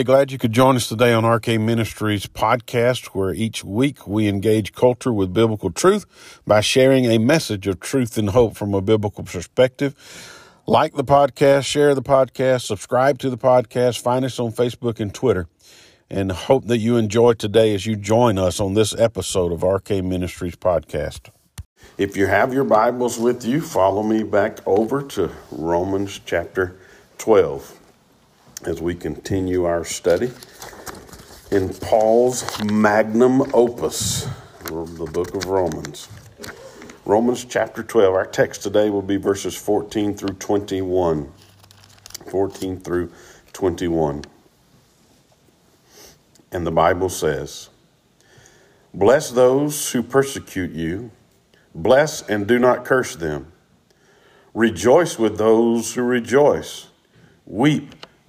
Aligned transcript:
Hey, 0.00 0.04
glad 0.04 0.32
you 0.32 0.38
could 0.38 0.52
join 0.52 0.76
us 0.76 0.88
today 0.88 1.12
on 1.12 1.26
RK 1.26 1.60
Ministries 1.60 2.24
podcast, 2.24 3.08
where 3.08 3.34
each 3.34 3.62
week 3.62 4.06
we 4.06 4.28
engage 4.28 4.72
culture 4.72 5.12
with 5.12 5.34
biblical 5.34 5.70
truth 5.70 6.06
by 6.46 6.62
sharing 6.62 7.04
a 7.04 7.18
message 7.18 7.66
of 7.66 7.80
truth 7.80 8.16
and 8.16 8.30
hope 8.30 8.56
from 8.56 8.72
a 8.72 8.80
biblical 8.80 9.24
perspective. 9.24 9.94
Like 10.66 10.94
the 10.94 11.04
podcast, 11.04 11.66
share 11.66 11.94
the 11.94 12.00
podcast, 12.00 12.62
subscribe 12.62 13.18
to 13.18 13.28
the 13.28 13.36
podcast, 13.36 14.00
find 14.00 14.24
us 14.24 14.40
on 14.40 14.52
Facebook 14.52 15.00
and 15.00 15.12
Twitter, 15.12 15.48
and 16.08 16.32
hope 16.32 16.64
that 16.68 16.78
you 16.78 16.96
enjoy 16.96 17.34
today 17.34 17.74
as 17.74 17.84
you 17.84 17.94
join 17.94 18.38
us 18.38 18.58
on 18.58 18.72
this 18.72 18.98
episode 18.98 19.52
of 19.52 19.62
RK 19.62 20.02
Ministries 20.02 20.56
podcast. 20.56 21.28
If 21.98 22.16
you 22.16 22.26
have 22.26 22.54
your 22.54 22.64
Bibles 22.64 23.18
with 23.18 23.44
you, 23.44 23.60
follow 23.60 24.02
me 24.02 24.22
back 24.22 24.66
over 24.66 25.02
to 25.02 25.30
Romans 25.50 26.22
chapter 26.24 26.80
12 27.18 27.79
as 28.64 28.82
we 28.82 28.94
continue 28.94 29.64
our 29.64 29.84
study 29.84 30.30
in 31.50 31.68
Paul's 31.70 32.62
magnum 32.64 33.42
opus, 33.54 34.28
the 34.64 35.10
book 35.12 35.34
of 35.34 35.46
Romans. 35.46 36.08
Romans 37.06 37.44
chapter 37.44 37.82
12. 37.82 38.14
Our 38.14 38.26
text 38.26 38.62
today 38.62 38.90
will 38.90 39.02
be 39.02 39.16
verses 39.16 39.56
14 39.56 40.14
through 40.14 40.34
21. 40.34 41.32
14 42.30 42.80
through 42.80 43.10
21. 43.52 44.24
And 46.52 46.66
the 46.66 46.70
Bible 46.70 47.08
says, 47.08 47.70
Bless 48.92 49.30
those 49.30 49.92
who 49.92 50.02
persecute 50.02 50.72
you, 50.72 51.10
bless 51.74 52.22
and 52.22 52.46
do 52.46 52.58
not 52.58 52.84
curse 52.84 53.16
them. 53.16 53.52
Rejoice 54.52 55.18
with 55.18 55.38
those 55.38 55.94
who 55.94 56.02
rejoice, 56.02 56.88
weep 57.46 57.94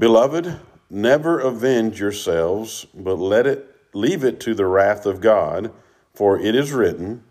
Beloved, 0.00 0.58
never 0.88 1.40
avenge 1.40 2.00
yourselves, 2.00 2.86
but 2.94 3.16
let 3.18 3.46
it 3.46 3.76
leave 3.92 4.24
it 4.24 4.40
to 4.40 4.54
the 4.54 4.64
wrath 4.64 5.04
of 5.04 5.20
God, 5.20 5.72
for 6.14 6.40
it 6.40 6.54
is 6.54 6.72
written, 6.72 7.22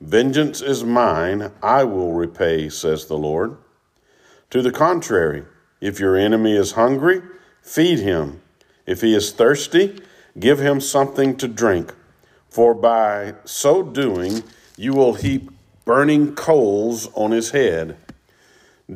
Vengeance 0.00 0.60
is 0.60 0.84
mine, 0.84 1.50
I 1.60 1.82
will 1.82 2.12
repay, 2.12 2.68
says 2.68 3.06
the 3.06 3.18
Lord. 3.18 3.56
To 4.50 4.62
the 4.62 4.70
contrary, 4.70 5.42
if 5.80 5.98
your 5.98 6.16
enemy 6.16 6.54
is 6.54 6.72
hungry, 6.72 7.22
feed 7.60 7.98
him. 7.98 8.40
If 8.86 9.00
he 9.00 9.16
is 9.16 9.32
thirsty, 9.32 10.00
give 10.38 10.60
him 10.60 10.80
something 10.80 11.36
to 11.38 11.48
drink, 11.48 11.92
for 12.48 12.72
by 12.72 13.34
so 13.44 13.82
doing 13.82 14.44
you 14.76 14.92
will 14.92 15.14
heap 15.14 15.50
burning 15.84 16.36
coals 16.36 17.08
on 17.14 17.32
his 17.32 17.50
head. 17.50 17.96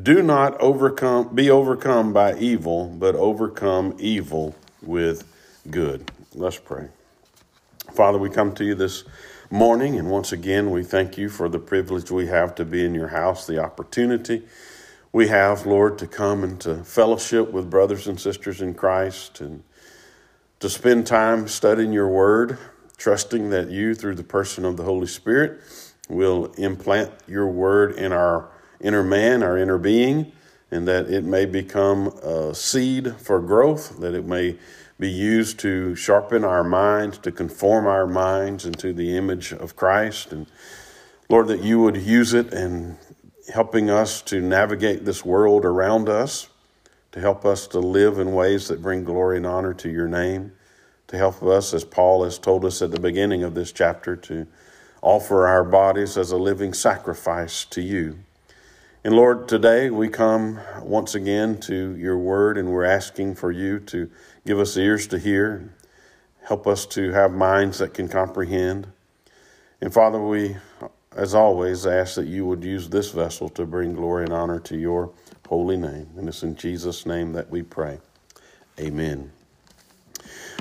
Do 0.02 0.20
not 0.20 0.60
overcome 0.60 1.34
be 1.34 1.48
overcome 1.48 2.12
by 2.12 2.36
evil, 2.36 2.88
but 2.88 3.14
overcome 3.14 3.94
evil 3.98 4.54
with 4.82 5.24
good. 5.70 6.10
Let's 6.34 6.58
pray. 6.58 6.88
Father, 7.94 8.18
we 8.18 8.28
come 8.28 8.52
to 8.56 8.64
you 8.64 8.74
this 8.74 9.04
morning, 9.48 9.96
and 9.96 10.10
once 10.10 10.32
again, 10.32 10.70
we 10.70 10.82
thank 10.82 11.16
you 11.16 11.28
for 11.28 11.48
the 11.48 11.60
privilege 11.60 12.10
we 12.10 12.26
have 12.26 12.54
to 12.56 12.64
be 12.64 12.84
in 12.84 12.94
your 12.94 13.08
house, 13.08 13.46
the 13.46 13.62
opportunity 13.62 14.42
we 15.12 15.28
have, 15.28 15.64
Lord, 15.64 15.98
to 16.00 16.06
come 16.06 16.44
and 16.44 16.60
to 16.60 16.84
fellowship 16.84 17.50
with 17.50 17.70
brothers 17.70 18.06
and 18.06 18.20
sisters 18.20 18.60
in 18.60 18.74
Christ 18.74 19.40
and 19.40 19.62
to 20.60 20.68
spend 20.68 21.06
time 21.06 21.48
studying 21.48 21.92
your 21.92 22.08
word, 22.08 22.58
trusting 22.98 23.48
that 23.50 23.70
you, 23.70 23.94
through 23.94 24.16
the 24.16 24.24
person 24.24 24.66
of 24.66 24.76
the 24.76 24.82
Holy 24.82 25.06
Spirit, 25.06 25.60
will 26.08 26.52
implant 26.58 27.12
your 27.26 27.46
word 27.46 27.92
in 27.92 28.12
our 28.12 28.50
inner 28.80 29.02
man, 29.02 29.42
our 29.42 29.56
inner 29.58 29.78
being, 29.78 30.32
and 30.70 30.86
that 30.88 31.10
it 31.10 31.24
may 31.24 31.46
become 31.46 32.08
a 32.22 32.54
seed 32.54 33.14
for 33.16 33.40
growth, 33.40 34.00
that 34.00 34.14
it 34.14 34.24
may 34.24 34.58
be 34.98 35.10
used 35.10 35.58
to 35.60 35.94
sharpen 35.94 36.44
our 36.44 36.64
minds, 36.64 37.18
to 37.18 37.30
conform 37.30 37.86
our 37.86 38.06
minds 38.06 38.64
into 38.64 38.92
the 38.92 39.16
image 39.16 39.52
of 39.52 39.76
Christ. 39.76 40.32
And 40.32 40.46
Lord, 41.28 41.48
that 41.48 41.62
you 41.62 41.80
would 41.80 41.96
use 41.96 42.32
it 42.32 42.52
in 42.52 42.96
helping 43.52 43.90
us 43.90 44.22
to 44.22 44.40
navigate 44.40 45.04
this 45.04 45.24
world 45.24 45.64
around 45.64 46.08
us, 46.08 46.48
to 47.12 47.20
help 47.20 47.44
us 47.44 47.66
to 47.68 47.78
live 47.78 48.18
in 48.18 48.32
ways 48.32 48.68
that 48.68 48.82
bring 48.82 49.04
glory 49.04 49.36
and 49.36 49.46
honor 49.46 49.74
to 49.74 49.90
your 49.90 50.08
name, 50.08 50.52
to 51.08 51.16
help 51.16 51.42
us, 51.42 51.72
as 51.72 51.84
Paul 51.84 52.24
has 52.24 52.38
told 52.38 52.64
us 52.64 52.82
at 52.82 52.90
the 52.90 53.00
beginning 53.00 53.42
of 53.44 53.54
this 53.54 53.72
chapter, 53.72 54.16
to 54.16 54.46
offer 55.02 55.46
our 55.46 55.62
bodies 55.62 56.16
as 56.18 56.32
a 56.32 56.36
living 56.36 56.72
sacrifice 56.72 57.64
to 57.66 57.80
you. 57.80 58.18
And 59.06 59.14
Lord, 59.14 59.46
today 59.46 59.88
we 59.88 60.08
come 60.08 60.58
once 60.82 61.14
again 61.14 61.60
to 61.60 61.94
your 61.94 62.18
word 62.18 62.58
and 62.58 62.72
we're 62.72 62.84
asking 62.84 63.36
for 63.36 63.52
you 63.52 63.78
to 63.78 64.10
give 64.44 64.58
us 64.58 64.76
ears 64.76 65.06
to 65.06 65.18
hear, 65.20 65.72
help 66.42 66.66
us 66.66 66.86
to 66.86 67.12
have 67.12 67.30
minds 67.30 67.78
that 67.78 67.94
can 67.94 68.08
comprehend. 68.08 68.88
And 69.80 69.94
Father, 69.94 70.20
we, 70.20 70.56
as 71.14 71.36
always, 71.36 71.86
ask 71.86 72.16
that 72.16 72.26
you 72.26 72.46
would 72.46 72.64
use 72.64 72.88
this 72.88 73.12
vessel 73.12 73.48
to 73.50 73.64
bring 73.64 73.94
glory 73.94 74.24
and 74.24 74.32
honor 74.32 74.58
to 74.58 74.76
your 74.76 75.12
holy 75.46 75.76
name. 75.76 76.08
And 76.16 76.28
it's 76.28 76.42
in 76.42 76.56
Jesus' 76.56 77.06
name 77.06 77.32
that 77.34 77.48
we 77.48 77.62
pray. 77.62 78.00
Amen. 78.80 79.30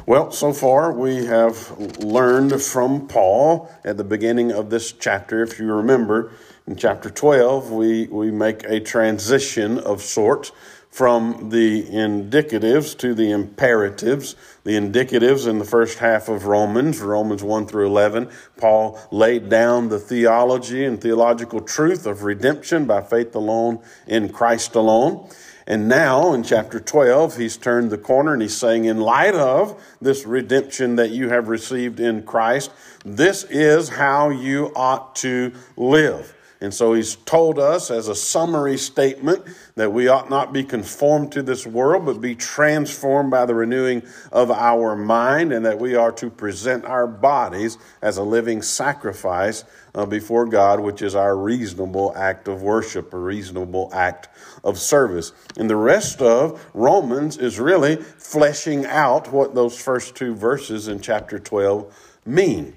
Well, 0.06 0.30
so 0.30 0.54
far 0.54 0.92
we 0.92 1.26
have 1.26 1.72
learned 1.98 2.62
from 2.62 3.08
Paul 3.08 3.72
at 3.84 3.98
the 3.98 4.04
beginning 4.04 4.52
of 4.52 4.70
this 4.70 4.92
chapter. 4.92 5.42
If 5.42 5.58
you 5.58 5.74
remember, 5.74 6.32
in 6.68 6.76
chapter 6.76 7.12
12, 7.12 7.72
we, 7.72 8.08
we 8.08 8.32
make 8.32 8.64
a 8.64 8.80
transition 8.80 9.78
of 9.78 10.02
sorts 10.02 10.52
from 10.90 11.50
the 11.50 11.84
indicatives 11.84 12.98
to 12.98 13.14
the 13.14 13.30
imperatives. 13.30 14.36
The 14.64 14.72
indicatives 14.72 15.46
in 15.48 15.60
the 15.60 15.66
first 15.66 16.00
half 16.00 16.28
of 16.28 16.46
Romans, 16.46 17.02
Romans 17.02 17.44
1 17.44 17.68
through 17.68 17.86
11, 17.86 18.32
Paul 18.58 19.00
laid 19.12 19.48
down 19.48 19.90
the 19.90 20.00
theology 20.00 20.86
and 20.86 21.00
theological 21.00 21.62
truth 21.62 22.08
of 22.08 22.24
redemption 22.24 22.86
by 22.86 23.02
faith 23.02 23.36
alone 23.36 23.80
in 24.08 24.30
Christ 24.30 24.74
alone. 24.74 25.30
And 25.68 25.88
now 25.88 26.34
in 26.34 26.44
chapter 26.44 26.80
12, 26.80 27.38
he's 27.38 27.58
turned 27.58 27.92
the 27.92 27.98
corner 27.98 28.34
and 28.34 28.42
he's 28.42 28.58
saying, 28.58 28.86
in 28.86 29.00
light 29.00 29.36
of 29.36 29.80
this 30.02 30.26
redemption 30.26 30.96
that 30.96 31.12
you 31.12 31.30
have 31.30 31.48
received 31.48 32.00
in 32.00 32.24
Christ, 32.24 32.72
this 33.04 33.44
is 33.50 33.90
how 33.90 34.30
you 34.30 34.72
ought 34.76 35.16
to 35.18 35.52
live. 35.76 36.36
And 36.66 36.74
so 36.74 36.94
he's 36.94 37.16
told 37.16 37.60
us 37.60 37.92
as 37.92 38.08
a 38.08 38.16
summary 38.16 38.78
statement 38.78 39.46
that 39.76 39.94
we 39.94 40.08
ought 40.08 40.32
not 40.32 40.52
be 40.52 40.64
conformed 40.64 41.32
to 41.34 41.44
this 41.44 41.66
world, 41.66 42.08
but 42.08 42.20
be 42.20 42.34
transformed 42.34 43.30
by 43.30 43.46
the 43.46 43.54
renewing 43.54 44.02
of 44.32 44.50
our 44.50 44.96
mind, 44.96 45.54
and 45.54 45.64
that 45.64 45.80
we 45.80 45.96
are 45.96 46.12
to 46.14 46.30
present 46.32 46.84
our 46.84 47.06
bodies 47.06 47.78
as 48.02 48.18
a 48.18 48.24
living 48.24 48.64
sacrifice 48.64 49.64
uh, 49.94 50.08
before 50.08 50.48
God, 50.48 50.80
which 50.80 51.04
is 51.04 51.14
our 51.14 51.38
reasonable 51.38 52.12
act 52.16 52.48
of 52.48 52.64
worship, 52.64 53.14
a 53.14 53.20
reasonable 53.20 53.92
act 53.94 54.28
of 54.64 54.80
service. 54.80 55.34
And 55.58 55.70
the 55.70 55.76
rest 55.76 56.20
of 56.20 56.66
Romans 56.74 57.38
is 57.38 57.60
really 57.60 57.98
fleshing 57.98 58.88
out 58.88 59.32
what 59.32 59.54
those 59.54 59.80
first 59.80 60.16
two 60.16 60.34
verses 60.34 60.88
in 60.88 61.00
chapter 61.00 61.38
12 61.38 61.96
mean. 62.26 62.76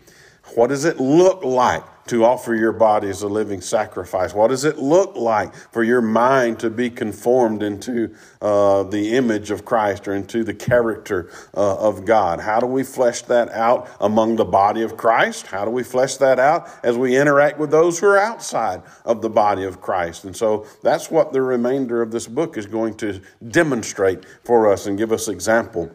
What 0.55 0.67
does 0.67 0.85
it 0.85 1.01
look 1.01 1.43
like 1.43 1.85
to 2.09 2.25
offer 2.25 2.55
your 2.55 2.73
body 2.73 3.09
as 3.09 3.23
a 3.23 3.29
living 3.29 3.61
sacrifice? 3.61 4.35
What 4.35 4.49
does 4.49 4.65
it 4.65 4.79
look 4.79 5.17
like 5.17 5.55
for 5.55 5.83
your 5.83 6.03
mind 6.03 6.61
to 6.61 6.71
be 6.71 6.91
conformed 6.91 7.63
into 7.63 8.15
uh, 8.41 8.83
the 8.85 9.17
image 9.17 9.51
of 9.51 9.65
Christ 9.65 10.09
or 10.09 10.15
into 10.15 10.45
the 10.45 10.55
character 10.55 11.31
uh, 11.55 11.77
of 11.79 12.05
God? 12.05 12.41
How 12.41 12.61
do 12.61 12.67
we 12.67 12.83
flesh 12.83 13.23
that 13.23 13.51
out 13.51 13.89
among 14.01 14.37
the 14.37 14.45
body 14.45 14.83
of 14.83 14.97
Christ? 14.97 15.47
How 15.47 15.65
do 15.65 15.71
we 15.71 15.83
flesh 15.83 16.17
that 16.17 16.39
out 16.39 16.69
as 16.83 16.97
we 16.97 17.17
interact 17.17 17.59
with 17.59 17.71
those 17.71 17.99
who 17.99 18.07
are 18.07 18.19
outside 18.19 18.83
of 19.05 19.23
the 19.23 19.31
body 19.31 19.65
of 19.65 19.81
Christ? 19.81 20.25
And 20.25 20.37
so 20.37 20.67
that's 20.83 21.11
what 21.11 21.33
the 21.33 21.43
remainder 21.43 22.03
of 22.03 22.11
this 22.11 22.27
book 22.27 22.57
is 22.57 22.67
going 22.67 22.95
to 22.99 23.21
demonstrate 23.47 24.25
for 24.45 24.73
us 24.73 24.87
and 24.87 24.99
give 24.99 25.13
us 25.13 25.29
example 25.29 25.91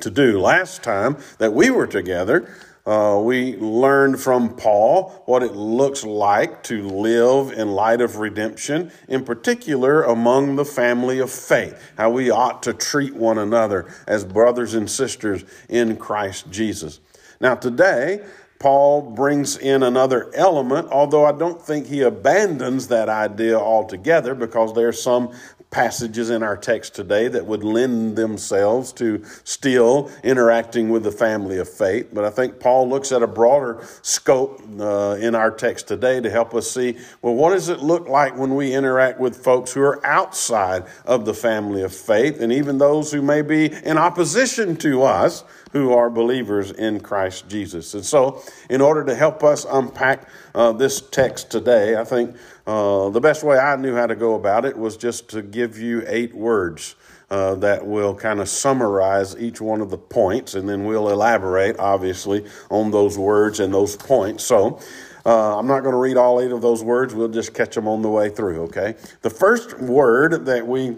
to 0.00 0.10
do. 0.10 0.40
Last 0.40 0.82
time 0.82 1.16
that 1.38 1.52
we 1.52 1.70
were 1.70 1.86
together, 1.86 2.54
Uh, 2.88 3.20
we 3.20 3.54
learned 3.56 4.18
from 4.18 4.56
Paul 4.56 5.10
what 5.26 5.42
it 5.42 5.52
looks 5.52 6.04
like 6.04 6.62
to 6.62 6.88
live 6.88 7.52
in 7.52 7.72
light 7.72 8.00
of 8.00 8.16
redemption, 8.16 8.90
in 9.08 9.26
particular 9.26 10.04
among 10.04 10.56
the 10.56 10.64
family 10.64 11.18
of 11.18 11.30
faith, 11.30 11.78
how 11.98 12.08
we 12.08 12.30
ought 12.30 12.62
to 12.62 12.72
treat 12.72 13.14
one 13.14 13.36
another 13.36 13.92
as 14.06 14.24
brothers 14.24 14.72
and 14.72 14.90
sisters 14.90 15.44
in 15.68 15.98
Christ 15.98 16.50
Jesus. 16.50 17.00
Now, 17.42 17.56
today, 17.56 18.24
Paul 18.58 19.02
brings 19.02 19.58
in 19.58 19.82
another 19.82 20.30
element, 20.34 20.88
although 20.90 21.26
I 21.26 21.32
don't 21.32 21.60
think 21.60 21.88
he 21.88 22.00
abandons 22.00 22.88
that 22.88 23.10
idea 23.10 23.58
altogether 23.58 24.34
because 24.34 24.72
there 24.72 24.88
are 24.88 24.92
some 24.92 25.32
passages 25.70 26.30
in 26.30 26.42
our 26.42 26.56
text 26.56 26.94
today 26.94 27.28
that 27.28 27.44
would 27.44 27.62
lend 27.62 28.16
themselves 28.16 28.92
to 28.94 29.22
still 29.44 30.10
interacting 30.24 30.88
with 30.88 31.02
the 31.02 31.12
family 31.12 31.58
of 31.58 31.68
faith. 31.68 32.08
But 32.12 32.24
I 32.24 32.30
think 32.30 32.58
Paul 32.58 32.88
looks 32.88 33.12
at 33.12 33.22
a 33.22 33.26
broader 33.26 33.86
scope 34.00 34.62
uh, 34.80 35.18
in 35.20 35.34
our 35.34 35.50
text 35.50 35.86
today 35.86 36.20
to 36.20 36.30
help 36.30 36.54
us 36.54 36.70
see 36.70 36.96
well, 37.20 37.34
what 37.34 37.50
does 37.50 37.68
it 37.68 37.80
look 37.80 38.08
like 38.08 38.36
when 38.36 38.54
we 38.54 38.72
interact 38.72 39.20
with 39.20 39.36
folks 39.36 39.72
who 39.72 39.82
are 39.82 40.04
outside 40.06 40.86
of 41.04 41.26
the 41.26 41.34
family 41.34 41.82
of 41.82 41.94
faith 41.94 42.40
and 42.40 42.52
even 42.52 42.78
those 42.78 43.12
who 43.12 43.20
may 43.20 43.42
be 43.42 43.66
in 43.66 43.98
opposition 43.98 44.76
to 44.76 45.02
us? 45.02 45.44
Who 45.72 45.92
are 45.92 46.10
believers 46.10 46.70
in 46.70 47.00
Christ 47.00 47.48
Jesus. 47.48 47.94
And 47.94 48.04
so, 48.04 48.42
in 48.70 48.80
order 48.80 49.04
to 49.04 49.14
help 49.14 49.44
us 49.44 49.66
unpack 49.68 50.28
uh, 50.54 50.72
this 50.72 51.00
text 51.00 51.50
today, 51.50 51.96
I 51.96 52.04
think 52.04 52.36
uh, 52.66 53.08
the 53.10 53.20
best 53.20 53.44
way 53.44 53.58
I 53.58 53.76
knew 53.76 53.94
how 53.94 54.06
to 54.06 54.16
go 54.16 54.34
about 54.34 54.64
it 54.64 54.76
was 54.76 54.96
just 54.96 55.28
to 55.30 55.42
give 55.42 55.78
you 55.78 56.04
eight 56.06 56.34
words 56.34 56.96
uh, 57.30 57.54
that 57.56 57.86
will 57.86 58.14
kind 58.14 58.40
of 58.40 58.48
summarize 58.48 59.36
each 59.38 59.60
one 59.60 59.80
of 59.80 59.90
the 59.90 59.98
points, 59.98 60.54
and 60.54 60.68
then 60.68 60.84
we'll 60.84 61.10
elaborate, 61.10 61.78
obviously, 61.78 62.46
on 62.70 62.90
those 62.90 63.18
words 63.18 63.60
and 63.60 63.72
those 63.72 63.96
points. 63.96 64.44
So, 64.44 64.80
uh, 65.26 65.58
I'm 65.58 65.66
not 65.66 65.80
going 65.80 65.92
to 65.92 65.98
read 65.98 66.16
all 66.16 66.40
eight 66.40 66.52
of 66.52 66.62
those 66.62 66.82
words. 66.82 67.14
We'll 67.14 67.28
just 67.28 67.52
catch 67.52 67.74
them 67.74 67.86
on 67.86 68.00
the 68.00 68.08
way 68.08 68.30
through, 68.30 68.62
okay? 68.62 68.94
The 69.20 69.28
first 69.28 69.78
word 69.78 70.46
that 70.46 70.66
we 70.66 70.96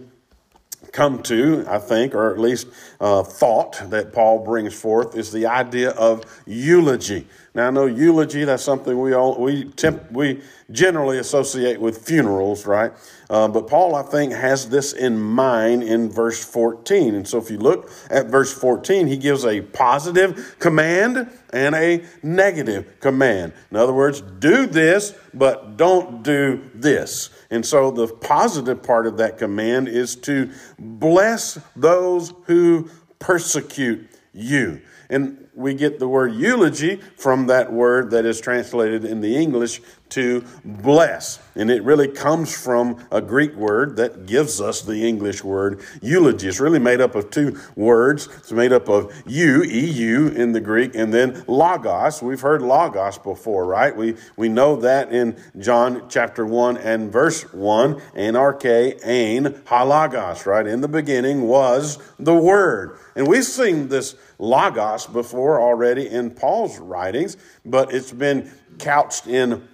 come 0.93 1.23
to, 1.25 1.65
I 1.69 1.79
think, 1.79 2.15
or 2.15 2.33
at 2.33 2.39
least 2.39 2.69
uh, 3.01 3.23
thought 3.23 3.81
that 3.91 4.13
Paul 4.13 4.45
brings 4.45 4.75
forth 4.75 5.17
is 5.17 5.33
the 5.33 5.47
idea 5.47 5.91
of 5.91 6.25
eulogy. 6.47 7.27
Now, 7.55 7.67
I 7.67 7.71
know 7.71 7.87
eulogy, 7.87 8.45
that's 8.45 8.63
something 8.63 8.99
we 9.01 9.13
all, 9.13 9.41
we, 9.41 9.65
temp, 9.65 10.11
we 10.13 10.41
generally 10.71 11.19
associate 11.19 11.81
with 11.81 12.07
funerals, 12.07 12.65
right? 12.65 12.93
Uh, 13.29 13.49
but 13.49 13.67
Paul, 13.67 13.97
I 13.97 14.03
think, 14.03 14.33
has 14.33 14.69
this 14.69 14.93
in 14.93 15.19
mind 15.21 15.83
in 15.83 16.11
verse 16.11 16.45
14. 16.45 17.17
And 17.17 17.27
so 17.27 17.39
if 17.39 17.51
you 17.51 17.59
look 17.59 17.91
at 18.09 18.27
verse 18.27 18.53
14, 18.53 19.09
he 19.09 19.17
gives 19.17 19.45
a 19.45 19.63
positive 19.63 20.57
command 20.61 21.29
and 21.53 21.75
a 21.75 22.05
negative 22.23 23.01
command. 23.01 23.53
In 23.73 23.77
other 23.77 23.93
words, 23.93 24.21
do 24.21 24.67
this, 24.67 25.15
but 25.35 25.77
don't 25.77 26.23
do 26.23 26.71
this. 26.75 27.31
And 27.51 27.67
so 27.67 27.91
the 27.91 28.07
positive 28.07 28.83
part 28.83 29.07
of 29.07 29.17
that 29.17 29.39
command 29.39 29.89
is 29.89 30.15
to 30.17 30.51
bless 30.79 31.59
those 31.75 32.33
who 32.45 32.89
persecute 33.19 34.09
you. 34.33 34.81
And 35.09 35.49
we 35.55 35.75
get 35.75 35.99
the 35.99 36.09
word 36.09 36.35
eulogy 36.35 37.01
from 37.17 37.49
that 37.49 37.73
word 37.73 38.13
that 38.13 38.25
is 38.25 38.41
translated 38.41 39.05
in 39.05 39.21
the 39.21 39.37
English 39.37 39.83
to 40.11 40.45
bless. 40.65 41.39
And 41.55 41.71
it 41.71 41.83
really 41.83 42.09
comes 42.09 42.57
from 42.57 43.05
a 43.11 43.21
Greek 43.21 43.55
word 43.55 43.97
that 43.97 44.27
gives 44.27 44.61
us 44.61 44.83
the 44.83 45.07
English 45.07 45.43
word 45.43 45.81
eulogy. 46.01 46.49
It's 46.49 46.61
really 46.61 46.79
made 46.79 47.01
up 47.01 47.15
of 47.15 47.31
two 47.31 47.59
words. 47.77 48.29
It's 48.39 48.53
made 48.53 48.73
up 48.73 48.89
of 48.89 49.13
eu, 49.27 49.63
eu 49.63 50.29
in 50.29 50.53
the 50.53 50.61
Greek, 50.61 50.95
and 50.95 51.13
then 51.13 51.45
logos. 51.47 52.23
We've 52.23 52.41
heard 52.41 52.63
logos 52.63 53.19
before, 53.19 53.67
right? 53.67 53.95
We, 53.97 54.17
we 54.37 54.49
know 54.49 54.77
that 54.77 55.13
in 55.13 55.37
John 55.59 56.09
chapter 56.09 56.47
1 56.47 56.77
and 56.79 57.13
verse 57.13 57.43
1, 57.53 58.01
anarche, 58.15 58.65
ain, 59.05 59.45
halagos, 59.67 60.47
right? 60.47 60.67
In 60.67 60.81
the 60.81 60.89
beginning 60.89 61.43
was 61.43 61.99
the 62.19 62.35
word. 62.35 62.99
And 63.17 63.27
we've 63.27 63.45
seen 63.45 63.89
this 63.89 64.15
logos 64.39 65.07
before 65.07 65.61
already 65.61 66.09
in 66.09 66.31
Paul's 66.31 66.79
writings, 66.79 67.37
but 67.65 67.93
it's 67.93 68.13
been 68.13 68.51
couched 68.79 69.27
in 69.27 69.69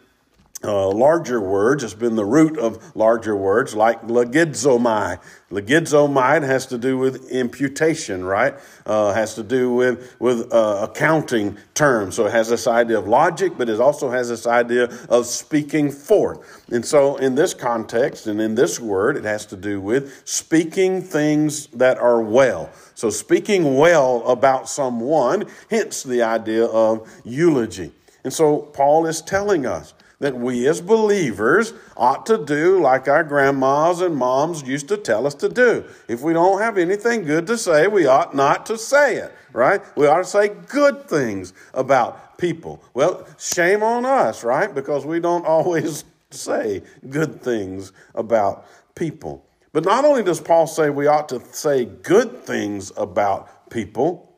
uh, 0.66 0.90
larger 0.90 1.40
words. 1.40 1.84
It's 1.84 1.94
been 1.94 2.16
the 2.16 2.24
root 2.24 2.58
of 2.58 2.96
larger 2.96 3.36
words 3.36 3.74
like 3.74 4.02
logizomai. 4.02 5.20
Logizomai 5.50 6.42
has 6.42 6.66
to 6.66 6.78
do 6.78 6.98
with 6.98 7.30
imputation, 7.30 8.24
right? 8.24 8.54
Uh, 8.84 9.12
has 9.14 9.34
to 9.36 9.44
do 9.44 9.72
with, 9.72 10.16
with 10.18 10.52
uh, 10.52 10.88
accounting 10.90 11.56
terms. 11.74 12.16
So 12.16 12.26
it 12.26 12.32
has 12.32 12.48
this 12.48 12.66
idea 12.66 12.98
of 12.98 13.06
logic, 13.06 13.52
but 13.56 13.68
it 13.68 13.80
also 13.80 14.10
has 14.10 14.28
this 14.28 14.46
idea 14.46 14.84
of 15.08 15.26
speaking 15.26 15.92
forth. 15.92 16.64
And 16.72 16.84
so 16.84 17.16
in 17.16 17.36
this 17.36 17.54
context 17.54 18.26
and 18.26 18.40
in 18.40 18.56
this 18.56 18.80
word, 18.80 19.16
it 19.16 19.24
has 19.24 19.46
to 19.46 19.56
do 19.56 19.80
with 19.80 20.26
speaking 20.26 21.00
things 21.00 21.68
that 21.68 21.96
are 21.98 22.20
well. 22.20 22.70
So 22.94 23.10
speaking 23.10 23.76
well 23.76 24.26
about 24.26 24.68
someone, 24.68 25.44
hence 25.70 26.02
the 26.02 26.22
idea 26.22 26.64
of 26.64 27.08
eulogy. 27.24 27.92
And 28.24 28.32
so 28.32 28.58
Paul 28.58 29.06
is 29.06 29.22
telling 29.22 29.66
us 29.66 29.94
that 30.18 30.36
we 30.36 30.66
as 30.66 30.80
believers 30.80 31.72
ought 31.96 32.24
to 32.26 32.38
do 32.38 32.80
like 32.80 33.08
our 33.08 33.22
grandmas 33.22 34.00
and 34.00 34.16
moms 34.16 34.62
used 34.62 34.88
to 34.88 34.96
tell 34.96 35.26
us 35.26 35.34
to 35.34 35.48
do. 35.48 35.84
If 36.08 36.22
we 36.22 36.32
don't 36.32 36.60
have 36.60 36.78
anything 36.78 37.24
good 37.24 37.46
to 37.48 37.58
say, 37.58 37.86
we 37.86 38.06
ought 38.06 38.34
not 38.34 38.66
to 38.66 38.78
say 38.78 39.16
it, 39.16 39.34
right? 39.52 39.82
We 39.96 40.06
ought 40.06 40.18
to 40.18 40.24
say 40.24 40.48
good 40.48 41.08
things 41.08 41.52
about 41.74 42.38
people. 42.38 42.82
Well, 42.94 43.26
shame 43.38 43.82
on 43.82 44.06
us, 44.06 44.42
right? 44.42 44.74
Because 44.74 45.04
we 45.04 45.20
don't 45.20 45.44
always 45.46 46.04
say 46.30 46.82
good 47.08 47.42
things 47.42 47.92
about 48.14 48.66
people. 48.94 49.44
But 49.72 49.84
not 49.84 50.06
only 50.06 50.22
does 50.22 50.40
Paul 50.40 50.66
say 50.66 50.88
we 50.88 51.06
ought 51.06 51.28
to 51.28 51.40
say 51.52 51.84
good 51.84 52.44
things 52.44 52.92
about 52.96 53.68
people, 53.68 54.35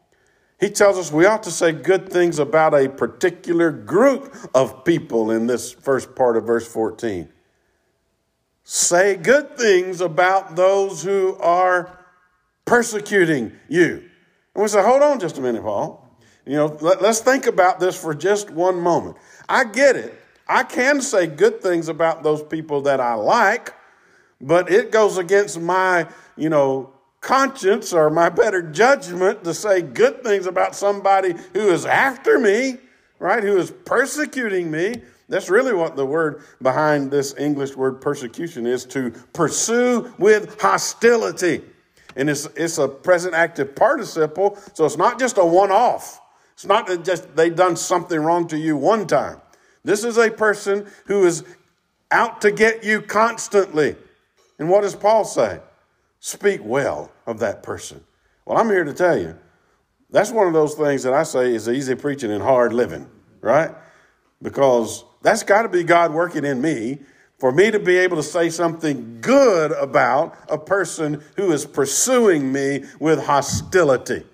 he 0.60 0.70
tells 0.70 0.98
us 0.98 1.12
we 1.12 1.24
ought 1.24 1.44
to 1.44 1.50
say 1.50 1.72
good 1.72 2.10
things 2.10 2.38
about 2.38 2.74
a 2.74 2.88
particular 2.88 3.70
group 3.70 4.34
of 4.54 4.84
people 4.84 5.30
in 5.30 5.46
this 5.46 5.72
first 5.72 6.16
part 6.16 6.36
of 6.36 6.44
verse 6.44 6.66
14. 6.66 7.28
Say 8.64 9.16
good 9.16 9.56
things 9.56 10.00
about 10.00 10.56
those 10.56 11.02
who 11.02 11.36
are 11.36 12.04
persecuting 12.64 13.52
you. 13.68 14.04
And 14.54 14.62
we 14.62 14.68
say, 14.68 14.82
hold 14.82 15.00
on 15.00 15.20
just 15.20 15.38
a 15.38 15.40
minute, 15.40 15.62
Paul. 15.62 16.04
You 16.44 16.56
know, 16.56 16.78
let, 16.80 17.02
us 17.02 17.20
think 17.20 17.46
about 17.46 17.78
this 17.78 18.00
for 18.00 18.12
just 18.12 18.50
one 18.50 18.80
moment. 18.80 19.16
I 19.48 19.64
get 19.64 19.96
it. 19.96 20.20
I 20.46 20.64
can 20.64 21.00
say 21.00 21.26
good 21.26 21.62
things 21.62 21.88
about 21.88 22.22
those 22.22 22.42
people 22.42 22.82
that 22.82 23.00
I 23.00 23.14
like, 23.14 23.74
but 24.40 24.70
it 24.70 24.90
goes 24.90 25.18
against 25.18 25.60
my, 25.60 26.08
you 26.36 26.48
know, 26.48 26.92
conscience 27.28 27.92
or 27.92 28.08
my 28.08 28.30
better 28.30 28.62
judgment 28.62 29.44
to 29.44 29.52
say 29.52 29.82
good 29.82 30.24
things 30.24 30.46
about 30.46 30.74
somebody 30.74 31.34
who 31.52 31.68
is 31.68 31.84
after 31.84 32.38
me, 32.38 32.78
right? 33.18 33.44
Who 33.44 33.58
is 33.58 33.70
persecuting 33.70 34.70
me. 34.70 35.02
That's 35.28 35.50
really 35.50 35.74
what 35.74 35.94
the 35.94 36.06
word 36.06 36.42
behind 36.62 37.10
this 37.10 37.34
English 37.36 37.76
word 37.76 38.00
persecution 38.00 38.66
is 38.66 38.86
to 38.86 39.10
pursue 39.34 40.10
with 40.16 40.58
hostility. 40.58 41.60
And 42.16 42.30
it's, 42.30 42.46
it's 42.56 42.78
a 42.78 42.88
present 42.88 43.34
active 43.34 43.76
participle, 43.76 44.56
so 44.72 44.86
it's 44.86 44.96
not 44.96 45.18
just 45.18 45.36
a 45.36 45.44
one 45.44 45.70
off. 45.70 46.22
It's 46.54 46.64
not 46.64 47.04
just 47.04 47.36
they've 47.36 47.54
done 47.54 47.76
something 47.76 48.18
wrong 48.18 48.48
to 48.48 48.56
you 48.56 48.74
one 48.74 49.06
time. 49.06 49.42
This 49.84 50.02
is 50.02 50.16
a 50.16 50.30
person 50.30 50.86
who 51.04 51.26
is 51.26 51.44
out 52.10 52.40
to 52.40 52.50
get 52.50 52.84
you 52.84 53.02
constantly. 53.02 53.96
And 54.58 54.70
what 54.70 54.80
does 54.80 54.96
Paul 54.96 55.26
say? 55.26 55.60
Speak 56.20 56.60
well 56.62 57.12
of 57.26 57.38
that 57.40 57.62
person. 57.62 58.02
Well, 58.44 58.58
I'm 58.58 58.68
here 58.68 58.84
to 58.84 58.94
tell 58.94 59.18
you 59.18 59.36
that's 60.10 60.30
one 60.30 60.46
of 60.46 60.52
those 60.52 60.74
things 60.74 61.02
that 61.02 61.12
I 61.12 61.22
say 61.22 61.54
is 61.54 61.68
easy 61.68 61.94
preaching 61.94 62.30
and 62.30 62.42
hard 62.42 62.72
living, 62.72 63.08
right? 63.40 63.70
Because 64.40 65.04
that's 65.22 65.42
got 65.42 65.62
to 65.62 65.68
be 65.68 65.84
God 65.84 66.12
working 66.12 66.44
in 66.44 66.60
me 66.60 66.98
for 67.38 67.52
me 67.52 67.70
to 67.70 67.78
be 67.78 67.96
able 67.96 68.16
to 68.16 68.22
say 68.22 68.50
something 68.50 69.20
good 69.20 69.70
about 69.72 70.36
a 70.48 70.58
person 70.58 71.22
who 71.36 71.52
is 71.52 71.64
pursuing 71.64 72.50
me 72.52 72.84
with 72.98 73.24
hostility. 73.24 74.24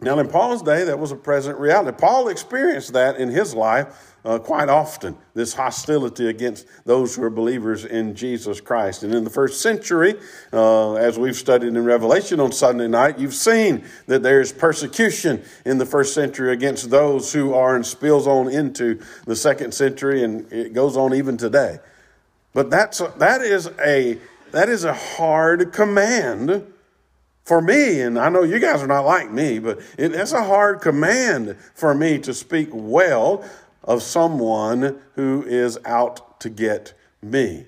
Now, 0.00 0.18
in 0.18 0.28
Paul's 0.28 0.62
day, 0.62 0.84
that 0.84 0.98
was 0.98 1.12
a 1.12 1.16
present 1.16 1.58
reality. 1.58 1.96
Paul 1.98 2.28
experienced 2.28 2.92
that 2.92 3.16
in 3.16 3.30
his 3.30 3.54
life 3.54 4.13
uh, 4.24 4.38
quite 4.38 4.68
often 4.68 5.16
this 5.34 5.52
hostility 5.52 6.28
against 6.28 6.66
those 6.84 7.14
who 7.14 7.22
are 7.22 7.30
believers 7.30 7.84
in 7.84 8.14
Jesus 8.14 8.60
Christ. 8.60 9.02
And 9.02 9.14
in 9.14 9.24
the 9.24 9.30
first 9.30 9.60
century, 9.60 10.14
uh, 10.52 10.94
as 10.94 11.18
we've 11.18 11.36
studied 11.36 11.68
in 11.68 11.84
Revelation 11.84 12.40
on 12.40 12.52
Sunday 12.52 12.88
night, 12.88 13.18
you've 13.18 13.34
seen 13.34 13.84
that 14.06 14.22
there's 14.22 14.52
persecution 14.52 15.42
in 15.66 15.78
the 15.78 15.86
first 15.86 16.14
century 16.14 16.52
against 16.52 16.90
those 16.90 17.32
who 17.32 17.52
are 17.52 17.76
and 17.76 17.84
spills 17.84 18.26
on 18.26 18.48
into 18.48 19.00
the 19.26 19.36
second 19.36 19.74
century, 19.74 20.24
and 20.24 20.50
it 20.52 20.72
goes 20.72 20.96
on 20.96 21.14
even 21.14 21.36
today. 21.36 21.78
But 22.54 22.70
that's 22.70 22.98
that 23.18 23.42
is 23.42 23.68
a 23.84 24.18
that 24.52 24.68
is 24.68 24.84
a 24.84 24.94
hard 24.94 25.72
command 25.72 26.72
for 27.44 27.60
me, 27.60 28.00
and 28.00 28.18
I 28.18 28.30
know 28.30 28.42
you 28.42 28.58
guys 28.58 28.82
are 28.82 28.86
not 28.86 29.04
like 29.04 29.30
me, 29.30 29.58
but 29.58 29.78
it, 29.98 30.14
it's 30.14 30.32
a 30.32 30.42
hard 30.42 30.80
command 30.80 31.56
for 31.74 31.94
me 31.94 32.18
to 32.20 32.32
speak 32.32 32.70
well 32.72 33.44
of 33.84 34.02
someone 34.02 35.00
who 35.14 35.44
is 35.46 35.78
out 35.84 36.40
to 36.40 36.50
get 36.50 36.94
me. 37.22 37.66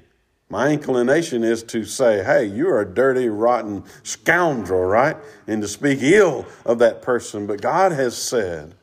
My 0.48 0.70
inclination 0.70 1.42
is 1.42 1.62
to 1.64 1.84
say, 1.84 2.22
hey, 2.22 2.44
you're 2.44 2.80
a 2.80 2.86
dirty, 2.86 3.28
rotten 3.28 3.84
scoundrel, 4.02 4.84
right? 4.84 5.16
And 5.46 5.60
to 5.62 5.68
speak 5.68 6.00
ill 6.02 6.46
of 6.64 6.78
that 6.78 7.02
person. 7.02 7.46
But 7.46 7.60
God 7.60 7.92
has 7.92 8.16
said 8.16 8.74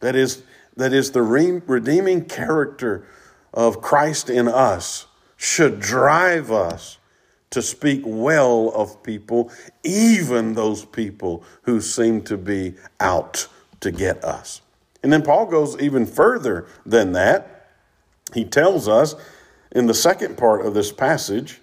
that 0.00 0.16
is, 0.16 0.42
that 0.76 0.92
is 0.92 1.10
the 1.10 1.22
redeeming 1.22 2.24
character 2.24 3.06
of 3.52 3.82
Christ 3.82 4.30
in 4.30 4.48
us 4.48 5.06
should 5.36 5.78
drive 5.78 6.50
us 6.50 6.98
to 7.50 7.62
speak 7.62 8.02
well 8.04 8.70
of 8.74 9.02
people, 9.02 9.52
even 9.84 10.54
those 10.54 10.84
people 10.84 11.44
who 11.62 11.80
seem 11.80 12.22
to 12.22 12.36
be 12.36 12.74
out 12.98 13.46
to 13.80 13.92
get 13.92 14.24
us. 14.24 14.60
And 15.04 15.12
then 15.12 15.20
Paul 15.20 15.44
goes 15.44 15.78
even 15.78 16.06
further 16.06 16.66
than 16.86 17.12
that. 17.12 17.68
He 18.32 18.42
tells 18.42 18.88
us 18.88 19.14
in 19.70 19.84
the 19.84 19.92
second 19.92 20.38
part 20.38 20.64
of 20.64 20.72
this 20.72 20.90
passage, 20.90 21.60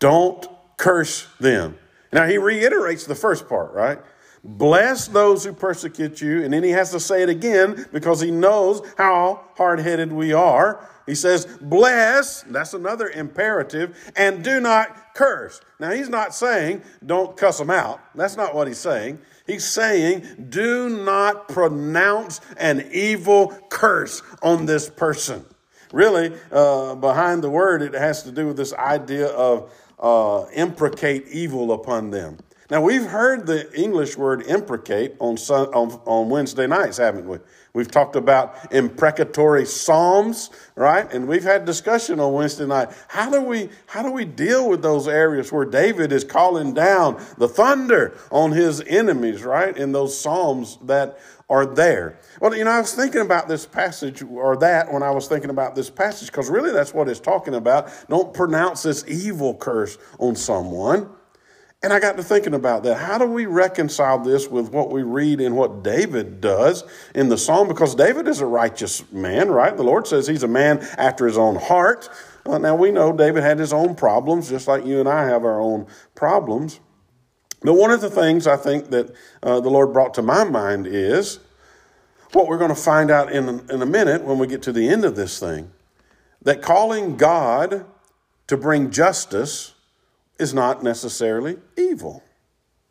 don't 0.00 0.44
curse 0.78 1.28
them. 1.38 1.78
Now 2.12 2.26
he 2.26 2.36
reiterates 2.36 3.04
the 3.04 3.14
first 3.14 3.48
part, 3.48 3.72
right? 3.72 4.00
Bless 4.42 5.06
those 5.06 5.44
who 5.44 5.52
persecute 5.52 6.20
you. 6.20 6.42
And 6.42 6.52
then 6.52 6.64
he 6.64 6.70
has 6.70 6.90
to 6.90 6.98
say 6.98 7.22
it 7.22 7.28
again 7.28 7.86
because 7.92 8.20
he 8.20 8.32
knows 8.32 8.82
how 8.96 9.44
hard 9.54 9.78
headed 9.78 10.12
we 10.12 10.32
are. 10.32 10.88
He 11.06 11.14
says, 11.14 11.46
bless, 11.60 12.42
that's 12.42 12.74
another 12.74 13.08
imperative, 13.10 13.96
and 14.16 14.42
do 14.42 14.60
not 14.60 15.07
curse. 15.18 15.60
Now, 15.80 15.90
he's 15.90 16.08
not 16.08 16.32
saying 16.32 16.82
don't 17.04 17.36
cuss 17.36 17.58
them 17.58 17.70
out. 17.70 18.00
That's 18.14 18.36
not 18.36 18.54
what 18.54 18.68
he's 18.68 18.78
saying. 18.78 19.18
He's 19.48 19.66
saying 19.66 20.46
do 20.48 20.88
not 20.88 21.48
pronounce 21.48 22.40
an 22.56 22.88
evil 22.92 23.48
curse 23.68 24.22
on 24.42 24.66
this 24.66 24.88
person. 24.88 25.44
Really, 25.92 26.38
uh, 26.52 26.94
behind 26.94 27.42
the 27.42 27.50
word, 27.50 27.82
it 27.82 27.94
has 27.94 28.22
to 28.22 28.30
do 28.30 28.46
with 28.46 28.56
this 28.56 28.72
idea 28.74 29.26
of 29.26 29.72
uh, 29.98 30.44
imprecate 30.54 31.26
evil 31.26 31.72
upon 31.72 32.10
them. 32.12 32.38
Now, 32.70 32.82
we've 32.82 33.06
heard 33.06 33.46
the 33.46 33.72
English 33.78 34.18
word 34.18 34.42
imprecate 34.42 35.14
on, 35.20 35.38
on, 35.38 36.00
on 36.04 36.28
Wednesday 36.28 36.66
nights, 36.66 36.98
haven't 36.98 37.26
we? 37.26 37.38
We've 37.72 37.90
talked 37.90 38.14
about 38.14 38.72
imprecatory 38.74 39.64
psalms, 39.64 40.50
right? 40.74 41.10
And 41.10 41.26
we've 41.26 41.44
had 41.44 41.64
discussion 41.64 42.20
on 42.20 42.34
Wednesday 42.34 42.66
night. 42.66 42.90
How 43.08 43.30
do 43.30 43.40
we 43.40 43.70
how 43.86 44.02
do 44.02 44.10
we 44.10 44.24
deal 44.24 44.68
with 44.68 44.82
those 44.82 45.06
areas 45.06 45.52
where 45.52 45.64
David 45.64 46.12
is 46.12 46.24
calling 46.24 46.74
down 46.74 47.22
the 47.38 47.48
thunder 47.48 48.18
on 48.30 48.52
his 48.52 48.82
enemies, 48.82 49.44
right? 49.44 49.74
In 49.76 49.92
those 49.92 50.18
psalms 50.18 50.78
that 50.82 51.18
are 51.48 51.64
there. 51.64 52.18
Well, 52.40 52.54
you 52.54 52.64
know, 52.64 52.70
I 52.70 52.80
was 52.80 52.94
thinking 52.94 53.22
about 53.22 53.48
this 53.48 53.64
passage 53.64 54.22
or 54.22 54.56
that 54.58 54.92
when 54.92 55.02
I 55.02 55.10
was 55.10 55.26
thinking 55.28 55.50
about 55.50 55.74
this 55.74 55.88
passage 55.88 56.28
because 56.28 56.50
really 56.50 56.72
that's 56.72 56.92
what 56.92 57.08
it's 57.08 57.20
talking 57.20 57.54
about. 57.54 57.90
Don't 58.10 58.34
pronounce 58.34 58.82
this 58.82 59.04
evil 59.08 59.54
curse 59.54 59.96
on 60.18 60.36
someone. 60.36 61.08
And 61.80 61.92
I 61.92 62.00
got 62.00 62.16
to 62.16 62.24
thinking 62.24 62.54
about 62.54 62.82
that. 62.82 62.96
How 62.96 63.18
do 63.18 63.26
we 63.26 63.46
reconcile 63.46 64.18
this 64.18 64.48
with 64.48 64.70
what 64.70 64.90
we 64.90 65.02
read 65.02 65.40
in 65.40 65.54
what 65.54 65.84
David 65.84 66.40
does 66.40 66.82
in 67.14 67.28
the 67.28 67.38
psalm? 67.38 67.68
Because 67.68 67.94
David 67.94 68.26
is 68.26 68.40
a 68.40 68.46
righteous 68.46 69.10
man, 69.12 69.48
right? 69.48 69.76
The 69.76 69.84
Lord 69.84 70.06
says 70.06 70.26
he's 70.26 70.42
a 70.42 70.48
man 70.48 70.80
after 70.96 71.24
his 71.24 71.38
own 71.38 71.54
heart. 71.54 72.08
Uh, 72.44 72.58
now 72.58 72.74
we 72.74 72.90
know 72.90 73.12
David 73.12 73.44
had 73.44 73.60
his 73.60 73.72
own 73.72 73.94
problems, 73.94 74.48
just 74.48 74.66
like 74.66 74.84
you 74.84 74.98
and 74.98 75.08
I 75.08 75.26
have 75.26 75.44
our 75.44 75.60
own 75.60 75.86
problems. 76.16 76.80
But 77.62 77.74
one 77.74 77.92
of 77.92 78.00
the 78.00 78.10
things 78.10 78.48
I 78.48 78.56
think 78.56 78.90
that 78.90 79.14
uh, 79.42 79.60
the 79.60 79.70
Lord 79.70 79.92
brought 79.92 80.14
to 80.14 80.22
my 80.22 80.42
mind 80.42 80.88
is 80.88 81.38
what 82.32 82.48
we're 82.48 82.58
going 82.58 82.74
to 82.74 82.80
find 82.80 83.10
out 83.10 83.30
in, 83.30 83.48
in 83.70 83.82
a 83.82 83.86
minute 83.86 84.24
when 84.24 84.38
we 84.38 84.48
get 84.48 84.62
to 84.62 84.72
the 84.72 84.88
end 84.88 85.04
of 85.04 85.14
this 85.14 85.38
thing 85.38 85.70
that 86.42 86.60
calling 86.60 87.16
God 87.16 87.84
to 88.48 88.56
bring 88.56 88.90
justice 88.90 89.74
is 90.38 90.54
not 90.54 90.82
necessarily 90.82 91.58
evil, 91.76 92.22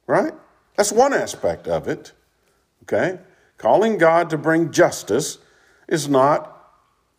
right? 0.06 0.34
That's 0.76 0.92
one 0.92 1.14
aspect 1.14 1.68
of 1.68 1.88
it, 1.88 2.14
okay? 2.84 3.20
Calling 3.58 3.98
God 3.98 4.30
to 4.30 4.38
bring 4.38 4.72
justice 4.72 5.40
is 5.88 6.08
not 6.08 6.54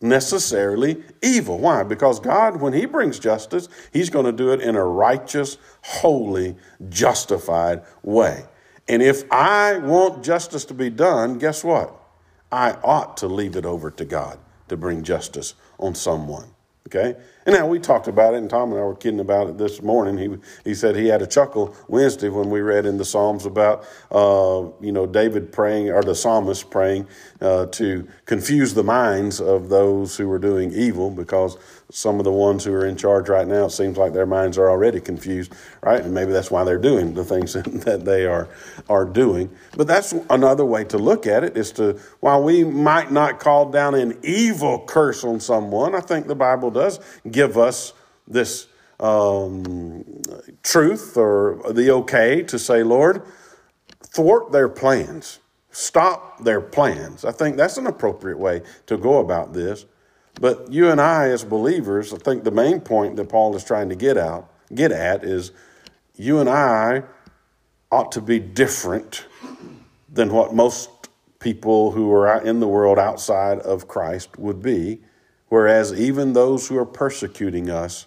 necessarily 0.01 1.03
evil. 1.21 1.57
Why? 1.59 1.83
Because 1.83 2.19
God, 2.19 2.61
when 2.61 2.73
He 2.73 2.85
brings 2.85 3.19
justice, 3.19 3.67
He's 3.91 4.09
going 4.09 4.25
to 4.25 4.31
do 4.31 4.51
it 4.51 4.61
in 4.61 4.75
a 4.75 4.83
righteous, 4.83 5.57
holy, 5.81 6.55
justified 6.87 7.81
way. 8.01 8.45
And 8.87 9.01
if 9.01 9.29
I 9.31 9.77
want 9.77 10.23
justice 10.23 10.65
to 10.65 10.73
be 10.73 10.89
done, 10.89 11.37
guess 11.37 11.63
what? 11.63 11.95
I 12.51 12.71
ought 12.83 13.17
to 13.17 13.27
leave 13.27 13.55
it 13.55 13.65
over 13.65 13.91
to 13.91 14.05
God 14.05 14.39
to 14.69 14.77
bring 14.77 15.03
justice 15.03 15.53
on 15.77 15.93
someone. 15.95 16.47
Okay? 16.89 17.15
And 17.45 17.55
now 17.55 17.67
we 17.67 17.77
talked 17.77 18.07
about 18.07 18.33
it, 18.33 18.37
and 18.37 18.49
Tom 18.49 18.71
and 18.71 18.81
I 18.81 18.83
were 18.83 18.95
kidding 18.95 19.19
about 19.19 19.47
it 19.47 19.57
this 19.59 19.81
morning. 19.83 20.17
He, 20.17 20.69
he 20.69 20.73
said 20.73 20.95
he 20.95 21.05
had 21.05 21.21
a 21.21 21.27
chuckle 21.27 21.75
Wednesday 21.87 22.29
when 22.29 22.49
we 22.49 22.61
read 22.61 22.87
in 22.87 22.97
the 22.97 23.05
Psalms 23.05 23.45
about, 23.45 23.85
uh, 24.11 24.65
you 24.81 24.91
know, 24.91 25.05
David 25.05 25.51
praying, 25.51 25.91
or 25.91 26.01
the 26.01 26.15
psalmist 26.15 26.71
praying 26.71 27.07
uh, 27.41 27.67
to 27.67 28.07
confuse 28.25 28.73
the 28.73 28.83
minds 28.83 29.39
of 29.39 29.69
those 29.69 30.17
who 30.17 30.27
were 30.27 30.39
doing 30.39 30.71
evil 30.73 31.11
because 31.11 31.57
some 31.91 32.19
of 32.19 32.23
the 32.23 32.31
ones 32.31 32.63
who 32.63 32.73
are 32.73 32.85
in 32.85 32.95
charge 32.95 33.29
right 33.29 33.47
now, 33.47 33.65
it 33.65 33.71
seems 33.71 33.97
like 33.97 34.13
their 34.13 34.27
minds 34.27 34.57
are 34.57 34.69
already 34.69 34.99
confused, 34.99 35.53
right? 35.81 36.01
And 36.01 36.13
maybe 36.13 36.31
that's 36.31 36.51
why 36.51 36.63
they're 36.63 36.77
doing 36.77 37.15
the 37.15 37.23
things 37.23 37.53
that 37.85 38.05
they 38.05 38.25
are, 38.25 38.47
are 38.87 39.05
doing. 39.05 39.49
But 39.75 39.87
that's 39.87 40.13
another 40.29 40.65
way 40.65 40.83
to 40.85 40.97
look 40.99 41.25
at 41.25 41.43
it 41.43 41.57
is 41.57 41.71
to, 41.73 41.99
while 42.19 42.43
we 42.43 42.63
might 42.63 43.11
not 43.11 43.39
call 43.39 43.71
down 43.71 43.95
an 43.95 44.19
evil 44.23 44.83
curse 44.85 45.23
on 45.23 45.39
someone, 45.39 45.95
I 45.95 46.01
think 46.01 46.27
the 46.27 46.35
Bible 46.35 46.69
does 46.69 46.99
give 47.29 47.57
us 47.57 47.93
this 48.27 48.67
um, 48.99 50.05
truth 50.61 51.17
or 51.17 51.61
the 51.71 51.91
okay 51.91 52.43
to 52.43 52.59
say, 52.59 52.83
Lord, 52.83 53.23
thwart 54.03 54.51
their 54.51 54.69
plans, 54.69 55.39
stop 55.71 56.43
their 56.43 56.61
plans. 56.61 57.25
I 57.25 57.31
think 57.31 57.57
that's 57.57 57.77
an 57.77 57.87
appropriate 57.87 58.37
way 58.37 58.61
to 58.85 58.97
go 58.97 59.19
about 59.19 59.53
this. 59.53 59.85
But 60.39 60.71
you 60.71 60.89
and 60.89 61.01
I, 61.01 61.29
as 61.29 61.43
believers, 61.43 62.13
I 62.13 62.17
think 62.17 62.43
the 62.43 62.51
main 62.51 62.79
point 62.79 63.17
that 63.17 63.27
Paul 63.27 63.55
is 63.55 63.63
trying 63.63 63.89
to 63.89 63.95
get 63.95 64.17
out, 64.17 64.49
get 64.73 64.91
at, 64.91 65.23
is 65.23 65.51
you 66.15 66.39
and 66.39 66.49
I 66.49 67.03
ought 67.91 68.11
to 68.13 68.21
be 68.21 68.39
different 68.39 69.25
than 70.11 70.31
what 70.31 70.53
most 70.53 70.89
people 71.39 71.91
who 71.91 72.11
are 72.11 72.41
in 72.41 72.59
the 72.59 72.67
world 72.67 72.97
outside 72.97 73.59
of 73.59 73.87
Christ 73.87 74.37
would 74.37 74.61
be. 74.61 74.99
Whereas 75.49 75.93
even 75.93 76.33
those 76.33 76.67
who 76.67 76.77
are 76.77 76.85
persecuting 76.85 77.69
us, 77.69 78.05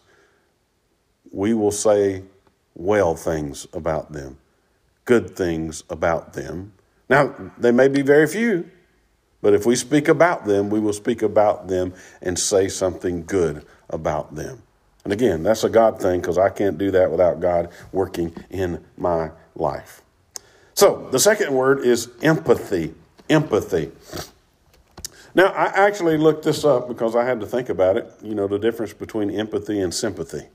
we 1.32 1.52
will 1.52 1.72
say 1.72 2.22
well 2.74 3.14
things 3.14 3.66
about 3.72 4.12
them, 4.12 4.38
good 5.04 5.36
things 5.36 5.82
about 5.90 6.32
them. 6.32 6.72
Now, 7.08 7.34
they 7.58 7.72
may 7.72 7.88
be 7.88 8.02
very 8.02 8.26
few, 8.26 8.70
but 9.42 9.52
if 9.52 9.66
we 9.66 9.76
speak 9.76 10.08
about 10.08 10.46
them, 10.46 10.70
we 10.70 10.80
will 10.80 10.92
speak 10.92 11.20
about 11.20 11.68
them 11.68 11.92
and 12.22 12.38
say 12.38 12.68
something 12.68 13.24
good 13.26 13.66
about 13.90 14.34
them. 14.34 14.62
And 15.04 15.12
again, 15.12 15.42
that's 15.42 15.64
a 15.64 15.68
God 15.68 16.00
thing 16.00 16.20
because 16.20 16.38
I 16.38 16.48
can't 16.48 16.78
do 16.78 16.92
that 16.92 17.10
without 17.10 17.40
God 17.40 17.70
working 17.92 18.34
in 18.50 18.82
my 18.96 19.32
life. 19.54 20.00
So, 20.74 21.08
the 21.10 21.18
second 21.18 21.52
word 21.52 21.80
is 21.80 22.08
empathy. 22.22 22.94
Empathy. 23.28 23.90
Now, 25.34 25.46
I 25.46 25.66
actually 25.66 26.16
looked 26.16 26.44
this 26.44 26.64
up 26.64 26.88
because 26.88 27.16
I 27.16 27.24
had 27.24 27.40
to 27.40 27.46
think 27.46 27.68
about 27.68 27.96
it, 27.96 28.10
you 28.22 28.34
know, 28.34 28.46
the 28.46 28.58
difference 28.58 28.92
between 28.92 29.30
empathy 29.30 29.80
and 29.80 29.92
sympathy. 29.92 30.46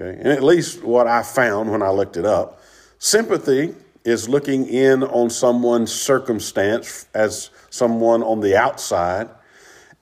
Okay, 0.00 0.16
and 0.18 0.28
at 0.28 0.42
least 0.42 0.84
what 0.84 1.06
I 1.06 1.22
found 1.22 1.72
when 1.72 1.82
I 1.82 1.90
looked 1.90 2.16
it 2.16 2.24
up 2.24 2.62
sympathy 2.98 3.74
is 4.04 4.28
looking 4.28 4.66
in 4.68 5.02
on 5.02 5.30
someone's 5.30 5.92
circumstance 5.92 7.06
as 7.14 7.50
someone 7.70 8.22
on 8.22 8.40
the 8.40 8.56
outside 8.56 9.28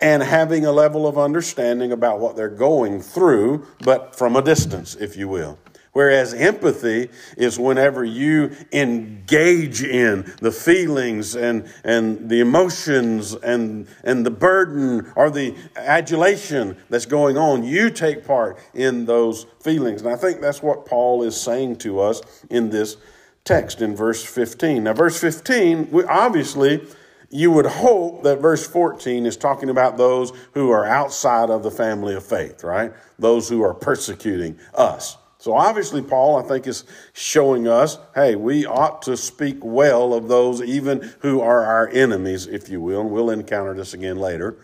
and 0.01 0.23
having 0.23 0.67
a 0.67 0.73
level 0.73 1.07
of 1.07 1.17
understanding 1.17 1.93
about 1.93 2.21
what 2.21 2.37
they're 2.37 2.49
going 2.49 3.01
through, 3.01 3.67
but 3.81 4.15
from 4.15 4.37
a 4.37 4.43
distance, 4.43 4.95
if 4.95 5.17
you 5.17 5.29
will. 5.29 5.59
Whereas 5.97 6.35
empathy 6.35 7.09
is 7.39 7.59
whenever 7.59 8.05
you 8.05 8.55
engage 8.71 9.83
in 9.83 10.31
the 10.43 10.53
feelings 10.53 11.35
and, 11.35 11.67
and 11.85 12.29
the 12.29 12.41
emotions 12.41 13.33
and, 13.33 13.89
and 14.05 14.27
the 14.27 14.31
burden 14.31 15.11
or 15.17 15.31
the 15.31 15.55
adulation 15.75 16.77
that's 16.91 17.07
going 17.07 17.39
on. 17.39 17.65
You 17.65 17.89
take 17.89 18.27
part 18.27 18.59
in 18.75 19.07
those 19.07 19.47
feelings. 19.63 20.03
And 20.03 20.11
I 20.11 20.17
think 20.17 20.43
that's 20.43 20.63
what 20.63 20.85
Paul 20.85 21.23
is 21.23 21.35
saying 21.35 21.77
to 21.77 22.01
us 22.01 22.21
in 22.51 22.69
this 22.69 22.99
text 23.45 23.81
in 23.81 23.97
verse 23.97 24.23
15. 24.23 24.85
Now, 24.85 24.93
verse 24.93 25.19
15, 25.19 25.91
we, 25.91 26.05
obviously, 26.05 26.87
you 27.31 27.51
would 27.51 27.67
hope 27.67 28.23
that 28.23 28.41
verse 28.41 28.67
14 28.67 29.27
is 29.27 29.37
talking 29.37 29.71
about 29.71 29.97
those 29.97 30.33
who 30.55 30.71
are 30.71 30.85
outside 30.85 31.51
of 31.51 31.63
the 31.63 31.71
family 31.71 32.15
of 32.15 32.25
faith, 32.25 32.63
right? 32.63 32.93
Those 33.19 33.49
who 33.49 33.63
are 33.63 33.75
persecuting 33.75 34.59
us. 34.75 35.17
So 35.39 35.55
obviously, 35.55 36.03
Paul, 36.03 36.43
I 36.43 36.49
think, 36.49 36.67
is 36.67 36.85
showing 37.13 37.69
us 37.69 37.99
hey, 38.15 38.35
we 38.35 38.67
ought 38.67 39.03
to 39.03 39.17
speak 39.17 39.59
well 39.63 40.15
of 40.15 40.29
those 40.29 40.63
even 40.63 41.13
who 41.21 41.41
are 41.41 41.65
our 41.65 41.89
enemies, 41.89 42.47
if 42.47 42.69
you 42.69 42.81
will. 42.81 43.03
And 43.03 43.11
we'll 43.11 43.31
encounter 43.31 43.75
this 43.75 43.95
again 43.95 44.19
later. 44.19 44.57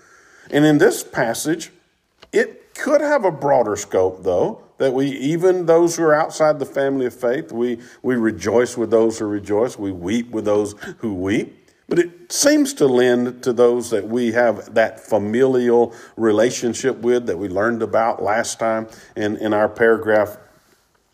And 0.51 0.65
in 0.65 0.79
this 0.79 1.05
passage, 1.05 1.71
it 2.33 2.75
could 2.75 3.01
have 3.01 3.25
a 3.25 3.31
broader 3.31 3.77
scope, 3.77 4.23
though, 4.25 4.63
that 4.79 4.93
we, 4.93 5.07
even 5.07 5.67
those 5.67 5.97
who 5.97 6.03
are 6.03 6.15
outside 6.15 6.59
the 6.59 6.67
family 6.67 7.07
of 7.07 7.15
faith, 7.15 7.53
we, 7.53 7.79
we 8.03 8.17
rejoice 8.17 8.77
with 8.77 8.91
those 8.91 9.19
who 9.19 9.27
rejoice, 9.27 9.79
we 9.79 9.93
weep 9.93 10.31
with 10.31 10.45
those 10.45 10.75
who 10.99 11.15
weep. 11.15 11.62
But 11.89 11.99
it 11.99 12.33
seems 12.33 12.75
to 12.75 12.87
lend 12.87 13.43
to 13.43 13.53
those 13.53 13.91
that 13.91 14.09
we 14.09 14.33
have 14.33 14.75
that 14.75 15.01
familial 15.01 15.95
relationship 16.17 16.99
with 16.99 17.27
that 17.27 17.39
we 17.39 17.49
learned 17.49 17.83
about 17.83 18.23
last 18.23 18.59
time 18.59 18.89
in, 19.17 19.37
in 19.37 19.53
our 19.53 19.69
paragraph 19.69 20.39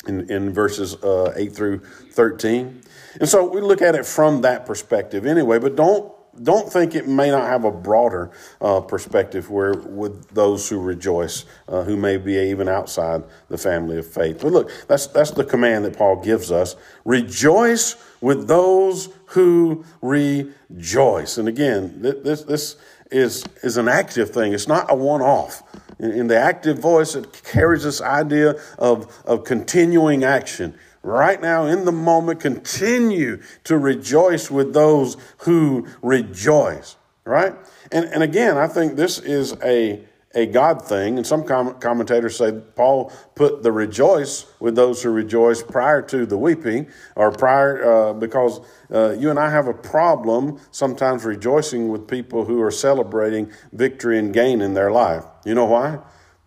in, 0.06 0.30
in 0.30 0.52
verses 0.52 0.94
uh, 1.02 1.32
8 1.36 1.54
through 1.54 1.78
13. 2.12 2.82
And 3.20 3.28
so 3.28 3.48
we 3.48 3.60
look 3.60 3.82
at 3.82 3.94
it 3.94 4.06
from 4.06 4.42
that 4.42 4.66
perspective 4.66 5.26
anyway, 5.26 5.58
but 5.58 5.76
don't 5.76 6.12
don't 6.42 6.72
think 6.72 6.94
it 6.94 7.08
may 7.08 7.30
not 7.30 7.48
have 7.48 7.64
a 7.64 7.70
broader 7.70 8.30
uh, 8.60 8.80
perspective 8.80 9.50
where 9.50 9.74
with 9.74 10.28
those 10.30 10.68
who 10.68 10.80
rejoice, 10.80 11.44
uh, 11.66 11.82
who 11.82 11.96
may 11.96 12.16
be 12.16 12.36
even 12.36 12.68
outside 12.68 13.24
the 13.48 13.58
family 13.58 13.98
of 13.98 14.06
faith. 14.06 14.40
But 14.40 14.52
look, 14.52 14.70
that's 14.86 15.08
that's 15.08 15.32
the 15.32 15.44
command 15.44 15.84
that 15.84 15.96
Paul 15.96 16.22
gives 16.22 16.52
us: 16.52 16.76
rejoice 17.04 17.96
with 18.20 18.46
those 18.46 19.08
who 19.28 19.84
rejoice. 20.02 21.38
And 21.38 21.48
again, 21.48 22.00
this 22.00 22.42
this 22.42 22.76
is 23.10 23.44
is 23.62 23.76
an 23.76 23.88
active 23.88 24.30
thing. 24.30 24.52
It's 24.52 24.68
not 24.68 24.90
a 24.90 24.94
one-off. 24.94 25.62
In, 25.98 26.12
in 26.12 26.26
the 26.28 26.38
active 26.38 26.78
voice, 26.78 27.14
it 27.14 27.42
carries 27.44 27.84
this 27.84 28.00
idea 28.00 28.54
of 28.78 29.12
of 29.24 29.44
continuing 29.44 30.24
action 30.24 30.74
right 31.02 31.40
now 31.40 31.64
in 31.64 31.84
the 31.84 31.92
moment 31.92 32.40
continue 32.40 33.40
to 33.64 33.78
rejoice 33.78 34.50
with 34.50 34.74
those 34.74 35.16
who 35.38 35.86
rejoice 36.02 36.96
right 37.24 37.54
and, 37.92 38.04
and 38.06 38.22
again 38.22 38.56
i 38.58 38.66
think 38.66 38.96
this 38.96 39.18
is 39.18 39.54
a 39.62 40.04
a 40.34 40.46
god 40.46 40.84
thing 40.84 41.16
and 41.16 41.26
some 41.26 41.42
com- 41.42 41.78
commentators 41.80 42.36
say 42.36 42.52
paul 42.76 43.10
put 43.34 43.62
the 43.62 43.72
rejoice 43.72 44.44
with 44.60 44.74
those 44.74 45.02
who 45.02 45.10
rejoice 45.10 45.62
prior 45.62 46.02
to 46.02 46.26
the 46.26 46.36
weeping 46.36 46.86
or 47.16 47.32
prior 47.32 47.84
uh, 47.84 48.12
because 48.12 48.60
uh, 48.92 49.16
you 49.18 49.30
and 49.30 49.38
i 49.38 49.50
have 49.50 49.68
a 49.68 49.74
problem 49.74 50.60
sometimes 50.70 51.24
rejoicing 51.24 51.88
with 51.88 52.06
people 52.06 52.44
who 52.44 52.60
are 52.60 52.70
celebrating 52.70 53.50
victory 53.72 54.18
and 54.18 54.34
gain 54.34 54.60
in 54.60 54.74
their 54.74 54.90
life 54.90 55.24
you 55.46 55.54
know 55.54 55.64
why 55.64 55.98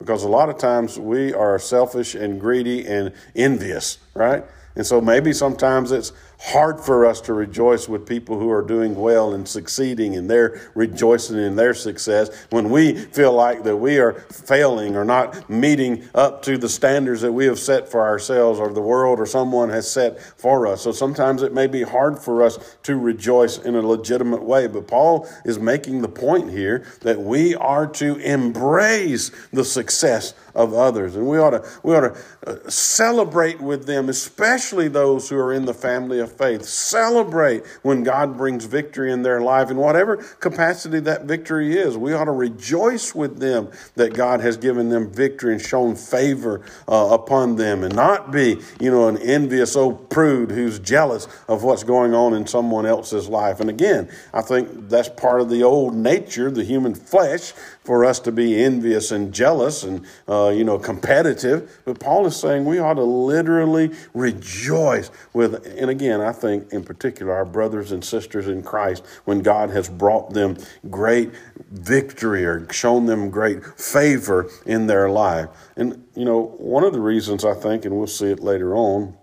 because 0.02 0.24
a 0.24 0.28
lot 0.28 0.50
of 0.50 0.58
times 0.58 0.98
we 0.98 1.32
are 1.32 1.60
selfish 1.60 2.16
and 2.16 2.42
greedy 2.42 2.88
and 2.88 3.14
envious, 3.36 4.00
right? 4.16 4.44
And 4.76 4.86
so 4.86 5.00
maybe 5.00 5.32
sometimes 5.32 5.92
it's 5.92 6.12
hard 6.42 6.82
for 6.82 7.06
us 7.06 7.22
to 7.22 7.34
rejoice 7.34 7.88
with 7.88 8.08
people 8.08 8.38
who 8.38 8.50
are 8.50 8.64
doing 8.64 8.96
well 8.96 9.34
and 9.34 9.48
succeeding 9.48 10.16
and 10.16 10.28
they're 10.28 10.60
rejoicing 10.74 11.38
in 11.38 11.56
their 11.56 11.74
success 11.74 12.30
when 12.50 12.72
we 12.72 12.96
feel 12.96 13.32
like 13.32 13.64
that 13.64 13.78
we 13.78 14.00
are 14.00 14.14
failing 14.32 14.96
or 14.96 15.06
not 15.06 15.48
meeting 15.50 16.04
up 16.16 16.42
to 16.42 16.58
the 16.58 16.68
standards 16.68 17.22
that 17.22 17.32
we 17.32 17.46
have 17.46 17.60
set 17.60 17.88
for 17.88 18.02
ourselves 18.02 18.60
or 18.60 18.74
the 18.74 18.82
world 18.82 19.20
or 19.20 19.26
someone 19.28 19.70
has 19.70 19.90
set 19.90 20.20
for 20.20 20.66
us. 20.66 20.82
So 20.82 20.92
sometimes 20.92 21.44
it 21.44 21.54
may 21.54 21.68
be 21.68 21.84
hard 21.84 22.18
for 22.18 22.42
us 22.42 22.78
to 22.84 22.98
rejoice 22.98 23.60
in 23.60 23.76
a 23.76 23.82
legitimate 23.82 24.42
way. 24.42 24.66
But 24.66 24.88
Paul 24.88 25.30
is 25.46 25.60
making 25.60 26.02
the 26.02 26.10
point 26.10 26.50
here 26.50 26.86
that 27.02 27.22
we 27.22 27.54
are 27.56 27.86
to 27.86 28.16
embrace 28.16 29.30
the 29.54 29.64
success 29.64 30.34
of 30.56 30.74
others 30.74 31.16
and 31.16 31.28
we 31.28 31.38
ought 31.38 31.52
to, 31.52 31.66
we 31.84 31.96
ought 31.96 32.02
to 32.02 32.18
uh, 32.48 32.70
celebrate 32.70 33.62
with 33.62 33.86
them, 33.86 34.10
especially 34.10 34.88
those 34.88 35.30
who 35.30 35.38
are 35.38 35.54
in 35.54 35.66
the 35.66 35.74
family 35.74 36.20
of 36.20 36.32
faith. 36.32 36.64
Celebrate 36.66 37.66
when 37.84 38.04
God 38.04 38.38
brings 38.38 38.66
victory 38.66 39.12
in 39.12 39.22
their 39.22 39.42
life 39.42 39.70
in 39.70 39.78
whatever 39.78 40.18
capacity 40.18 41.00
that 41.02 41.26
victory 41.26 41.78
is. 41.78 41.98
We 41.98 42.14
ought 42.14 42.26
to 42.26 42.32
rejoice 42.32 43.16
with 43.16 43.40
them 43.40 43.70
that 43.96 44.14
God 44.14 44.42
has 44.42 44.58
given 44.58 44.90
them 44.90 45.12
victory 45.12 45.54
and 45.54 45.62
shown 45.62 45.96
favor 45.96 46.62
uh, 46.88 47.10
upon 47.12 47.56
them 47.56 47.84
and 47.84 47.96
not 47.96 48.32
be, 48.32 48.60
you 48.80 48.92
know, 48.92 49.08
an 49.08 49.18
envious 49.18 49.76
old 49.76 50.10
prude 50.10 50.52
who's 50.52 50.80
jealous 50.80 51.28
of 51.48 51.64
what's 51.64 51.84
going 51.84 52.14
on 52.14 52.34
in 52.34 52.46
someone 52.48 52.86
else's 52.86 53.30
life. 53.30 53.60
And 53.60 53.70
again, 53.70 54.10
I 54.34 54.42
think 54.42 54.90
that's 54.90 55.10
part 55.10 55.42
of 55.42 55.50
the 55.50 55.64
old 55.64 55.96
nature, 55.96 56.52
the 56.52 56.64
human 56.64 56.96
flesh, 56.96 57.54
for 57.84 58.06
us 58.06 58.20
to 58.20 58.32
be 58.32 58.64
envious 58.64 59.12
and 59.12 59.34
jealous 59.34 59.84
and, 59.84 60.06
uh, 60.30 60.50
you 60.50 60.64
know, 60.64 60.78
competitive. 60.78 61.82
But 61.84 62.00
Paul 62.00 62.28
is 62.28 62.36
saying 62.36 62.66
we 62.66 62.80
ought 62.80 62.96
to 62.96 63.04
literally 63.04 63.92
rejoice 64.14 65.10
with, 65.34 65.66
and 65.66 65.90
again, 65.90 66.22
I 66.22 66.32
think 66.32 66.72
in 66.72 66.84
particular, 66.84 67.34
our 67.34 67.46
brothers 67.46 67.92
and 67.92 68.06
sisters 68.06 68.48
in 68.48 68.62
Christ, 68.62 69.04
when 69.26 69.42
God 69.42 69.72
has 69.72 69.90
brought 69.90 70.34
them 70.34 70.58
great 70.90 71.32
victory 71.72 72.46
or 72.46 72.72
shown 72.72 73.08
them 73.08 73.30
great 73.30 73.66
favor 73.80 74.50
in 74.66 74.86
their 74.88 75.10
life. 75.10 75.50
And, 75.76 76.06
you 76.16 76.26
know, 76.26 76.56
one 76.58 76.84
of 76.84 76.94
the 76.94 77.00
reasons 77.00 77.44
I 77.44 77.56
think, 77.56 77.86
and 77.86 77.98
we'll 77.98 78.08
see 78.08 78.28
it 78.28 78.42
later 78.42 78.76
on, 78.76 79.18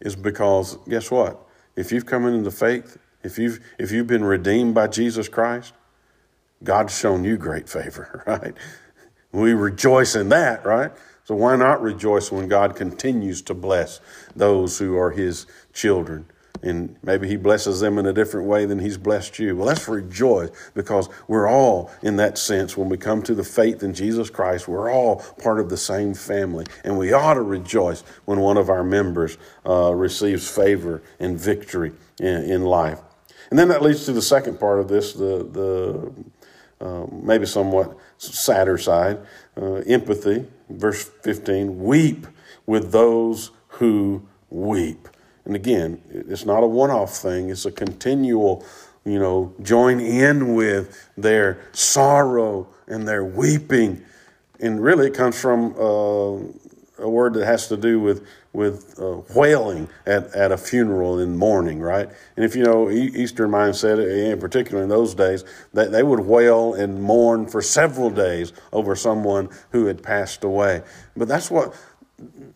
is 0.00 0.14
because 0.14 0.78
guess 0.88 1.10
what? 1.10 1.44
If 1.74 1.90
you've 1.90 2.06
come 2.06 2.26
into 2.26 2.50
faith, 2.50 2.98
if 3.24 3.36
you've 3.36 3.60
if 3.78 3.90
you've 3.90 4.06
been 4.06 4.24
redeemed 4.24 4.74
by 4.74 4.86
Jesus 4.86 5.28
Christ, 5.28 5.72
God's 6.62 6.98
shown 6.98 7.24
you 7.24 7.36
great 7.36 7.68
favor, 7.68 8.22
right? 8.26 8.54
We 9.32 9.52
rejoice 9.52 10.14
in 10.14 10.28
that, 10.30 10.64
right? 10.64 10.92
So 11.24 11.34
why 11.34 11.56
not 11.56 11.82
rejoice 11.82 12.32
when 12.32 12.48
God 12.48 12.74
continues 12.74 13.42
to 13.42 13.54
bless 13.54 14.00
those 14.34 14.78
who 14.78 14.96
are 14.96 15.10
his 15.10 15.46
children? 15.74 16.26
And 16.62 16.96
maybe 17.02 17.28
he 17.28 17.36
blesses 17.36 17.80
them 17.80 17.98
in 17.98 18.06
a 18.06 18.12
different 18.12 18.48
way 18.48 18.64
than 18.64 18.78
he's 18.78 18.96
blessed 18.96 19.38
you. 19.38 19.54
Well, 19.54 19.66
let's 19.66 19.86
rejoice 19.86 20.50
because 20.74 21.08
we're 21.28 21.48
all, 21.48 21.90
in 22.02 22.16
that 22.16 22.38
sense, 22.38 22.76
when 22.76 22.88
we 22.88 22.96
come 22.96 23.22
to 23.22 23.34
the 23.34 23.44
faith 23.44 23.82
in 23.82 23.94
Jesus 23.94 24.30
Christ, 24.30 24.66
we're 24.66 24.90
all 24.90 25.16
part 25.40 25.60
of 25.60 25.68
the 25.68 25.76
same 25.76 26.14
family. 26.14 26.66
And 26.82 26.98
we 26.98 27.12
ought 27.12 27.34
to 27.34 27.42
rejoice 27.42 28.02
when 28.24 28.40
one 28.40 28.56
of 28.56 28.70
our 28.70 28.82
members 28.82 29.38
uh, 29.66 29.94
receives 29.94 30.48
favor 30.50 31.02
and 31.20 31.38
victory 31.38 31.92
in, 32.18 32.42
in 32.50 32.64
life. 32.64 33.00
And 33.50 33.58
then 33.58 33.68
that 33.68 33.82
leads 33.82 34.04
to 34.06 34.12
the 34.12 34.22
second 34.22 34.58
part 34.58 34.80
of 34.80 34.88
this, 34.88 35.12
the, 35.12 35.44
the 35.44 36.12
uh, 36.80 37.06
maybe 37.10 37.46
somewhat 37.46 37.96
sadder 38.18 38.78
side. 38.78 39.18
Uh, 39.56 39.76
empathy, 39.86 40.46
verse 40.68 41.04
15, 41.22 41.82
weep 41.82 42.26
with 42.66 42.92
those 42.92 43.50
who 43.68 44.22
weep. 44.50 45.08
And 45.44 45.56
again, 45.56 46.02
it's 46.10 46.44
not 46.44 46.62
a 46.62 46.66
one 46.66 46.90
off 46.90 47.16
thing, 47.16 47.50
it's 47.50 47.64
a 47.64 47.72
continual, 47.72 48.64
you 49.04 49.18
know, 49.18 49.54
join 49.62 49.98
in 49.98 50.54
with 50.54 51.08
their 51.16 51.60
sorrow 51.72 52.68
and 52.86 53.08
their 53.08 53.24
weeping. 53.24 54.04
And 54.60 54.82
really, 54.82 55.06
it 55.06 55.14
comes 55.14 55.40
from 55.40 55.74
uh, 55.74 57.02
a 57.02 57.08
word 57.08 57.34
that 57.34 57.46
has 57.46 57.68
to 57.68 57.76
do 57.76 58.00
with 58.00 58.26
with 58.58 58.98
uh, 58.98 59.22
wailing 59.36 59.88
at, 60.04 60.34
at 60.34 60.50
a 60.50 60.58
funeral 60.58 61.20
in 61.20 61.36
mourning, 61.36 61.78
right? 61.80 62.10
And 62.34 62.44
if 62.44 62.56
you 62.56 62.64
know 62.64 62.90
Eastern 62.90 63.50
mindset, 63.52 64.04
in 64.32 64.38
particular 64.40 64.82
in 64.82 64.88
those 64.88 65.14
days, 65.14 65.44
that 65.72 65.92
they 65.92 66.02
would 66.02 66.20
wail 66.20 66.74
and 66.74 67.00
mourn 67.00 67.46
for 67.46 67.62
several 67.62 68.10
days 68.10 68.52
over 68.72 68.96
someone 68.96 69.48
who 69.70 69.86
had 69.86 70.02
passed 70.02 70.42
away. 70.42 70.82
But 71.16 71.28
that's 71.28 71.52
what 71.52 71.72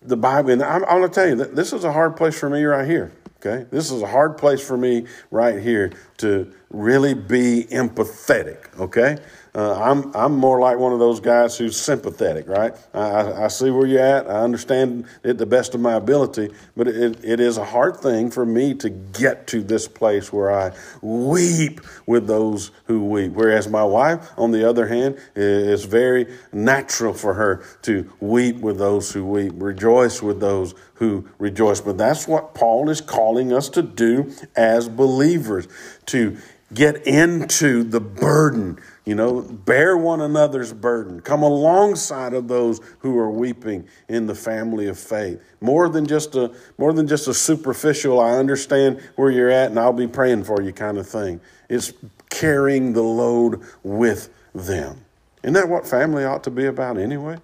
the 0.03 0.17
Bible. 0.17 0.51
And 0.51 0.63
I'm, 0.63 0.85
I'm 0.87 0.99
going 0.99 1.09
to 1.09 1.15
tell 1.15 1.29
you 1.29 1.37
that 1.37 1.55
this 1.55 1.73
is 1.73 1.85
a 1.85 1.93
hard 1.93 2.17
place 2.17 2.37
for 2.37 2.51
me 2.51 2.65
right 2.65 2.87
here. 2.87 3.13
Okay, 3.45 3.67
this 3.71 3.91
is 3.91 4.03
a 4.03 4.07
hard 4.07 4.39
place 4.39 4.65
for 4.65 4.77
me 4.77 5.07
right 5.31 5.61
here 5.61 5.93
to 6.19 6.53
really 6.71 7.15
be 7.15 7.67
empathetic. 7.71 8.77
Okay, 8.79 9.19
uh, 9.55 9.75
I'm 9.75 10.17
I'm 10.17 10.35
more 10.35 10.59
like 10.61 10.79
one 10.79 10.95
of 10.95 10.99
those 10.99 11.21
guys 11.21 11.59
who's 11.59 11.77
sympathetic, 11.77 12.49
right? 12.49 12.75
I, 12.95 13.45
I 13.45 13.49
see 13.49 13.69
where 13.71 13.87
you're 13.87 14.01
at. 14.01 14.27
I 14.27 14.41
understand 14.41 15.05
it 15.23 15.37
the 15.37 15.45
best 15.45 15.75
of 15.75 15.81
my 15.81 15.93
ability, 15.93 16.51
but 16.75 16.89
it, 16.89 17.23
it 17.23 17.39
is 17.39 17.59
a 17.59 17.65
hard 17.65 17.99
thing 17.99 18.31
for 18.31 18.47
me 18.47 18.73
to 18.77 18.89
get 18.89 19.47
to 19.49 19.63
this 19.63 19.87
place 19.87 20.33
where 20.33 20.51
I 20.51 20.73
weep 21.03 21.83
with 22.07 22.27
those 22.27 22.71
who 22.87 23.05
weep. 23.05 23.33
Whereas 23.33 23.69
my 23.69 23.85
wife, 23.85 24.31
on 24.39 24.53
the 24.53 24.67
other 24.67 24.87
hand, 24.87 25.19
is 25.37 25.85
very 25.85 26.35
natural 26.51 27.13
for 27.13 27.35
her 27.35 27.63
to 27.83 28.11
weep 28.21 28.57
with 28.57 28.79
those 28.79 29.13
who 29.13 29.27
weep, 29.27 29.53
rejoice 29.57 30.23
with 30.23 30.41
those 30.41 30.75
who 30.95 31.29
rejoice. 31.39 31.81
But 31.81 31.99
that's 31.99 32.27
what 32.27 32.55
Paul 32.55 32.89
is 32.89 33.01
calling 33.01 33.53
us 33.53 33.69
to 33.71 33.83
do 33.83 34.33
as 34.57 34.89
believers 34.89 35.69
to 36.07 36.39
get 36.75 37.07
into 37.07 37.85
the 37.85 38.01
burden 38.01 38.79
you 39.05 39.17
know, 39.17 39.43
bear 39.43 39.97
one 39.97 40.21
another's 40.21 40.73
burden. 40.73 41.21
Come 41.21 41.43
alongside 41.43 42.35
of 42.35 42.47
those 42.47 42.81
who 43.01 43.19
are 43.19 43.31
weeping 43.31 43.89
in 44.09 44.27
the 44.27 44.35
family 44.35 44.87
of 44.87 44.97
faith. 44.97 45.43
More 45.61 45.89
than 45.89 46.07
just 46.07 46.37
a 46.37 46.55
more 46.79 46.93
than 46.93 47.09
just 47.09 47.27
a 47.27 47.35
superficial, 47.35 48.21
I 48.21 48.37
understand 48.37 49.01
where 49.17 49.31
you're 49.31 49.51
at 49.51 49.71
and 49.71 49.79
I'll 49.79 49.93
be 49.93 50.07
praying 50.07 50.45
for 50.45 50.63
you 50.63 50.73
kind 50.73 50.99
of 50.99 51.09
thing. 51.09 51.41
It's 51.69 51.93
carrying 52.31 52.93
the 52.93 53.03
load 53.03 53.63
with 53.83 54.31
them. 54.55 55.05
Isn't 55.43 55.55
that 55.55 55.69
what 55.69 55.85
family 55.85 56.25
ought 56.25 56.45
to 56.45 56.51
be 56.51 56.67
about 56.67 56.97
anyway? 56.97 57.39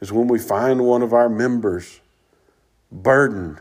Is 0.00 0.12
when 0.12 0.28
we 0.28 0.38
find 0.38 0.84
one 0.84 1.00
of 1.00 1.14
our 1.14 1.30
members 1.30 2.00
burdened 2.90 3.60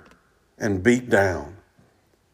and 0.58 0.84
beat 0.84 1.10
down, 1.10 1.56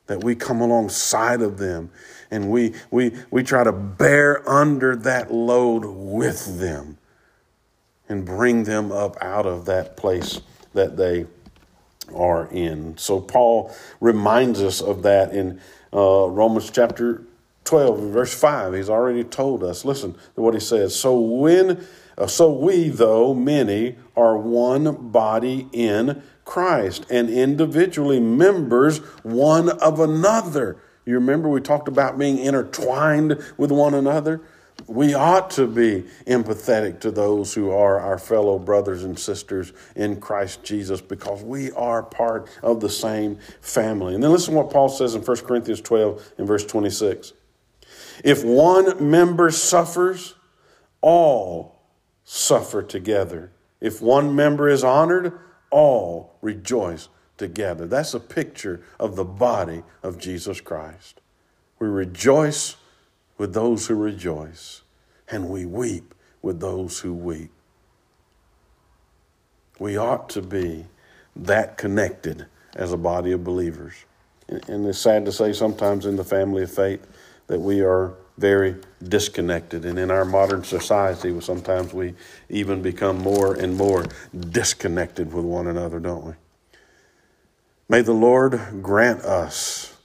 that 0.08 0.24
we 0.24 0.36
come 0.36 0.62
alongside 0.62 1.41
of 1.41 1.58
them 1.58 1.89
and 2.32 2.50
we, 2.50 2.74
we, 2.91 3.13
we 3.32 3.43
try 3.43 3.63
to 3.63 3.72
bear 3.72 4.48
under 4.50 4.96
that 4.96 5.32
load 5.32 5.86
with 5.86 6.60
them 6.60 6.98
and 8.10 8.26
bring 8.26 8.63
them 8.63 8.91
up 8.91 9.17
out 9.22 9.46
of 9.46 9.65
that 9.65 9.98
place 9.98 10.41
that 10.74 10.98
they 10.98 11.26
are 12.13 12.48
in. 12.48 12.98
So 12.98 13.20
Paul 13.20 13.74
reminds 14.00 14.62
us 14.62 14.82
of 14.82 15.04
that 15.04 15.34
in 15.34 15.60
uh, 15.93 16.28
Romans 16.30 16.70
chapter 16.72 17.24
12, 17.65 18.00
verse 18.00 18.34
5. 18.34 18.74
He's 18.74 18.89
already 18.89 19.24
told 19.24 19.63
us. 19.63 19.84
Listen 19.84 20.15
to 20.36 20.41
what 20.41 20.54
he 20.54 20.60
says. 20.60 20.98
So 20.98 21.20
when 21.20 21.86
uh, 22.17 22.26
so 22.26 22.52
we 22.52 22.89
though 22.89 23.34
many 23.34 23.96
are 24.15 24.38
one 24.38 25.10
body 25.10 25.67
in 25.72 26.24
Christ 26.48 27.06
and 27.12 27.30
individually 27.30 28.20
members 28.20 29.00
one 29.22 29.70
of 29.70 30.00
another. 30.00 30.78
You 31.06 31.16
remember 31.16 31.50
we 31.50 31.62
talked 31.62 31.90
about 31.90 32.18
being 32.18 32.40
intertwined 32.40 33.44
with 33.58 33.70
one 33.70 33.94
another? 33.94 34.42
We 34.88 35.14
ought 35.14 35.52
to 35.52 35.68
be 35.68 36.06
empathetic 36.26 37.02
to 37.02 37.12
those 37.12 37.54
who 37.54 37.70
are 37.72 38.00
our 38.00 38.18
fellow 38.18 38.58
brothers 38.58 39.04
and 39.04 39.20
sisters 39.20 39.74
in 39.96 40.22
Christ 40.22 40.64
Jesus 40.64 41.02
because 41.02 41.44
we 41.44 41.72
are 41.74 42.02
part 42.02 42.50
of 42.64 42.80
the 42.80 42.90
same 42.90 43.40
family. 43.60 44.16
And 44.16 44.24
then 44.24 44.32
listen 44.32 44.54
to 44.54 44.62
what 44.62 44.72
Paul 44.72 44.88
says 44.88 45.16
in 45.16 45.22
1 45.22 45.38
Corinthians 45.40 45.82
12 45.82 46.34
and 46.38 46.48
verse 46.48 46.66
26. 46.66 47.34
If 48.24 48.46
one 48.46 49.12
member 49.12 49.52
suffers, 49.52 50.36
all 51.02 51.82
suffer 52.24 52.82
together. 52.82 53.52
If 53.82 54.02
one 54.02 54.34
member 54.34 54.70
is 54.70 54.84
honored, 54.84 55.40
all 55.78 56.34
rejoice 56.42 57.08
together. 57.38 57.86
That's 57.86 58.16
a 58.16 58.20
picture 58.20 58.82
of 59.00 59.16
the 59.16 59.24
body 59.24 59.84
of 60.02 60.18
Jesus 60.18 60.60
Christ. 60.60 61.22
We 61.78 61.88
rejoice 61.88 62.78
with 63.38 63.54
those 63.54 63.86
who 63.86 63.94
rejoice, 63.94 64.82
and 65.30 65.50
we 65.50 65.68
weep 65.68 66.16
with 66.42 66.60
those 66.60 67.02
who 67.02 67.13
weep. 67.13 67.52
We 69.78 69.98
ought 69.98 70.30
to 70.30 70.42
be 70.42 70.88
that 71.36 71.78
connected 71.78 72.48
as 72.76 72.92
a 72.92 72.98
body 72.98 73.32
of 73.32 73.44
believers. 73.44 73.94
And 74.48 74.88
it's 74.88 74.98
sad 74.98 75.26
to 75.26 75.32
say 75.32 75.54
sometimes 75.54 76.08
in 76.08 76.16
the 76.16 76.24
family 76.24 76.63
of 76.63 76.72
faith 76.72 77.06
that 77.46 77.60
we 77.60 77.82
are 77.82 78.16
very 78.38 78.76
disconnected. 79.04 79.86
And 79.86 79.97
in 79.97 80.12
our 80.12 80.26
modern 80.26 80.63
society, 80.63 81.39
sometimes 81.41 81.93
we 81.93 82.13
even 82.50 82.82
become 82.82 83.17
more 83.17 83.56
and 83.56 83.76
more 83.76 84.06
disconnected 84.52 85.34
with 85.34 85.45
one 85.45 85.67
another, 85.67 86.00
don't 86.00 86.26
we? 86.26 86.34
May 87.89 88.02
the 88.02 88.13
Lord 88.13 88.60
grant 88.82 89.21
us 89.21 89.95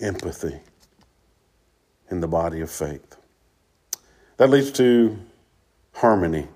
empathy 0.00 0.60
in 2.10 2.20
the 2.20 2.28
body 2.28 2.60
of 2.60 2.70
faith. 2.70 3.16
That 4.38 4.50
leads 4.50 4.70
to 4.72 5.18
harmony. 5.94 6.48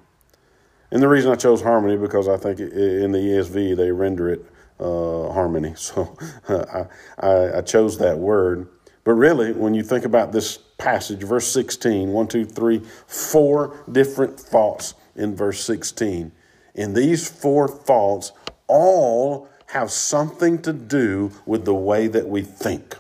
And 0.91 1.03
the 1.03 1.09
reason 1.09 1.31
I 1.31 1.37
chose 1.37 1.63
harmony 1.63 1.97
because 1.97 2.29
I 2.29 2.37
think 2.37 2.59
in 2.59 3.13
the 3.13 3.19
ESV 3.19 3.77
they 3.77 3.91
render 3.91 4.29
it 4.31 4.45
uh, 4.79 5.31
harmony. 5.33 5.75
So 5.77 6.17
I, 6.49 6.87
I, 7.19 7.59
I, 7.59 7.61
chose 7.63 7.99
that 7.99 8.19
word. 8.19 8.69
But 9.05 9.13
really, 9.13 9.53
when 9.53 9.75
you 9.75 9.83
think 9.83 10.05
about 10.05 10.33
this 10.33 10.59
passage, 10.79 11.23
verse 11.23 11.47
16, 11.53 12.11
one, 12.11 12.29
two, 12.29 12.45
three, 12.45 12.81
four 13.07 13.85
different 13.91 14.39
thoughts 14.39 14.95
in 15.17 15.35
verse 15.35 15.63
16. 15.65 16.33
And 16.75 16.95
these 16.95 17.29
four 17.29 17.67
thoughts 17.67 18.33
all 18.67 19.49
have 19.67 19.91
something 19.91 20.61
to 20.63 20.73
do 20.73 21.33
with 21.47 21.65
the 21.65 21.75
way 21.75 22.07
that 22.09 22.29
we 22.29 22.43
think. 22.43 22.97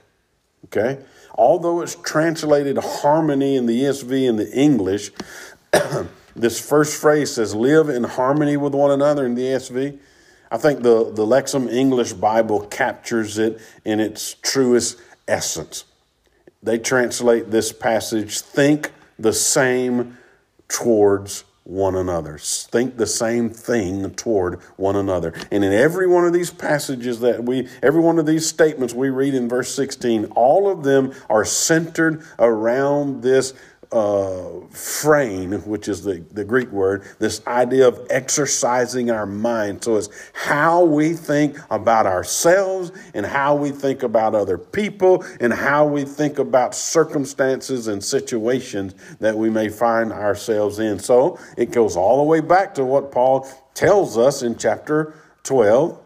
Okay? 0.67 0.99
although 1.41 1.81
it's 1.81 1.95
translated 1.95 2.77
harmony 2.77 3.57
in 3.57 3.65
the 3.65 3.83
ESV 3.83 4.29
and 4.29 4.39
the 4.39 4.53
English, 4.53 5.11
this 6.37 6.61
first 6.61 7.01
phrase 7.01 7.33
says 7.33 7.55
live 7.55 7.89
in 7.89 8.05
harmony 8.05 8.59
with 8.59 8.75
one 8.75 8.91
another 8.91 9.25
in 9.25 9.35
the 9.35 9.43
ESV. 9.43 9.99
I 10.51 10.59
think 10.59 10.83
the, 10.83 11.11
the 11.13 11.25
Lexham 11.25 11.73
English 11.73 12.13
Bible 12.13 12.67
captures 12.67 13.39
it 13.39 13.59
in 13.87 14.01
its 14.01 14.35
truest 14.35 14.99
essence. 15.27 15.85
They 16.63 16.79
translate 16.79 17.51
this 17.51 17.73
passage 17.73 18.41
think 18.41 18.93
the 19.19 19.33
same 19.33 20.19
towards 20.69 21.45
one 21.65 21.95
another. 21.95 22.37
Think 22.39 22.97
the 22.97 23.07
same 23.07 23.49
thing 23.49 24.11
toward 24.11 24.61
one 24.77 24.97
another. 24.97 25.33
And 25.53 25.65
in 25.65 25.73
every 25.73 26.07
one 26.07 26.27
of 26.27 26.33
these 26.33 26.51
passages 26.51 27.21
that 27.21 27.45
we, 27.45 27.69
every 27.83 28.01
one 28.01 28.19
of 28.19 28.27
these 28.27 28.47
statements 28.47 28.93
we 28.93 29.09
read 29.09 29.35
in 29.35 29.49
verse 29.49 29.75
16, 29.75 30.27
all 30.35 30.69
of 30.69 30.83
them 30.83 31.15
are 31.29 31.45
centered 31.45 32.25
around 32.39 33.23
this 33.23 33.55
uh, 33.93 34.61
frame, 34.71 35.53
which 35.63 35.89
is 35.89 36.05
the, 36.05 36.25
the 36.33 36.45
Greek 36.45 36.71
word, 36.71 37.05
this 37.19 37.45
idea 37.47 37.89
of 37.89 38.07
exercising 38.09 39.11
our 39.11 39.27
mind. 39.27 39.83
So 39.83 39.97
it's 39.97 40.09
how 40.33 40.85
we 40.85 41.13
think 41.13 41.59
about 41.71 42.07
ourselves 42.07 42.93
and 43.15 43.27
how 43.27 43.57
we 43.57 43.71
think 43.71 44.03
about 44.03 44.35
other 44.35 44.59
people 44.59 45.25
and 45.41 45.53
how 45.53 45.87
we 45.87 46.05
think 46.05 46.39
about 46.39 46.75
circumstances 46.75 47.89
and 47.89 48.03
situations 48.03 48.95
that 49.19 49.37
we 49.37 49.51
may 49.51 49.69
find 49.69 50.13
ourselves 50.13 50.79
in. 50.79 50.99
So 50.99 51.39
it 51.57 51.73
goes 51.73 51.97
all 51.97 52.19
the 52.19 52.25
way 52.25 52.41
back 52.41 52.75
to 52.75 52.85
what 52.85 53.11
Paul 53.11 53.49
tells 53.75 54.17
us 54.17 54.43
in 54.43 54.57
chapter 54.57 55.15
12, 55.43 55.99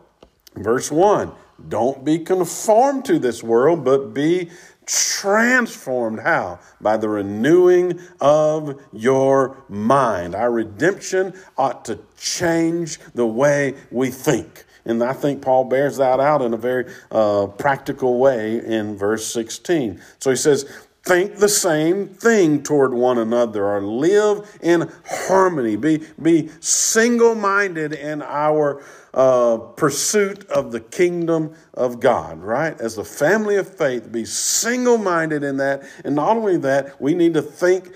verse 0.56 0.90
1. 0.90 1.32
Don't 1.68 2.04
be 2.04 2.18
conformed 2.18 3.04
to 3.06 3.18
this 3.18 3.42
world, 3.42 3.84
but 3.84 4.12
be 4.12 4.50
transformed. 4.86 6.20
How? 6.20 6.58
By 6.80 6.96
the 6.96 7.08
renewing 7.08 8.00
of 8.20 8.80
your 8.92 9.64
mind. 9.68 10.34
Our 10.34 10.50
redemption 10.50 11.34
ought 11.56 11.84
to 11.86 11.98
change 12.18 12.98
the 13.14 13.26
way 13.26 13.74
we 13.90 14.10
think. 14.10 14.64
And 14.86 15.02
I 15.02 15.14
think 15.14 15.40
Paul 15.40 15.64
bears 15.64 15.96
that 15.96 16.20
out 16.20 16.42
in 16.42 16.52
a 16.52 16.58
very 16.58 16.92
uh, 17.10 17.46
practical 17.46 18.18
way 18.18 18.64
in 18.64 18.96
verse 18.96 19.26
16. 19.26 20.00
So 20.18 20.30
he 20.30 20.36
says, 20.36 20.70
think 21.04 21.36
the 21.36 21.48
same 21.48 22.08
thing 22.08 22.62
toward 22.62 22.94
one 22.94 23.18
another 23.18 23.66
or 23.66 23.82
live 23.82 24.58
in 24.62 24.90
harmony. 25.04 25.76
Be, 25.76 26.02
be 26.20 26.48
single 26.60 27.34
minded 27.34 27.92
in 27.92 28.22
our 28.22 28.82
uh, 29.12 29.58
pursuit 29.76 30.48
of 30.48 30.72
the 30.72 30.80
kingdom 30.80 31.54
of 31.74 32.00
God, 32.00 32.40
right? 32.40 32.78
As 32.80 32.96
the 32.96 33.04
family 33.04 33.56
of 33.56 33.76
faith, 33.76 34.10
be 34.10 34.24
single 34.24 34.96
minded 34.96 35.44
in 35.44 35.58
that. 35.58 35.82
And 36.04 36.14
not 36.14 36.38
only 36.38 36.56
that, 36.58 37.00
we 37.00 37.14
need 37.14 37.34
to 37.34 37.42
think 37.42 37.92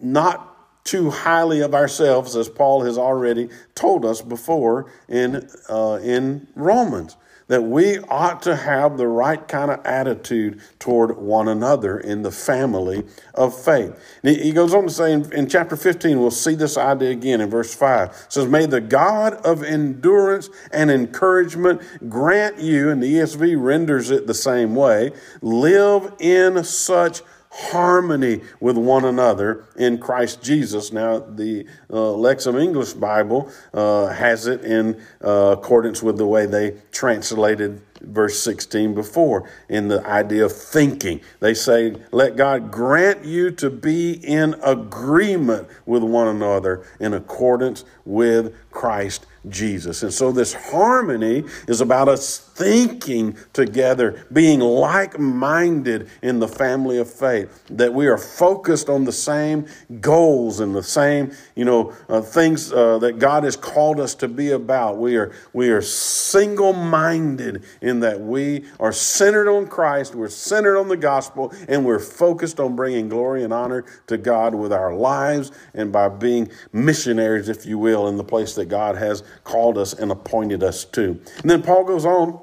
not 0.00 0.84
too 0.84 1.10
highly 1.10 1.62
of 1.62 1.74
ourselves, 1.74 2.36
as 2.36 2.48
Paul 2.48 2.84
has 2.84 2.96
already 2.96 3.48
told 3.74 4.04
us 4.04 4.20
before 4.20 4.92
in, 5.08 5.48
uh, 5.68 5.98
in 6.02 6.46
Romans 6.54 7.16
that 7.48 7.62
we 7.62 7.98
ought 7.98 8.42
to 8.42 8.56
have 8.56 8.96
the 8.96 9.06
right 9.06 9.46
kind 9.48 9.70
of 9.70 9.84
attitude 9.84 10.60
toward 10.78 11.16
one 11.16 11.48
another 11.48 11.98
in 11.98 12.22
the 12.22 12.30
family 12.30 13.04
of 13.34 13.58
faith. 13.58 13.98
he 14.22 14.52
goes 14.52 14.72
on 14.72 14.84
to 14.84 14.90
say 14.90 15.12
in, 15.12 15.30
in, 15.32 15.48
chapter 15.48 15.76
15, 15.76 16.18
we'll 16.18 16.30
see 16.30 16.54
this 16.54 16.78
idea 16.78 17.10
again 17.10 17.40
in 17.40 17.50
verse 17.50 17.74
5. 17.74 18.08
It 18.08 18.32
says, 18.32 18.46
May 18.46 18.66
the 18.66 18.80
God 18.80 19.34
of 19.44 19.62
endurance 19.62 20.48
and 20.72 20.90
encouragement 20.90 21.82
grant 22.08 22.58
you, 22.58 22.90
and 22.90 23.02
the 23.02 23.14
ESV 23.14 23.62
renders 23.62 24.10
it 24.10 24.26
the 24.26 24.34
same 24.34 24.74
way, 24.74 25.12
live 25.42 26.12
in 26.18 26.64
such 26.64 27.22
harmony 27.54 28.40
with 28.58 28.76
one 28.76 29.04
another 29.04 29.64
in 29.76 29.96
Christ 29.98 30.42
Jesus. 30.42 30.92
Now, 30.92 31.20
the 31.20 31.64
uh, 31.88 31.94
Lexham 31.94 32.60
English 32.60 32.94
Bible 32.94 33.48
uh, 33.72 34.08
has 34.08 34.48
it 34.48 34.64
in 34.64 35.00
uh, 35.24 35.54
accordance 35.56 36.02
with 36.02 36.18
the 36.18 36.26
way 36.26 36.46
they 36.46 36.78
translated 36.90 37.80
verse 38.00 38.40
16 38.40 38.92
before 38.92 39.48
in 39.68 39.86
the 39.86 40.04
idea 40.04 40.44
of 40.44 40.52
thinking. 40.52 41.20
They 41.38 41.54
say, 41.54 41.94
Let 42.10 42.36
God 42.36 42.72
grant 42.72 43.24
you 43.24 43.52
to 43.52 43.70
be 43.70 44.12
in 44.12 44.54
agreement 44.64 45.68
with 45.86 46.02
one 46.02 46.26
another 46.26 46.84
in 46.98 47.14
accordance 47.14 47.84
with 48.04 48.52
Christ 48.72 49.26
Jesus. 49.48 50.02
And 50.02 50.12
so 50.12 50.32
this 50.32 50.52
harmony 50.52 51.44
is 51.66 51.80
about 51.80 52.08
us 52.08 52.38
thinking 52.38 53.36
together, 53.52 54.26
being 54.32 54.60
like 54.60 55.18
minded 55.18 56.08
in 56.22 56.38
the 56.38 56.48
family 56.48 56.98
of 56.98 57.10
faith, 57.10 57.64
that 57.70 57.92
we 57.92 58.06
are 58.06 58.18
focused 58.18 58.88
on 58.88 59.04
the 59.04 59.12
same 59.12 59.66
goals 60.00 60.60
and 60.60 60.74
the 60.74 60.82
same, 60.82 61.32
you 61.56 61.64
know, 61.64 61.94
uh, 62.08 62.20
things 62.20 62.72
uh, 62.72 62.98
that 62.98 63.18
God 63.18 63.44
has 63.44 63.56
called 63.56 63.98
us 63.98 64.14
to 64.16 64.28
be 64.28 64.50
about. 64.50 64.98
We 64.98 65.16
are, 65.16 65.32
we 65.52 65.70
are 65.70 65.82
single 65.82 66.74
minded 66.74 67.64
in 67.80 67.94
in 67.94 68.00
that 68.00 68.20
we 68.20 68.64
are 68.80 68.92
centered 68.92 69.48
on 69.48 69.68
Christ, 69.68 70.16
we're 70.16 70.28
centered 70.28 70.76
on 70.76 70.88
the 70.88 70.96
gospel, 70.96 71.52
and 71.68 71.84
we're 71.84 72.00
focused 72.00 72.58
on 72.58 72.74
bringing 72.74 73.08
glory 73.08 73.44
and 73.44 73.52
honor 73.52 73.84
to 74.08 74.16
God 74.16 74.52
with 74.52 74.72
our 74.72 74.92
lives 74.92 75.52
and 75.74 75.92
by 75.92 76.08
being 76.08 76.50
missionaries, 76.72 77.48
if 77.48 77.64
you 77.64 77.78
will, 77.78 78.08
in 78.08 78.16
the 78.16 78.24
place 78.24 78.56
that 78.56 78.66
God 78.66 78.96
has 78.96 79.22
called 79.42 79.78
us 79.78 79.92
and 79.92 80.10
appointed 80.10 80.62
us 80.62 80.84
to. 80.84 81.20
And 81.42 81.50
then 81.50 81.62
Paul 81.62 81.84
goes 81.84 82.04
on 82.04 82.40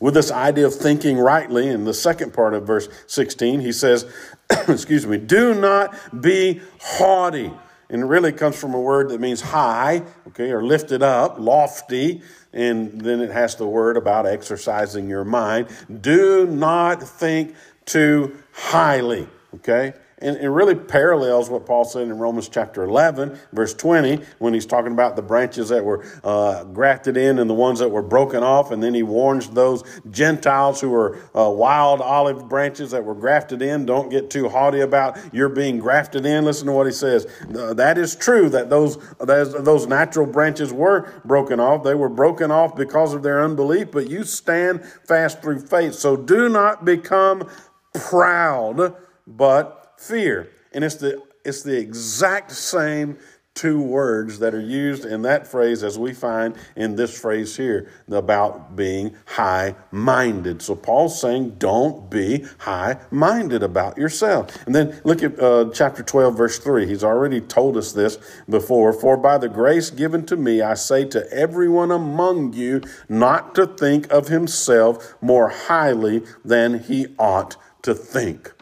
with 0.00 0.14
this 0.14 0.30
idea 0.30 0.66
of 0.66 0.74
thinking 0.74 1.18
rightly 1.18 1.68
in 1.68 1.84
the 1.84 1.94
second 1.94 2.34
part 2.34 2.54
of 2.54 2.66
verse 2.66 2.88
16 3.06 3.60
he 3.60 3.72
says 3.72 4.04
excuse 4.68 5.06
me 5.06 5.16
do 5.16 5.54
not 5.54 5.94
be 6.20 6.60
haughty. 6.80 7.52
And 7.88 8.02
it 8.02 8.06
really 8.06 8.32
comes 8.32 8.58
from 8.58 8.72
a 8.72 8.80
word 8.80 9.10
that 9.10 9.20
means 9.20 9.40
high 9.40 10.02
okay 10.28 10.50
or 10.50 10.62
lifted 10.62 11.02
up 11.02 11.38
lofty. 11.38 12.22
And 12.52 13.00
then 13.00 13.20
it 13.20 13.30
has 13.30 13.56
the 13.56 13.66
word 13.66 13.96
about 13.96 14.26
exercising 14.26 15.08
your 15.08 15.24
mind. 15.24 15.68
Do 16.00 16.46
not 16.46 17.02
think 17.02 17.54
too 17.84 18.42
highly 18.52 19.28
okay 19.54 19.94
and 20.22 20.36
it 20.36 20.48
really 20.48 20.74
parallels 20.74 21.50
what 21.50 21.66
Paul 21.66 21.84
said 21.84 22.02
in 22.02 22.18
Romans 22.18 22.48
chapter 22.48 22.84
11, 22.84 23.38
verse 23.52 23.74
20, 23.74 24.20
when 24.38 24.54
he's 24.54 24.66
talking 24.66 24.92
about 24.92 25.16
the 25.16 25.22
branches 25.22 25.68
that 25.70 25.84
were 25.84 26.04
uh, 26.22 26.64
grafted 26.64 27.16
in 27.16 27.38
and 27.38 27.50
the 27.50 27.54
ones 27.54 27.80
that 27.80 27.88
were 27.88 28.02
broken 28.02 28.42
off. 28.42 28.70
And 28.70 28.82
then 28.82 28.94
he 28.94 29.02
warns 29.02 29.50
those 29.50 29.82
Gentiles 30.10 30.80
who 30.80 30.94
are 30.94 31.18
uh, 31.34 31.50
wild 31.50 32.00
olive 32.00 32.48
branches 32.48 32.92
that 32.92 33.04
were 33.04 33.14
grafted 33.14 33.62
in, 33.62 33.84
don't 33.84 34.08
get 34.08 34.30
too 34.30 34.48
haughty 34.48 34.80
about 34.80 35.18
your 35.34 35.48
being 35.48 35.78
grafted 35.78 36.24
in. 36.24 36.44
Listen 36.44 36.66
to 36.66 36.72
what 36.72 36.86
he 36.86 36.92
says. 36.92 37.26
That 37.48 37.98
is 37.98 38.14
true 38.14 38.48
that 38.50 38.70
those, 38.70 38.98
those 39.18 39.86
natural 39.86 40.26
branches 40.26 40.72
were 40.72 41.10
broken 41.24 41.58
off. 41.58 41.82
They 41.82 41.94
were 41.94 42.08
broken 42.08 42.50
off 42.50 42.76
because 42.76 43.12
of 43.14 43.22
their 43.22 43.42
unbelief, 43.42 43.90
but 43.90 44.08
you 44.08 44.24
stand 44.24 44.84
fast 44.84 45.42
through 45.42 45.60
faith. 45.60 45.94
So 45.94 46.16
do 46.16 46.48
not 46.48 46.84
become 46.84 47.48
proud, 47.94 48.94
but 49.26 49.81
fear. 50.02 50.50
And 50.72 50.84
it's 50.84 50.96
the, 50.96 51.22
it's 51.44 51.62
the 51.62 51.78
exact 51.78 52.52
same 52.52 53.18
two 53.54 53.82
words 53.82 54.38
that 54.38 54.54
are 54.54 54.60
used 54.60 55.04
in 55.04 55.22
that 55.22 55.46
phrase 55.46 55.82
as 55.82 55.98
we 55.98 56.12
find 56.14 56.56
in 56.74 56.96
this 56.96 57.18
phrase 57.18 57.54
here 57.54 57.90
about 58.10 58.74
being 58.74 59.14
high 59.26 59.74
minded. 59.90 60.62
So 60.62 60.74
Paul's 60.74 61.20
saying, 61.20 61.56
don't 61.58 62.10
be 62.10 62.46
high 62.58 62.98
minded 63.10 63.62
about 63.62 63.98
yourself. 63.98 64.56
And 64.64 64.74
then 64.74 64.98
look 65.04 65.22
at 65.22 65.38
uh, 65.38 65.70
chapter 65.72 66.02
12, 66.02 66.36
verse 66.36 66.58
3. 66.58 66.86
He's 66.86 67.04
already 67.04 67.42
told 67.42 67.76
us 67.76 67.92
this 67.92 68.18
before. 68.48 68.92
For 68.94 69.18
by 69.18 69.36
the 69.36 69.50
grace 69.50 69.90
given 69.90 70.24
to 70.26 70.36
me, 70.36 70.62
I 70.62 70.72
say 70.74 71.04
to 71.06 71.30
everyone 71.30 71.90
among 71.90 72.54
you 72.54 72.80
not 73.08 73.54
to 73.56 73.66
think 73.66 74.10
of 74.10 74.28
himself 74.28 75.14
more 75.20 75.50
highly 75.50 76.22
than 76.42 76.84
he 76.84 77.08
ought 77.18 77.56
to 77.82 77.94
think. 77.94 78.52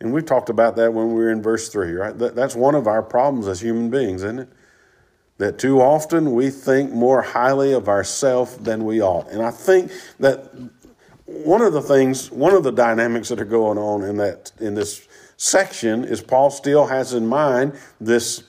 And 0.00 0.12
we've 0.12 0.26
talked 0.26 0.50
about 0.50 0.76
that 0.76 0.92
when 0.92 1.08
we 1.08 1.14
were 1.14 1.30
in 1.30 1.42
verse 1.42 1.68
3, 1.68 1.92
right? 1.92 2.18
That's 2.18 2.54
one 2.54 2.74
of 2.74 2.86
our 2.86 3.02
problems 3.02 3.48
as 3.48 3.60
human 3.60 3.90
beings, 3.90 4.22
isn't 4.22 4.40
it? 4.40 4.48
That 5.38 5.58
too 5.58 5.80
often 5.80 6.32
we 6.32 6.50
think 6.50 6.92
more 6.92 7.22
highly 7.22 7.72
of 7.72 7.88
ourselves 7.88 8.56
than 8.58 8.84
we 8.84 9.02
ought. 9.02 9.28
And 9.30 9.42
I 9.42 9.50
think 9.50 9.90
that 10.20 10.52
one 11.26 11.62
of 11.62 11.72
the 11.72 11.80
things, 11.80 12.30
one 12.30 12.54
of 12.54 12.62
the 12.62 12.70
dynamics 12.70 13.28
that 13.30 13.40
are 13.40 13.46
going 13.46 13.78
on 13.78 14.02
in 14.02 14.16
that 14.18 14.52
in 14.60 14.74
this 14.74 15.08
section 15.36 16.04
is 16.04 16.20
Paul 16.20 16.50
still 16.50 16.86
has 16.86 17.14
in 17.14 17.26
mind 17.26 17.74
this 18.00 18.44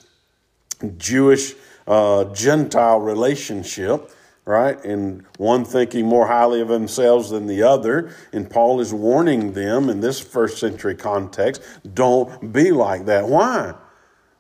Jewish 0.98 1.54
uh, 1.88 2.26
Gentile 2.26 3.00
relationship 3.00 4.12
right? 4.46 4.84
And 4.86 5.26
one 5.38 5.66
thinking 5.66 6.06
more 6.06 6.28
highly 6.28 6.62
of 6.62 6.68
themselves 6.68 7.32
than 7.32 7.48
the 7.48 7.64
other. 7.64 8.16
And 8.32 8.50
Paul 8.50 8.80
is 8.80 8.94
warning 8.94 9.54
them 9.54 9.90
in 9.90 10.02
this 10.02 10.20
first 10.20 10.60
century 10.60 10.96
context 10.96 11.62
don't 11.94 12.54
be 12.54 12.72
like 12.72 13.06
that. 13.06 13.28
Why? 13.28 13.74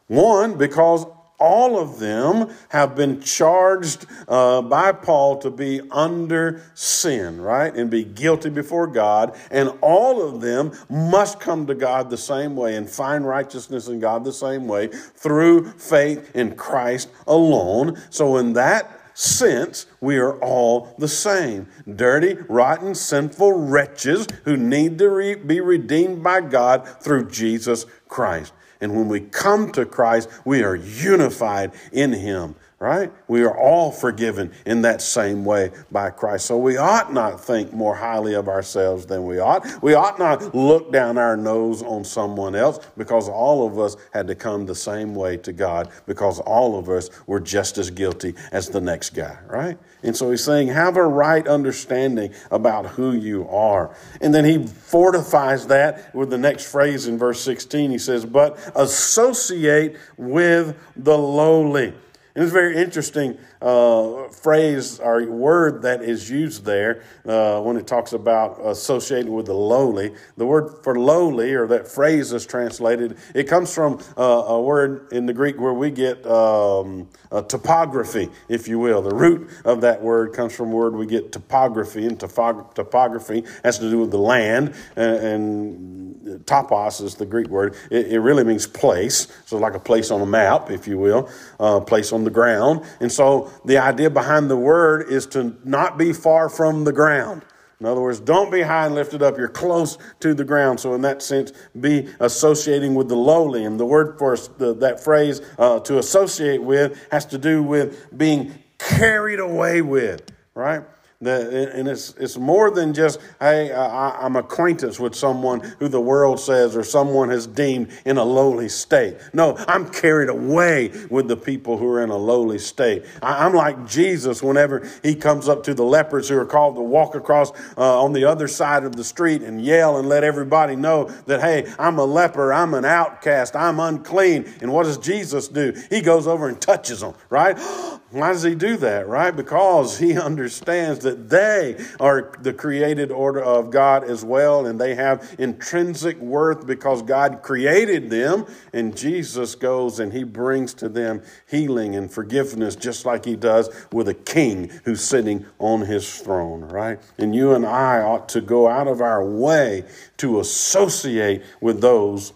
One, 0.07 0.57
because 0.57 1.05
all 1.37 1.77
of 1.77 1.99
them 1.99 2.49
have 2.69 2.95
been 2.95 3.21
charged 3.21 4.05
uh, 4.27 4.61
by 4.61 4.91
Paul 4.91 5.37
to 5.39 5.51
be 5.51 5.81
under 5.91 6.61
sin, 6.75 7.41
right? 7.41 7.73
And 7.75 7.89
be 7.89 8.03
guilty 8.03 8.49
before 8.49 8.87
God. 8.87 9.35
And 9.51 9.73
all 9.81 10.21
of 10.21 10.41
them 10.41 10.71
must 10.89 11.39
come 11.39 11.67
to 11.67 11.75
God 11.75 12.09
the 12.09 12.17
same 12.17 12.55
way 12.55 12.75
and 12.75 12.89
find 12.89 13.27
righteousness 13.27 13.87
in 13.87 13.99
God 13.99 14.23
the 14.23 14.31
same 14.31 14.67
way 14.67 14.87
through 14.87 15.71
faith 15.71 16.33
in 16.35 16.55
Christ 16.55 17.09
alone. 17.27 18.01
So, 18.09 18.37
in 18.37 18.53
that 18.53 18.94
since 19.15 19.85
we 20.01 20.17
are 20.17 20.37
all 20.39 20.93
the 20.99 21.07
same 21.07 21.67
dirty, 21.95 22.35
rotten, 22.49 22.93
sinful 22.93 23.53
wretches 23.53 24.27
who 24.43 24.57
need 24.57 24.99
to 24.99 25.09
re- 25.09 25.35
be 25.35 25.61
redeemed 25.61 26.21
by 26.21 26.41
God 26.41 26.87
through 27.01 27.29
Jesus 27.29 27.85
Christ. 28.09 28.53
And 28.81 28.93
when 28.93 29.07
we 29.07 29.21
come 29.21 29.71
to 29.71 29.85
Christ, 29.85 30.29
we 30.43 30.61
are 30.63 30.75
unified 30.75 31.71
in 31.91 32.11
Him 32.11 32.55
right? 32.79 33.11
We 33.29 33.43
are 33.43 33.57
all 33.57 33.89
forgiven 33.91 34.51
in 34.65 34.81
that 34.81 35.01
same 35.01 35.45
way 35.45 35.71
by 35.91 36.09
Christ. 36.09 36.45
So 36.45 36.57
we 36.57 36.75
ought 36.75 37.13
not 37.13 37.43
think 37.43 37.71
more 37.71 37.95
highly 37.95 38.33
of 38.33 38.49
ourselves 38.49 39.05
than 39.05 39.25
we 39.25 39.39
ought. 39.39 39.65
We 39.81 39.93
ought 39.93 40.19
not 40.19 40.53
look 40.53 40.91
down 40.91 41.17
our 41.17 41.37
nose 41.37 41.81
on 41.81 42.03
someone 42.03 42.53
else 42.53 42.79
because 42.97 43.29
all 43.29 43.65
of 43.65 43.79
us 43.79 43.95
had 44.13 44.27
to 44.27 44.35
come 44.35 44.65
the 44.65 44.75
same 44.75 45.15
way 45.15 45.37
to 45.37 45.53
God 45.53 45.89
because 46.05 46.39
all 46.41 46.77
of 46.77 46.89
us 46.89 47.09
were 47.27 47.39
just 47.39 47.77
as 47.77 47.89
guilty 47.89 48.35
as 48.51 48.69
the 48.69 48.81
next 48.81 49.11
guy, 49.11 49.37
right? 49.47 49.77
And 50.03 50.15
so 50.15 50.29
he's 50.29 50.43
saying, 50.43 50.67
have 50.67 50.97
a 50.97 51.07
right 51.07 51.47
understanding 51.47 52.33
about 52.51 52.87
who 52.87 53.13
you 53.13 53.47
are. 53.47 53.95
And 54.19 54.33
then 54.33 54.43
he 54.43 54.67
fortifies 54.67 55.67
that 55.67 56.13
with 56.13 56.29
the 56.29 56.37
next 56.37 56.69
phrase 56.69 57.07
in 57.07 57.17
verse 57.17 57.39
16. 57.41 57.89
He 57.89 57.97
says, 57.97 58.25
but 58.25 58.59
associate 58.75 59.95
with 60.17 60.77
the 60.97 61.17
lowly. 61.17 61.93
And 62.35 62.43
it's 62.43 62.53
very 62.53 62.75
interesting 62.75 63.37
uh, 63.65 64.29
phrase 64.29 64.99
or 64.99 65.25
word 65.25 65.81
that 65.81 66.03
is 66.03 66.29
used 66.29 66.63
there 66.65 67.03
uh, 67.25 67.59
when 67.61 67.77
it 67.77 67.87
talks 67.87 68.13
about 68.13 68.59
associating 68.63 69.33
with 69.33 69.47
the 69.47 69.53
lowly. 69.53 70.13
The 70.37 70.45
word 70.45 70.83
for 70.83 70.99
lowly, 70.99 71.53
or 71.53 71.65
that 71.67 71.87
phrase 71.87 72.31
is 72.31 72.45
translated, 72.45 73.17
it 73.33 73.45
comes 73.45 73.73
from 73.73 73.99
uh, 74.15 74.21
a 74.21 74.61
word 74.61 75.11
in 75.11 75.25
the 75.25 75.33
Greek 75.33 75.59
where 75.59 75.73
we 75.73 75.89
get 75.89 76.25
um, 76.27 77.09
topography, 77.47 78.29
if 78.49 78.67
you 78.67 78.77
will. 78.77 79.01
The 79.01 79.15
root 79.15 79.49
of 79.65 79.81
that 79.81 80.01
word 80.01 80.33
comes 80.33 80.55
from 80.55 80.71
a 80.71 80.75
word 80.75 80.95
we 80.95 81.07
get 81.07 81.31
topography, 81.31 82.05
and 82.05 82.19
topography 82.19 83.43
has 83.63 83.79
to 83.79 83.89
do 83.89 83.97
with 83.97 84.11
the 84.11 84.19
land, 84.19 84.75
and, 84.95 85.17
and 85.17 86.45
topos 86.45 87.01
is 87.01 87.15
the 87.15 87.25
Greek 87.25 87.47
word. 87.47 87.75
It, 87.89 88.07
it, 88.13 88.19
really 88.19 88.43
means 88.43 88.67
place. 88.67 89.27
So, 89.45 89.57
like 89.57 89.73
a 89.73 89.79
place 89.79 90.11
on 90.11 90.21
a 90.21 90.25
map, 90.25 90.71
if 90.71 90.87
you 90.87 90.97
will, 90.97 91.29
uh, 91.59 91.79
place 91.79 92.11
on 92.11 92.23
the 92.23 92.31
ground. 92.31 92.83
And 92.99 93.11
so, 93.11 93.51
the 93.63 93.77
idea 93.77 94.09
behind 94.09 94.49
the 94.49 94.57
word 94.57 95.09
is 95.09 95.25
to 95.27 95.55
not 95.63 95.97
be 95.97 96.13
far 96.13 96.49
from 96.49 96.83
the 96.83 96.93
ground. 96.93 97.43
In 97.79 97.85
other 97.85 98.01
words, 98.01 98.19
don't 98.21 98.51
be 98.51 98.61
high 98.61 98.85
and 98.85 98.95
lifted 98.95 99.21
up. 99.21 99.37
You're 99.37 99.49
close 99.49 99.97
to 100.21 100.33
the 100.33 100.45
ground. 100.45 100.79
So, 100.79 100.93
in 100.93 101.01
that 101.01 101.21
sense, 101.21 101.51
be 101.79 102.09
associating 102.19 102.95
with 102.95 103.09
the 103.09 103.17
lowly. 103.17 103.65
And 103.65 103.79
the 103.79 103.85
word 103.85 104.17
for 104.17 104.35
that 104.35 105.01
phrase 105.03 105.41
uh, 105.57 105.81
to 105.81 105.97
associate 105.97 106.63
with 106.63 107.05
has 107.11 107.25
to 107.27 107.37
do 107.37 107.61
with 107.61 108.17
being 108.17 108.57
carried 108.77 109.39
away 109.39 109.81
with, 109.81 110.31
right? 110.53 110.83
And 111.21 111.87
it's, 111.87 112.13
it's 112.15 112.37
more 112.37 112.69
than 112.69 112.93
just, 112.93 113.19
hey, 113.39 113.71
I, 113.71 114.25
am 114.25 114.35
acquaintance 114.35 114.99
with 114.99 115.15
someone 115.15 115.61
who 115.79 115.87
the 115.87 116.01
world 116.01 116.39
says 116.39 116.75
or 116.75 116.83
someone 116.83 117.29
has 117.29 117.47
deemed 117.47 117.89
in 118.05 118.17
a 118.17 118.23
lowly 118.23 118.67
state. 118.67 119.17
No, 119.33 119.55
I'm 119.67 119.89
carried 119.89 120.29
away 120.29 120.91
with 121.09 121.29
the 121.29 121.37
people 121.37 121.77
who 121.77 121.87
are 121.87 122.03
in 122.03 122.09
a 122.09 122.17
lowly 122.17 122.59
state. 122.59 123.05
I, 123.21 123.45
am 123.45 123.53
like 123.53 123.87
Jesus 123.87 124.43
whenever 124.43 124.87
he 125.03 125.15
comes 125.15 125.47
up 125.47 125.63
to 125.63 125.73
the 125.73 125.85
lepers 125.85 126.27
who 126.27 126.37
are 126.37 126.45
called 126.45 126.75
to 126.75 126.81
walk 126.81 127.15
across 127.15 127.51
uh, 127.77 128.03
on 128.03 128.11
the 128.11 128.25
other 128.25 128.49
side 128.49 128.83
of 128.83 128.97
the 128.97 129.03
street 129.03 129.41
and 129.41 129.63
yell 129.63 129.97
and 129.97 130.09
let 130.09 130.25
everybody 130.25 130.75
know 130.75 131.05
that, 131.27 131.39
hey, 131.39 131.71
I'm 131.79 131.97
a 131.97 132.05
leper, 132.05 132.51
I'm 132.51 132.73
an 132.73 132.85
outcast, 132.85 133.55
I'm 133.55 133.79
unclean. 133.79 134.53
And 134.61 134.71
what 134.73 134.83
does 134.83 134.97
Jesus 134.97 135.47
do? 135.47 135.73
He 135.89 136.01
goes 136.01 136.27
over 136.27 136.49
and 136.49 136.59
touches 136.59 136.99
them, 136.99 137.13
right? 137.29 137.57
Why 138.11 138.31
does 138.31 138.43
he 138.43 138.55
do 138.55 138.77
that, 138.77 139.07
right? 139.07 139.35
Because 139.35 139.97
he 139.97 140.17
understands 140.25 141.04
that 141.05 141.29
they 141.29 141.77
are 141.99 142.33
the 142.41 142.53
created 142.53 143.11
order 143.11 143.41
of 143.41 143.71
God 143.71 144.03
as 144.03 144.23
well, 144.23 144.65
and 144.65 144.79
they 144.79 144.95
have 144.95 145.35
intrinsic 145.39 146.19
worth 146.19 146.67
because 146.67 147.01
God 147.01 147.41
created 147.41 148.09
them. 148.09 148.45
And 148.73 148.95
Jesus 148.95 149.55
goes 149.55 149.99
and 149.99 150.11
he 150.11 150.23
brings 150.23 150.73
to 150.75 150.89
them 150.89 151.23
healing 151.47 151.95
and 151.95 152.11
forgiveness, 152.11 152.75
just 152.75 153.05
like 153.05 153.25
he 153.25 153.35
does 153.35 153.69
with 153.91 154.09
a 154.09 154.13
king 154.13 154.69
who's 154.83 155.03
sitting 155.03 155.45
on 155.59 155.81
his 155.81 156.19
throne, 156.19 156.61
right? 156.61 156.99
And 157.17 157.33
you 157.33 157.53
and 157.53 157.65
I 157.65 158.01
ought 158.01 158.27
to 158.29 158.41
go 158.41 158.67
out 158.67 158.87
of 158.87 159.01
our 159.01 159.23
way 159.23 159.85
to 160.17 160.39
associate 160.39 161.43
with 161.61 161.81
those 161.81 162.33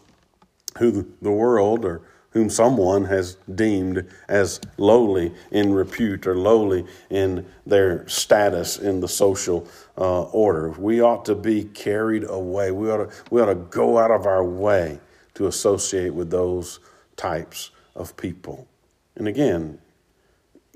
who 0.78 1.08
the 1.22 1.32
world 1.32 1.84
or 1.84 2.02
whom 2.32 2.50
someone 2.50 3.06
has 3.06 3.38
deemed 3.56 4.08
as 4.28 4.62
lowly 4.78 5.34
in 5.52 5.74
repute 5.74 6.28
or 6.28 6.36
lowly 6.36 6.86
in 7.10 7.46
their 7.66 8.08
status 8.08 8.78
in 8.78 9.00
the 9.00 9.08
social 9.08 9.68
uh, 9.98 10.24
order. 10.24 10.70
We 10.72 11.02
ought 11.02 11.26
to 11.26 11.36
be 11.36 11.64
carried 11.64 12.24
away. 12.24 12.72
We 12.72 12.90
ought 12.92 13.10
to, 13.10 13.10
we 13.32 13.42
ought 13.42 13.48
to 13.48 13.56
go 13.56 13.98
out 13.98 14.12
of 14.12 14.26
our 14.28 14.44
way 14.44 15.00
to 15.36 15.48
associate 15.48 16.14
with 16.14 16.30
those 16.30 16.80
types 17.16 17.72
of 17.96 18.16
people. 18.16 18.68
And 19.16 19.28
again, 19.28 19.80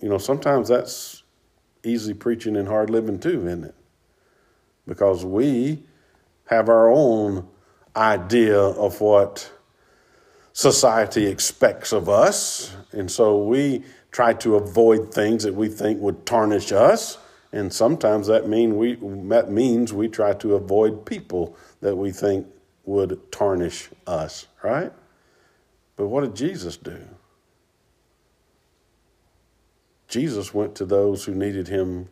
you 0.02 0.10
know, 0.10 0.18
sometimes 0.18 0.68
that's 0.68 1.24
easy 1.84 2.13
preaching 2.13 2.56
and 2.56 2.68
hard 2.68 2.89
living 2.89 3.20
too, 3.20 3.46
isn't 3.48 3.66
it? 3.66 3.76
Because 4.88 5.24
we 5.24 5.84
have 6.46 6.68
our 6.68 6.92
own 6.92 7.48
idea 7.96 8.60
of 8.60 9.00
what 9.00 9.52
society 10.54 11.26
expects 11.26 11.92
of 11.92 12.08
us. 12.08 12.76
And 12.92 13.12
so 13.12 13.44
we 13.44 13.84
try 14.12 14.34
to 14.36 14.56
avoid 14.56 15.13
things 15.13 15.44
that 15.44 15.54
we 15.54 15.68
think 15.68 16.00
would 16.00 16.26
tarnish 16.26 16.72
us. 16.72 17.18
And 17.52 17.74
sometimes 17.74 18.28
that, 18.28 18.48
mean 18.48 18.78
we, 18.78 18.96
that 19.30 19.52
means 19.52 19.92
we 19.92 20.08
try 20.08 20.34
to 20.34 20.56
avoid 20.56 21.06
people 21.06 21.58
that 21.82 21.96
we 21.96 22.12
think 22.12 22.48
would 22.86 23.32
tarnish 23.32 23.89
us, 24.08 24.48
right? 24.63 24.92
But 25.96 26.08
what 26.08 26.22
did 26.22 26.36
Jesus 26.36 26.78
do? 26.78 27.00
Jesus 30.08 30.54
went 30.54 30.76
to 30.76 30.86
those 30.86 31.26
who 31.26 31.34
needed 31.34 31.68
him. 31.68 32.08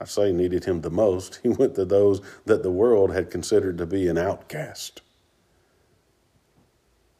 I 0.00 0.04
say 0.04 0.32
needed 0.32 0.64
him 0.64 0.80
the 0.80 0.90
most. 0.90 1.40
He 1.42 1.50
went 1.50 1.74
to 1.74 1.84
those 1.84 2.22
that 2.46 2.62
the 2.62 2.70
world 2.70 3.12
had 3.12 3.30
considered 3.30 3.76
to 3.78 3.86
be 3.86 4.08
an 4.08 4.16
outcast. 4.16 5.02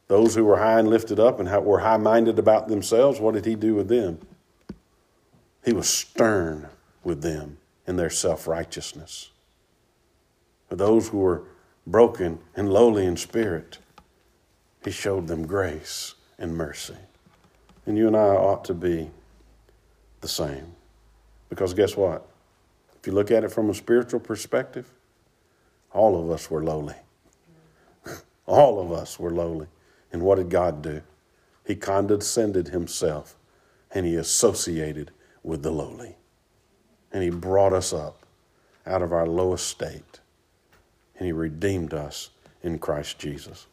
Those 0.09 0.35
who 0.35 0.45
were 0.45 0.57
high 0.57 0.79
and 0.79 0.89
lifted 0.89 1.21
up 1.21 1.39
and 1.39 1.49
were 1.65 1.81
high 1.81 1.99
minded 1.99 2.39
about 2.39 2.69
themselves, 2.69 3.21
what 3.21 3.35
did 3.35 3.45
he 3.45 3.55
do 3.55 3.75
with 3.75 3.89
them? 3.89 4.19
He 5.65 5.73
was 5.75 5.89
stern 5.89 6.69
with 7.05 7.23
them 7.23 7.59
in 7.87 7.97
their 7.97 8.11
self 8.11 8.49
righteousness. 8.49 9.31
For 10.69 10.77
those 10.77 11.09
who 11.09 11.19
were 11.19 11.45
broken 11.87 12.39
and 12.57 12.73
lowly 12.73 13.05
in 13.05 13.17
spirit, 13.17 13.79
he 14.83 14.91
showed 14.91 15.27
them 15.27 15.47
grace 15.47 16.15
and 16.39 16.57
mercy. 16.57 16.97
And 17.85 17.97
you 17.97 18.07
and 18.07 18.17
I 18.17 18.21
ought 18.21 18.65
to 18.67 18.75
be 18.75 19.11
the 20.21 20.29
same. 20.29 20.75
Because 21.49 21.75
guess 21.75 21.97
what? 21.97 22.27
If 23.01 23.07
you 23.07 23.13
look 23.13 23.31
at 23.31 23.45
it 23.45 23.51
from 23.51 23.71
a 23.71 23.75
spiritual 23.75 24.21
perspective, 24.21 24.91
all 25.93 26.23
of 26.23 26.31
us 26.31 26.51
were 26.51 26.63
lowly. 26.63 26.97
all 28.47 28.81
of 28.81 28.93
us 28.93 29.19
were 29.19 29.31
lowly. 29.31 29.67
And 30.13 30.23
what 30.23 30.37
did 30.37 30.51
God 30.51 30.83
do? 30.83 31.03
He 31.65 31.77
condescended 31.77 32.69
himself 32.69 33.37
and 33.91 34.07
he 34.07 34.17
associated 34.17 35.11
with 35.43 35.63
the 35.63 35.71
lowly. 35.71 36.17
And 37.13 37.23
he 37.23 37.31
brought 37.31 37.73
us 37.73 37.93
up 37.93 38.27
out 38.87 39.03
of 39.03 39.13
our 39.13 39.27
lowest 39.27 39.67
state. 39.67 40.21
And 41.17 41.27
he 41.27 41.33
redeemed 41.33 41.95
us 41.95 42.31
in 42.63 42.79
Christ 42.79 43.19
Jesus. 43.19 43.67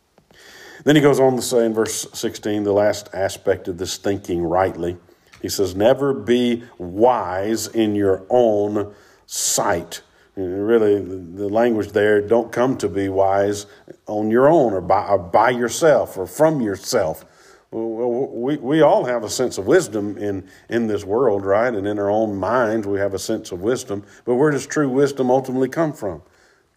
Then 0.83 0.95
he 0.95 1.01
goes 1.01 1.19
on 1.19 1.35
to 1.35 1.41
say 1.41 1.65
in 1.65 1.73
verse 1.73 2.07
16, 2.13 2.63
the 2.63 2.73
last 2.73 3.09
aspect 3.13 3.67
of 3.67 3.77
this 3.77 3.97
thinking 3.97 4.43
rightly. 4.43 4.97
He 5.41 5.49
says, 5.49 5.75
Never 5.75 6.13
be 6.13 6.63
wise 6.77 7.67
in 7.67 7.95
your 7.95 8.25
own 8.29 8.93
sight 9.25 10.01
really 10.35 10.99
the 10.99 11.49
language 11.49 11.91
there 11.91 12.21
don't 12.21 12.51
come 12.51 12.77
to 12.77 12.89
be 12.89 13.09
wise 13.09 13.67
on 14.05 14.29
your 14.29 14.49
own 14.49 14.73
or 14.73 14.81
by, 14.81 15.07
or 15.07 15.17
by 15.17 15.49
yourself 15.49 16.17
or 16.17 16.27
from 16.27 16.61
yourself. 16.61 17.25
We, 17.71 18.57
we 18.57 18.81
all 18.81 19.05
have 19.05 19.23
a 19.23 19.29
sense 19.29 19.57
of 19.57 19.65
wisdom 19.65 20.17
in, 20.17 20.47
in 20.69 20.87
this 20.87 21.03
world 21.03 21.45
right? 21.45 21.73
And 21.73 21.87
in 21.87 21.99
our 21.99 22.09
own 22.09 22.35
minds 22.35 22.87
we 22.87 22.99
have 22.99 23.13
a 23.13 23.19
sense 23.19 23.51
of 23.51 23.61
wisdom. 23.61 24.03
But 24.25 24.35
where 24.35 24.51
does 24.51 24.67
true 24.67 24.89
wisdom 24.89 25.29
ultimately 25.29 25.69
come 25.69 25.93
from? 25.93 26.21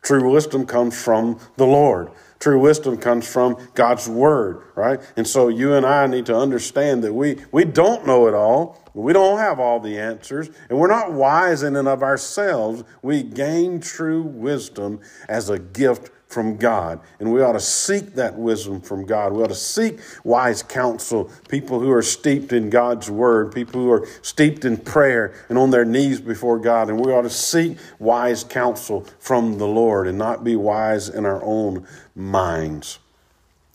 True 0.03 0.31
wisdom 0.31 0.65
comes 0.65 1.01
from 1.01 1.41
the 1.57 1.67
lord. 1.67 2.11
True 2.39 2.61
wisdom 2.61 2.97
comes 2.97 3.27
from 3.27 3.57
God's 3.75 4.09
word, 4.09 4.63
right? 4.77 5.01
And 5.17 5.27
so 5.27 5.49
you 5.49 5.75
and 5.75 5.85
I 5.85 6.07
need 6.07 6.27
to 6.27 6.37
understand 6.37 7.03
that 7.03 7.13
we, 7.13 7.45
we 7.51 7.65
don't 7.65 8.07
know 8.07 8.29
it 8.29 8.35
all. 8.35 8.81
We 8.99 9.13
don't 9.13 9.39
have 9.39 9.61
all 9.61 9.79
the 9.79 9.99
answers, 9.99 10.51
and 10.69 10.79
we're 10.79 10.89
not 10.89 11.13
wise 11.13 11.63
in 11.63 11.77
and 11.77 11.87
of 11.87 12.03
ourselves. 12.03 12.83
We 13.01 13.23
gain 13.23 13.81
true 13.81 14.23
wisdom 14.23 15.01
as 15.29 15.51
a 15.51 15.59
gift 15.59 16.11
from 16.27 16.57
God. 16.57 17.01
And 17.21 17.33
we 17.33 17.41
ought 17.41 17.53
to 17.53 17.61
seek 17.61 18.15
that 18.17 18.37
wisdom 18.37 18.81
from 18.81 19.07
God. 19.07 19.33
We 19.33 19.43
ought 19.43 19.49
to 19.49 19.55
seek 19.55 20.01
wise 20.25 20.63
counsel, 20.63 21.31
people 21.49 21.81
who 21.81 21.91
are 21.91 22.03
steeped 22.03 22.53
in 22.53 22.71
God's 22.71 23.11
word, 23.11 23.53
people 23.53 23.81
who 23.81 23.91
are 23.91 24.07
steeped 24.21 24.65
in 24.65 24.77
prayer 24.77 25.33
and 25.49 25.57
on 25.57 25.71
their 25.71 25.87
knees 25.87 26.21
before 26.21 26.59
God. 26.59 26.91
And 26.91 26.99
we 26.99 27.13
ought 27.13 27.23
to 27.23 27.31
seek 27.31 27.79
wise 27.99 28.45
counsel 28.45 29.07
from 29.19 29.59
the 29.59 29.67
Lord 29.67 30.07
and 30.07 30.19
not 30.19 30.45
be 30.45 30.55
wise 30.57 31.09
in 31.09 31.25
our 31.25 31.43
own 31.43 31.87
minds. 32.15 32.99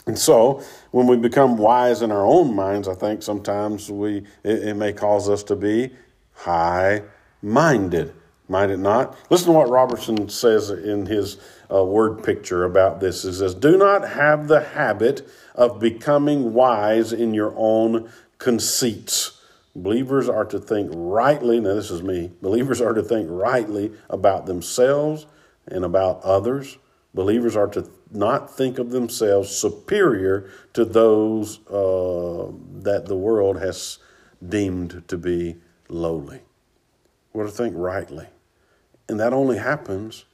And 0.05 0.19
so, 0.19 0.61
when 0.93 1.07
we 1.07 1.17
become 1.17 1.57
wise 1.57 2.03
in 2.03 2.11
our 2.11 2.23
own 2.23 2.55
minds, 2.55 2.87
I 2.87 2.93
think 2.93 3.23
sometimes 3.23 3.89
we 3.89 4.17
it, 4.43 4.63
it 4.63 4.73
may 4.75 4.93
cause 4.93 5.27
us 5.27 5.41
to 5.45 5.55
be 5.55 5.89
high 6.33 7.01
minded. 7.41 8.13
Might 8.47 8.69
it 8.69 8.77
not? 8.77 9.17
Listen 9.31 9.47
to 9.47 9.53
what 9.53 9.69
Robertson 9.69 10.29
says 10.29 10.69
in 10.69 11.07
his 11.07 11.37
uh, 11.73 11.83
word 11.83 12.23
picture 12.23 12.63
about 12.65 12.99
this. 12.99 13.23
He 13.23 13.33
says, 13.33 13.55
Do 13.55 13.75
not 13.75 14.07
have 14.07 14.47
the 14.47 14.61
habit 14.61 15.27
of 15.55 15.79
becoming 15.79 16.53
wise 16.53 17.11
in 17.11 17.33
your 17.33 17.55
own 17.57 18.11
conceits. 18.37 19.41
Believers 19.75 20.29
are 20.29 20.45
to 20.45 20.59
think 20.59 20.91
rightly, 20.93 21.59
now 21.59 21.73
this 21.73 21.89
is 21.89 22.03
me, 22.03 22.29
believers 22.43 22.79
are 22.79 22.93
to 22.93 23.01
think 23.01 23.27
rightly 23.31 23.93
about 24.11 24.45
themselves 24.45 25.25
and 25.65 25.83
about 25.83 26.21
others. 26.21 26.77
Believers 27.13 27.55
are 27.55 27.67
to 27.67 27.89
not 28.11 28.55
think 28.55 28.79
of 28.79 28.89
themselves 28.89 29.49
superior 29.55 30.49
to 30.73 30.83
those 30.83 31.59
uh, 31.67 32.51
that 32.81 33.05
the 33.05 33.17
world 33.17 33.59
has 33.59 33.99
deemed 34.47 35.03
to 35.07 35.17
be 35.17 35.57
lowly. 35.89 36.41
We're 37.31 37.45
to 37.45 37.51
think 37.51 37.75
rightly. 37.77 38.27
And 39.07 39.19
that 39.19 39.33
only 39.33 39.57
happens 39.57 40.25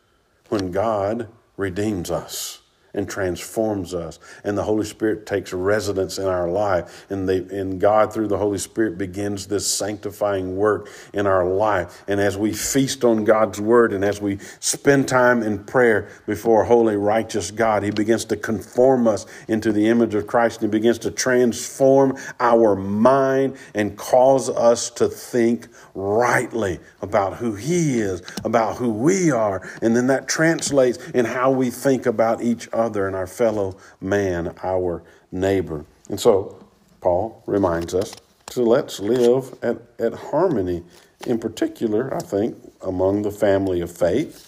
when 0.47 0.71
God 0.71 1.27
redeems 1.57 2.09
us 2.09 2.58
and 2.93 3.09
transforms 3.09 3.93
us. 3.93 4.19
And 4.43 4.57
the 4.57 4.63
Holy 4.63 4.85
Spirit 4.85 5.25
takes 5.25 5.53
residence 5.53 6.17
in 6.17 6.25
our 6.25 6.49
life. 6.49 7.05
And, 7.09 7.29
they, 7.29 7.37
and 7.37 7.79
God, 7.79 8.13
through 8.13 8.27
the 8.27 8.37
Holy 8.37 8.57
Spirit, 8.57 8.97
begins 8.97 9.47
this 9.47 9.71
sanctifying 9.71 10.55
work 10.55 10.89
in 11.13 11.27
our 11.27 11.45
life. 11.45 12.03
And 12.07 12.19
as 12.19 12.37
we 12.37 12.53
feast 12.53 13.03
on 13.03 13.23
God's 13.23 13.61
Word 13.61 13.93
and 13.93 14.03
as 14.03 14.21
we 14.21 14.39
spend 14.59 15.07
time 15.07 15.43
in 15.43 15.63
prayer 15.63 16.09
before 16.25 16.63
a 16.63 16.65
holy, 16.65 16.95
righteous 16.95 17.51
God, 17.51 17.83
He 17.83 17.91
begins 17.91 18.25
to 18.25 18.35
conform 18.35 19.07
us 19.07 19.25
into 19.47 19.71
the 19.71 19.87
image 19.87 20.15
of 20.15 20.27
Christ. 20.27 20.61
And 20.61 20.73
He 20.73 20.79
begins 20.79 20.99
to 20.99 21.11
transform 21.11 22.17
our 22.39 22.75
mind 22.75 23.57
and 23.75 23.97
cause 23.97 24.49
us 24.49 24.89
to 24.91 25.07
think 25.07 25.67
rightly 25.93 26.79
about 27.01 27.37
who 27.37 27.53
He 27.53 27.99
is, 27.99 28.23
about 28.43 28.77
who 28.77 28.89
we 28.91 29.31
are. 29.31 29.69
And 29.81 29.95
then 29.95 30.07
that 30.07 30.27
translates 30.27 30.97
in 31.09 31.25
how 31.25 31.51
we 31.51 31.69
think 31.69 32.05
about 32.05 32.41
each 32.41 32.67
other 32.73 32.78
other 32.79 33.07
and 33.07 33.15
our 33.15 33.27
fellow 33.27 33.77
man, 34.01 34.55
our 34.63 35.03
neighbor. 35.31 35.85
And 36.09 36.19
so 36.19 36.63
Paul 37.01 37.43
reminds 37.45 37.93
us 37.93 38.15
to 38.47 38.63
let's 38.63 38.99
live 38.99 39.57
at, 39.61 39.77
at 39.99 40.13
harmony, 40.13 40.83
in 41.27 41.37
particular, 41.37 42.13
I 42.13 42.19
think, 42.19 42.55
among 42.81 43.21
the 43.21 43.31
family 43.31 43.81
of 43.81 43.95
faith. 43.95 44.45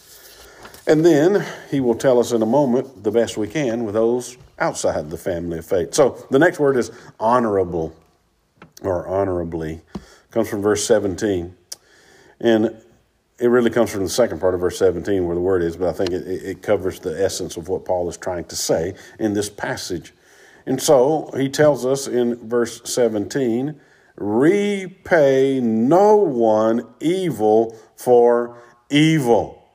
And 0.88 1.06
then 1.06 1.46
he 1.70 1.80
will 1.80 1.96
tell 1.96 2.20
us 2.20 2.32
in 2.32 2.41
a 2.41 2.48
moment 2.48 3.04
the 3.04 3.12
best 3.12 3.38
we 3.38 3.48
can 3.48 3.84
with 3.84 3.94
those 3.94 4.38
outside 4.58 5.10
the 5.10 5.17
family 5.17 5.60
of 5.60 5.65
faith. 5.65 5.94
So 5.94 6.26
the 6.32 6.39
next 6.39 6.60
word 6.60 6.78
is 6.78 6.91
honorable 7.20 7.96
or 8.82 9.08
honorably. 9.08 9.82
comes 10.32 10.50
from 10.50 10.62
verse 10.62 10.86
17. 10.86 11.56
And 12.40 12.82
it 13.42 13.48
really 13.48 13.71
comes 13.71 13.92
from 13.92 14.04
the 14.04 14.10
second 14.10 14.39
part 14.39 14.54
of 14.54 14.60
verse 14.60 14.77
17 14.77 15.25
where 15.25 15.35
the 15.35 15.42
word 15.42 15.63
is, 15.63 15.75
but 15.75 15.89
I 15.89 15.94
think 15.94 16.12
it, 16.12 16.27
it 16.27 16.62
covers 16.62 17.00
the 17.00 17.23
essence 17.23 17.58
of 17.58 17.69
what 17.69 17.85
Paul 17.85 18.08
is 18.08 18.15
trying 18.15 18.46
to 18.46 18.56
say 18.56 18.94
in 19.19 19.33
this 19.33 19.50
passage. 19.50 20.13
And 20.67 20.79
so 20.79 21.31
he 21.35 21.50
tells 21.50 21.85
us 21.85 22.08
in 22.08 22.48
verse 22.48 22.81
17 22.85 23.79
repay 24.15 25.60
no 25.60 26.15
one 26.17 26.85
evil 27.00 27.75
for 27.96 28.62
evil, 28.92 29.67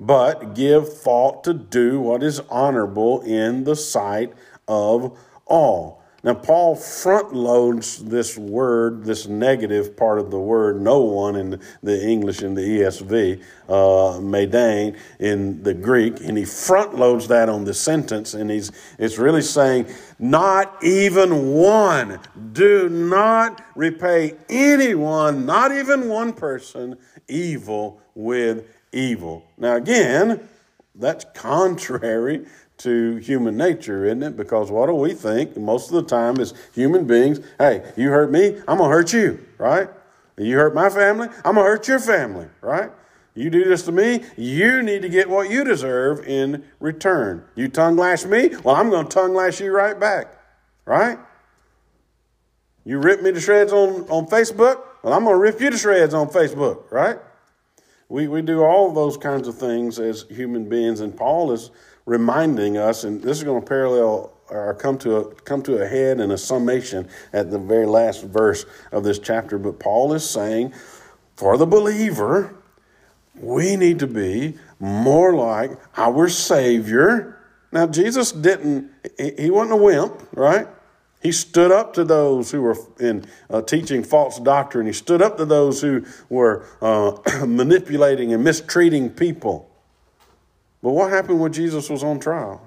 but 0.00 0.54
give 0.54 0.92
thought 0.92 1.44
to 1.44 1.54
do 1.54 2.00
what 2.00 2.24
is 2.24 2.40
honorable 2.50 3.20
in 3.22 3.62
the 3.62 3.76
sight 3.76 4.32
of 4.66 5.16
all. 5.46 6.01
Now, 6.24 6.34
Paul 6.34 6.76
front 6.76 7.34
loads 7.34 7.98
this 7.98 8.38
word, 8.38 9.04
this 9.04 9.26
negative 9.26 9.96
part 9.96 10.20
of 10.20 10.30
the 10.30 10.38
word, 10.38 10.80
no 10.80 11.00
one 11.00 11.34
in 11.34 11.60
the 11.82 12.00
English 12.00 12.42
in 12.42 12.54
the 12.54 12.60
ESV, 12.60 13.42
uh, 13.68 13.72
Medein 14.20 14.96
in 15.18 15.64
the 15.64 15.74
Greek, 15.74 16.20
and 16.20 16.38
he 16.38 16.44
front 16.44 16.94
loads 16.94 17.26
that 17.26 17.48
on 17.48 17.64
the 17.64 17.74
sentence, 17.74 18.34
and 18.34 18.52
he's 18.52 18.70
it's 19.00 19.18
really 19.18 19.42
saying, 19.42 19.86
not 20.20 20.84
even 20.84 21.54
one. 21.54 22.20
Do 22.52 22.88
not 22.88 23.60
repay 23.74 24.36
anyone, 24.48 25.44
not 25.44 25.72
even 25.72 26.08
one 26.08 26.34
person, 26.34 26.98
evil 27.26 28.00
with 28.14 28.64
evil. 28.92 29.44
Now, 29.58 29.74
again, 29.74 30.48
that's 30.94 31.24
contrary 31.34 32.46
to 32.82 33.16
human 33.16 33.56
nature, 33.56 34.04
isn't 34.04 34.22
it? 34.22 34.36
Because 34.36 34.70
what 34.70 34.86
do 34.86 34.94
we 34.94 35.14
think 35.14 35.56
most 35.56 35.90
of 35.90 35.94
the 35.94 36.02
time 36.02 36.38
as 36.40 36.54
human 36.74 37.06
beings? 37.06 37.40
Hey, 37.58 37.92
you 37.96 38.10
hurt 38.10 38.30
me, 38.30 38.58
I'm 38.66 38.78
going 38.78 38.90
to 38.90 38.96
hurt 38.96 39.12
you, 39.12 39.44
right? 39.58 39.88
You 40.36 40.56
hurt 40.56 40.74
my 40.74 40.90
family, 40.90 41.28
I'm 41.44 41.54
going 41.54 41.64
to 41.66 41.70
hurt 41.70 41.86
your 41.88 42.00
family, 42.00 42.46
right? 42.60 42.90
You 43.34 43.50
do 43.50 43.64
this 43.64 43.82
to 43.84 43.92
me, 43.92 44.24
you 44.36 44.82
need 44.82 45.02
to 45.02 45.08
get 45.08 45.28
what 45.28 45.50
you 45.50 45.64
deserve 45.64 46.26
in 46.26 46.64
return. 46.80 47.44
You 47.54 47.68
tongue 47.68 47.96
lash 47.96 48.24
me, 48.24 48.50
well, 48.62 48.76
I'm 48.76 48.90
going 48.90 49.06
to 49.06 49.10
tongue 49.10 49.34
lash 49.34 49.60
you 49.60 49.72
right 49.72 49.98
back, 49.98 50.36
right? 50.84 51.18
You 52.84 52.98
rip 52.98 53.22
me 53.22 53.32
to 53.32 53.40
shreds 53.40 53.72
on, 53.72 54.02
on 54.10 54.26
Facebook, 54.26 54.82
well, 55.02 55.14
I'm 55.14 55.24
going 55.24 55.36
to 55.36 55.40
rip 55.40 55.60
you 55.60 55.70
to 55.70 55.78
shreds 55.78 56.14
on 56.14 56.28
Facebook, 56.28 56.90
right? 56.90 57.18
We, 58.08 58.28
we 58.28 58.42
do 58.42 58.62
all 58.62 58.92
those 58.92 59.16
kinds 59.16 59.48
of 59.48 59.56
things 59.56 59.98
as 59.98 60.26
human 60.28 60.68
beings, 60.68 61.00
and 61.00 61.16
Paul 61.16 61.52
is 61.52 61.70
reminding 62.06 62.76
us, 62.76 63.04
and 63.04 63.22
this 63.22 63.38
is 63.38 63.44
going 63.44 63.60
to 63.60 63.66
parallel 63.66 64.32
or 64.50 64.74
come 64.74 64.98
to 64.98 65.16
a 65.16 65.34
come 65.42 65.62
to 65.62 65.82
a 65.82 65.86
head 65.86 66.20
and 66.20 66.30
a 66.32 66.38
summation 66.38 67.08
at 67.32 67.50
the 67.50 67.58
very 67.58 67.86
last 67.86 68.22
verse 68.24 68.66
of 68.90 69.02
this 69.02 69.18
chapter. 69.18 69.58
But 69.58 69.78
Paul 69.78 70.12
is 70.12 70.28
saying, 70.28 70.74
for 71.36 71.56
the 71.56 71.66
believer, 71.66 72.54
we 73.34 73.76
need 73.76 73.98
to 74.00 74.06
be 74.06 74.58
more 74.78 75.34
like 75.34 75.72
our 75.96 76.28
Savior. 76.28 77.38
Now, 77.72 77.86
Jesus 77.86 78.32
didn't; 78.32 78.90
he 79.18 79.50
wasn't 79.50 79.72
a 79.72 79.82
wimp, 79.82 80.28
right? 80.34 80.68
He 81.22 81.30
stood 81.30 81.70
up 81.70 81.94
to 81.94 82.04
those 82.04 82.50
who 82.50 82.62
were 82.62 82.76
in 82.98 83.24
uh, 83.48 83.62
teaching 83.62 84.02
false 84.02 84.40
doctrine. 84.40 84.86
He 84.86 84.92
stood 84.92 85.22
up 85.22 85.36
to 85.38 85.44
those 85.44 85.80
who 85.80 86.04
were 86.28 86.66
uh, 86.82 87.16
manipulating 87.46 88.34
and 88.34 88.42
mistreating 88.42 89.08
people. 89.08 89.71
But 90.82 90.90
what 90.90 91.10
happened 91.10 91.40
when 91.40 91.52
Jesus 91.52 91.88
was 91.88 92.02
on 92.02 92.18
trial? 92.18 92.60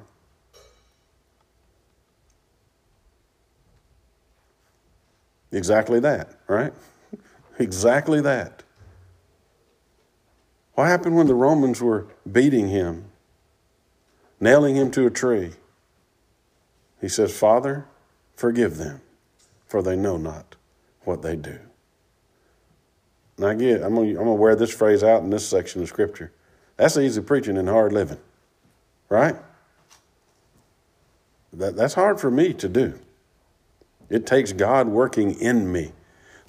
Exactly 5.52 6.00
that, 6.00 6.38
right? 6.48 6.74
exactly 7.60 8.22
that. 8.22 8.64
What 10.74 10.88
happened 10.88 11.16
when 11.16 11.28
the 11.28 11.36
Romans 11.36 11.82
were 11.82 12.08
beating 12.30 12.68
him, 12.68 13.06
nailing 14.40 14.76
him 14.76 14.92
to 14.92 15.06
a 15.06 15.10
tree? 15.10 15.54
He 17.00 17.08
says, 17.08 17.38
Father, 17.38 17.86
forgive 18.36 18.78
them, 18.78 19.02
for 19.66 19.82
they 19.82 19.96
know 19.96 20.18
not 20.18 20.56
what 21.04 21.22
they 21.22 21.36
do. 21.36 21.60
Now, 23.38 23.48
again, 23.48 23.84
I'm 23.84 23.96
going 23.96 24.16
to 24.16 24.24
wear 24.34 24.56
this 24.56 24.74
phrase 24.74 25.04
out 25.04 25.24
in 25.24 25.30
this 25.30 25.48
section 25.48 25.82
of 25.82 25.88
Scripture. 25.88 26.32
That's 26.78 26.98
easy 26.98 27.22
preaching 27.22 27.58
and 27.58 27.70
hard 27.70 27.94
living, 27.94 28.20
right? 29.10 29.36
That, 31.54 31.76
that's 31.76 31.94
hard 31.94 32.20
for 32.20 32.30
me 32.30 32.54
to 32.54 32.68
do. 32.68 33.00
It 34.10 34.26
takes 34.26 34.52
God 34.52 34.88
working 34.88 35.40
in 35.40 35.72
me 35.72 35.94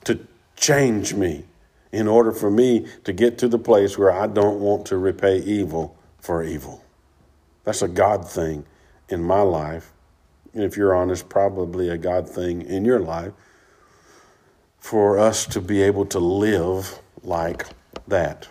to 0.05 0.27
change 0.57 1.15
me 1.15 1.45
in 1.93 2.09
order 2.09 2.33
for 2.33 2.51
me 2.51 2.87
to 3.05 3.13
get 3.13 3.39
to 3.39 3.49
the 3.49 3.59
place 3.59 3.97
where 3.97 4.11
I 4.11 4.27
don't 4.27 4.61
want 4.61 4.87
to 4.87 4.99
repay 4.99 5.39
evil 5.39 5.97
for 6.21 6.43
evil. 6.43 6.85
That's 7.65 7.83
a 7.83 7.89
God 7.89 8.29
thing 8.29 8.65
in 9.09 9.23
my 9.23 9.41
life. 9.41 9.93
And 10.53 10.65
if 10.65 10.77
you're 10.77 10.95
honest, 10.95 11.29
probably 11.29 11.89
a 11.89 11.97
God 11.97 12.29
thing 12.29 12.63
in 12.63 12.85
your 12.85 13.01
life 13.01 13.33
for 14.79 15.19
us 15.19 15.47
to 15.47 15.61
be 15.61 15.83
able 15.83 16.07
to 16.07 16.19
live 16.19 17.01
like 17.23 17.67
that. 18.09 18.49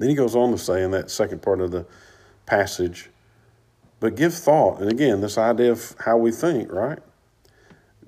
Then 0.00 0.08
he 0.08 0.14
goes 0.14 0.34
on 0.34 0.50
to 0.50 0.58
say 0.58 0.82
in 0.82 0.92
that 0.92 1.10
second 1.10 1.42
part 1.42 1.60
of 1.60 1.72
the 1.72 1.84
passage, 2.46 3.10
but 4.00 4.16
give 4.16 4.32
thought. 4.32 4.80
And 4.80 4.90
again, 4.90 5.20
this 5.20 5.36
idea 5.36 5.70
of 5.70 5.94
how 6.00 6.16
we 6.16 6.32
think, 6.32 6.72
right? 6.72 6.98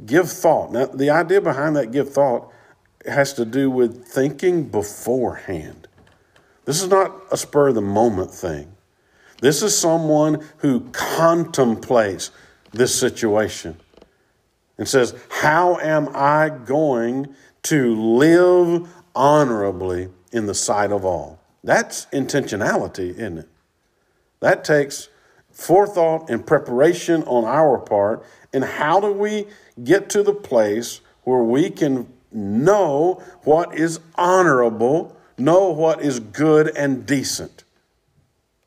Give 0.06 0.28
thought. 0.28 0.72
Now, 0.72 0.86
the 0.86 1.10
idea 1.10 1.42
behind 1.42 1.76
that 1.76 1.92
give 1.92 2.10
thought 2.10 2.50
has 3.06 3.34
to 3.34 3.44
do 3.44 3.70
with 3.70 4.06
thinking 4.06 4.64
beforehand. 4.64 5.86
This 6.64 6.80
is 6.80 6.88
not 6.88 7.12
a 7.30 7.36
spur 7.36 7.68
of 7.68 7.74
the 7.74 7.82
moment 7.82 8.30
thing. 8.30 8.72
This 9.42 9.62
is 9.62 9.76
someone 9.76 10.42
who 10.58 10.88
contemplates 10.92 12.30
this 12.72 12.98
situation 12.98 13.76
and 14.78 14.88
says, 14.88 15.14
How 15.28 15.76
am 15.76 16.08
I 16.14 16.48
going 16.48 17.34
to 17.64 17.94
live 17.94 18.88
honorably 19.14 20.08
in 20.32 20.46
the 20.46 20.54
sight 20.54 20.90
of 20.90 21.04
all? 21.04 21.41
That's 21.64 22.06
intentionality, 22.06 23.10
isn't 23.10 23.38
it? 23.38 23.48
That 24.40 24.64
takes 24.64 25.08
forethought 25.50 26.28
and 26.28 26.46
preparation 26.46 27.22
on 27.24 27.44
our 27.44 27.78
part. 27.78 28.24
And 28.52 28.64
how 28.64 29.00
do 29.00 29.12
we 29.12 29.46
get 29.82 30.08
to 30.10 30.22
the 30.22 30.34
place 30.34 31.00
where 31.24 31.42
we 31.42 31.70
can 31.70 32.12
know 32.32 33.22
what 33.44 33.78
is 33.78 34.00
honorable, 34.16 35.16
know 35.38 35.70
what 35.70 36.02
is 36.02 36.18
good 36.18 36.68
and 36.76 37.06
decent? 37.06 37.64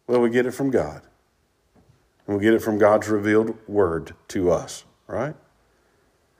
Well, 0.07 0.21
we 0.21 0.29
get 0.29 0.45
it 0.45 0.51
from 0.51 0.71
God. 0.71 1.01
And 2.27 2.37
we 2.37 2.43
get 2.43 2.53
it 2.53 2.61
from 2.61 2.77
God's 2.77 3.07
revealed 3.07 3.57
word 3.67 4.13
to 4.29 4.51
us, 4.51 4.83
right? 5.07 5.35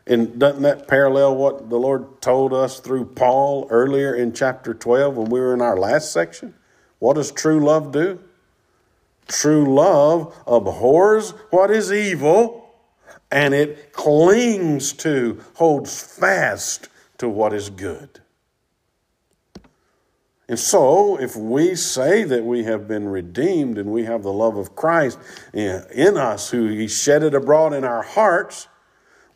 And 0.08 0.40
doesn't 0.40 0.62
that 0.62 0.88
parallel 0.88 1.36
what 1.36 1.70
the 1.70 1.78
Lord 1.78 2.22
told 2.22 2.54
us 2.54 2.80
through 2.80 3.06
Paul 3.06 3.68
earlier 3.72 4.14
in 4.14 4.34
chapter 4.34 4.74
12 4.74 5.18
when 5.18 5.30
we 5.30 5.40
were 5.40 5.54
in 5.54 5.62
our 5.62 5.78
last 5.78 6.12
section? 6.12 6.54
What 7.00 7.16
does 7.16 7.32
true 7.32 7.60
love 7.60 7.92
do? 7.92 8.20
True 9.28 9.74
love 9.74 10.36
abhors 10.46 11.32
what 11.50 11.72
is 11.72 11.92
evil 11.92 12.66
and 13.32 13.54
it 13.54 13.92
clings 13.92 14.94
to, 14.94 15.44
holds 15.56 16.00
fast 16.02 16.90
to 17.18 17.28
what 17.28 17.54
is 17.54 17.70
good. 17.72 18.22
And 20.48 20.60
so, 20.60 21.20
if 21.20 21.36
we 21.36 21.74
say 21.74 22.24
that 22.24 22.46
we 22.46 22.66
have 22.66 22.88
been 22.88 23.08
redeemed 23.08 23.80
and 23.80 23.92
we 23.92 24.04
have 24.04 24.22
the 24.22 24.32
love 24.32 24.58
of 24.58 24.76
Christ 24.76 25.18
in 25.54 26.18
us, 26.18 26.52
who 26.52 26.68
He 26.68 26.88
shed 26.88 27.24
it 27.24 27.34
abroad 27.34 27.74
in 27.74 27.84
our 27.84 28.04
hearts, 28.04 28.68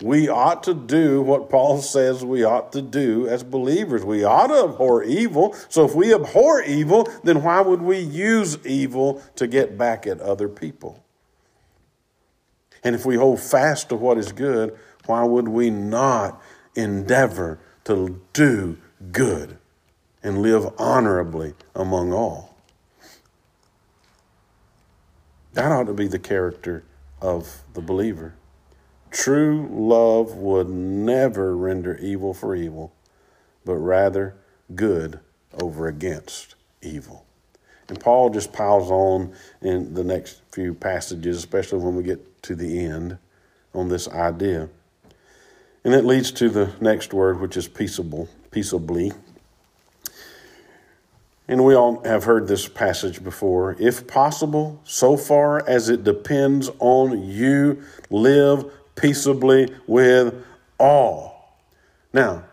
we 0.02 0.30
ought 0.30 0.64
to 0.64 0.74
do 0.74 1.22
what 1.22 1.50
Paul 1.50 1.82
says 1.82 2.24
we 2.24 2.44
ought 2.44 2.72
to 2.72 2.82
do 2.82 3.28
as 3.28 3.44
believers. 3.44 4.06
We 4.06 4.24
ought 4.24 4.48
to 4.48 4.64
abhor 4.64 5.04
evil. 5.04 5.54
So 5.68 5.84
if 5.84 5.94
we 5.94 6.14
abhor 6.14 6.62
evil, 6.62 7.10
then 7.24 7.44
why 7.44 7.60
would 7.60 7.82
we 7.82 8.00
use 8.00 8.66
evil 8.66 9.22
to 9.36 9.46
get 9.46 9.78
back 9.78 10.08
at 10.08 10.22
other 10.22 10.48
people? 10.48 11.04
And 12.82 12.96
if 12.96 13.06
we 13.06 13.16
hold 13.16 13.42
fast 13.42 13.90
to 13.90 13.98
what 13.98 14.18
is 14.18 14.32
good, 14.32 14.78
why 15.06 15.24
would 15.24 15.50
we 15.50 15.70
not 15.70 16.42
endeavor 16.76 17.60
to 17.84 18.22
do 18.32 18.78
good 19.12 19.58
and 20.24 20.42
live 20.42 20.74
honorably 20.78 21.56
among 21.76 22.14
all? 22.14 22.56
That 25.54 25.74
ought 25.74 25.88
to 25.88 25.94
be 25.94 26.08
the 26.08 26.20
character 26.20 26.86
of 27.22 27.64
the 27.74 27.82
believer. 27.82 28.36
True 29.12 29.68
love 29.72 30.36
would 30.36 30.70
never 30.70 31.56
render 31.58 31.98
evil 31.98 32.34
for 32.34 32.56
evil, 32.56 32.94
but 33.66 33.76
rather 33.76 34.36
good 34.76 35.20
over 35.60 35.88
against 35.88 36.56
evil. 36.82 37.26
And 37.88 38.00
Paul 38.00 38.30
just 38.30 38.54
piles 38.54 38.92
on 38.92 39.34
in 39.62 39.96
the 39.96 40.04
next 40.04 40.42
few 40.52 40.76
passages, 40.76 41.38
especially 41.38 41.80
when 41.80 41.96
we 41.96 42.04
get 42.04 42.44
to 42.44 42.56
the 42.56 42.86
end, 42.86 43.18
on 43.74 43.90
this 43.90 44.08
idea. 44.08 44.70
And 45.84 45.94
it 45.94 46.06
leads 46.06 46.32
to 46.34 46.50
the 46.50 46.74
next 46.80 47.14
word, 47.14 47.40
which 47.40 47.58
is 47.58 47.68
peaceable, 47.68 48.30
peaceably. 48.52 49.12
And 51.48 51.66
we 51.66 51.74
all 51.74 52.04
have 52.04 52.26
heard 52.26 52.48
this 52.48 52.68
passage 52.68 53.24
before. 53.24 53.76
If 53.80 54.06
possible, 54.06 54.80
so 54.84 55.18
far 55.18 55.68
as 55.68 55.90
it 55.90 56.04
depends 56.04 56.70
on 56.78 57.24
you, 57.24 57.82
live 58.12 58.72
peaceably 59.00 59.74
with 59.88 60.46
all. 60.80 61.58
Now, 62.14 62.44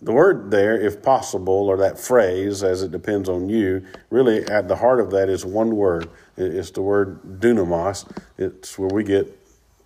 the 0.00 0.12
word 0.12 0.50
there, 0.50 0.80
if 0.80 1.02
possible, 1.02 1.68
or 1.68 1.78
that 1.78 1.98
phrase, 1.98 2.62
as 2.62 2.82
it 2.82 2.90
depends 2.90 3.28
on 3.28 3.48
you, 3.48 3.84
really 4.10 4.44
at 4.44 4.68
the 4.68 4.76
heart 4.76 5.00
of 5.00 5.10
that 5.12 5.28
is 5.28 5.44
one 5.44 5.74
word. 5.74 6.08
It's 6.36 6.70
the 6.70 6.82
word 6.82 7.40
dunamos. 7.40 8.10
It's 8.36 8.78
where 8.78 8.90
we 8.90 9.04
get 9.04 9.26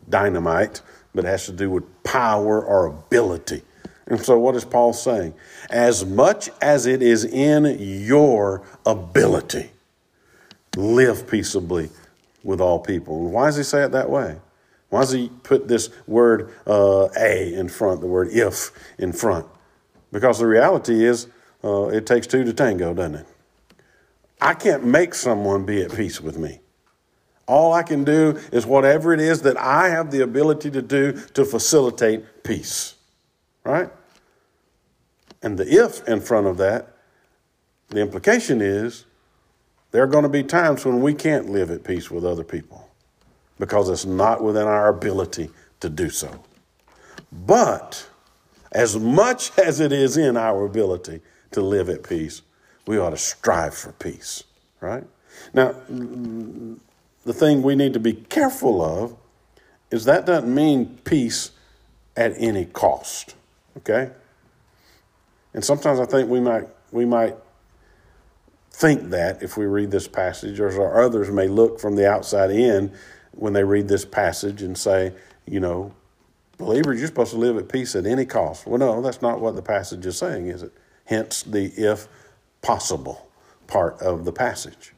dynamite, 0.09 0.83
but 1.15 1.25
it 1.25 1.29
has 1.29 1.47
to 1.47 1.53
do 1.53 1.71
with 1.71 1.85
power 2.03 2.65
or 2.65 2.87
ability. 2.87 3.63
And 4.07 4.21
so, 4.21 4.39
what 4.39 4.57
is 4.57 4.65
Paul 4.65 4.93
saying? 4.93 5.35
As 5.71 6.05
much 6.05 6.51
as 6.61 6.87
it 6.87 7.01
is 7.03 7.25
in 7.25 7.77
your 7.79 8.63
ability, 8.85 9.71
live 10.77 11.31
peaceably 11.31 11.91
with 12.43 12.61
all 12.61 12.81
people. 12.81 13.31
Why 13.31 13.47
does 13.47 13.57
he 13.57 13.63
say 13.63 13.85
it 13.85 13.93
that 13.93 14.11
way? 14.11 14.37
Why 14.91 15.01
does 15.01 15.13
he 15.13 15.31
put 15.45 15.69
this 15.69 15.89
word 16.07 16.53
uh, 16.67 17.09
a 17.17 17.55
in 17.55 17.69
front, 17.69 18.01
the 18.01 18.09
word 18.09 18.29
if 18.33 18.73
in 18.99 19.13
front? 19.13 19.47
Because 20.13 20.41
the 20.41 20.47
reality 20.47 21.05
is, 21.05 21.29
uh, 21.63 21.87
it 21.87 22.07
takes 22.07 22.27
two 22.27 22.45
to 22.45 22.53
tango, 22.53 22.93
doesn't 22.93 23.15
it? 23.15 23.27
I 24.41 24.55
can't 24.55 24.85
make 24.85 25.15
someone 25.15 25.65
be 25.65 25.83
at 25.83 25.95
peace 25.95 26.21
with 26.21 26.39
me. 26.39 26.61
All 27.47 27.73
I 27.73 27.83
can 27.83 28.05
do 28.05 28.39
is 28.53 28.67
whatever 28.67 29.13
it 29.13 29.21
is 29.21 29.43
that 29.43 29.57
I 29.57 29.89
have 29.89 30.11
the 30.11 30.23
ability 30.23 30.71
to 30.73 30.83
do 30.83 31.13
to 31.35 31.45
facilitate 31.45 32.43
peace. 32.43 32.95
Right? 33.65 33.91
And 35.43 35.57
the 35.57 35.69
if 35.69 36.07
in 36.09 36.21
front 36.21 36.47
of 36.47 36.57
that, 36.57 36.97
the 37.91 38.01
implication 38.01 38.61
is 38.61 39.05
there 39.93 40.03
are 40.03 40.09
going 40.09 40.23
to 40.23 40.29
be 40.29 40.43
times 40.43 40.85
when 40.85 41.01
we 41.01 41.15
can't 41.15 41.51
live 41.51 41.71
at 41.71 41.85
peace 41.85 42.11
with 42.11 42.25
other 42.25 42.45
people 42.45 42.90
because 43.61 43.89
it's 43.91 44.07
not 44.07 44.43
within 44.43 44.67
our 44.67 44.89
ability 44.89 45.51
to 45.79 45.89
do 45.89 46.11
so. 46.11 46.43
But 47.31 48.09
as 48.73 48.99
much 48.99 49.57
as 49.59 49.79
it 49.79 49.93
is 49.93 50.17
in 50.17 50.37
our 50.37 50.65
ability 50.65 51.21
to 51.53 51.61
live 51.61 51.89
at 51.89 52.03
peace, 52.03 52.43
we 52.87 52.99
ought 52.99 53.11
to 53.11 53.19
strive 53.19 53.75
for 53.75 53.93
peace, 53.93 54.43
right? 54.81 55.05
Now, 55.53 55.75
the 55.89 57.33
thing 57.33 57.63
we 57.63 57.77
need 57.77 57.93
to 57.93 58.01
be 58.01 58.15
careful 58.15 58.83
of 58.83 59.17
is 59.91 60.07
that 60.07 60.25
doesn't 60.25 60.53
mean 60.53 60.99
peace 61.05 61.51
at 62.17 62.33
any 62.39 62.65
cost, 62.65 63.35
okay? 63.77 64.11
And 65.53 65.65
sometimes 65.65 66.01
I 66.01 66.07
think 66.07 66.31
we 66.31 66.41
might 66.41 66.69
we 66.93 67.05
might 67.05 67.37
think 68.73 69.11
that 69.11 69.43
if 69.43 69.57
we 69.57 69.67
read 69.67 69.91
this 69.91 70.09
passage, 70.09 70.59
or 70.61 71.03
others 71.03 71.31
may 71.31 71.49
look 71.49 71.79
from 71.79 71.97
the 71.97 72.09
outside 72.11 72.51
in 72.51 72.93
when 73.33 73.53
they 73.53 73.65
read 73.65 73.89
this 73.89 74.05
passage 74.05 74.63
and 74.63 74.77
say, 74.77 75.13
you 75.47 75.61
know, 75.61 75.93
believers, 76.59 76.99
you're 76.99 77.09
supposed 77.09 77.33
to 77.33 77.39
live 77.39 77.57
at 77.57 77.69
peace 77.69 77.95
at 77.95 78.07
any 78.07 78.25
cost. 78.25 78.67
Well, 78.67 78.79
no, 78.79 79.01
that's 79.01 79.23
not 79.23 79.41
what 79.41 79.57
the 79.57 79.63
passage 79.63 80.05
is 80.07 80.19
saying, 80.19 80.49
is 80.49 80.63
it? 80.63 80.73
Hence 81.07 81.43
the 81.43 81.67
if 81.77 82.09
possible 82.63 83.31
part 83.67 84.01
of 84.01 84.25
the 84.25 84.33
passage. 84.33 84.93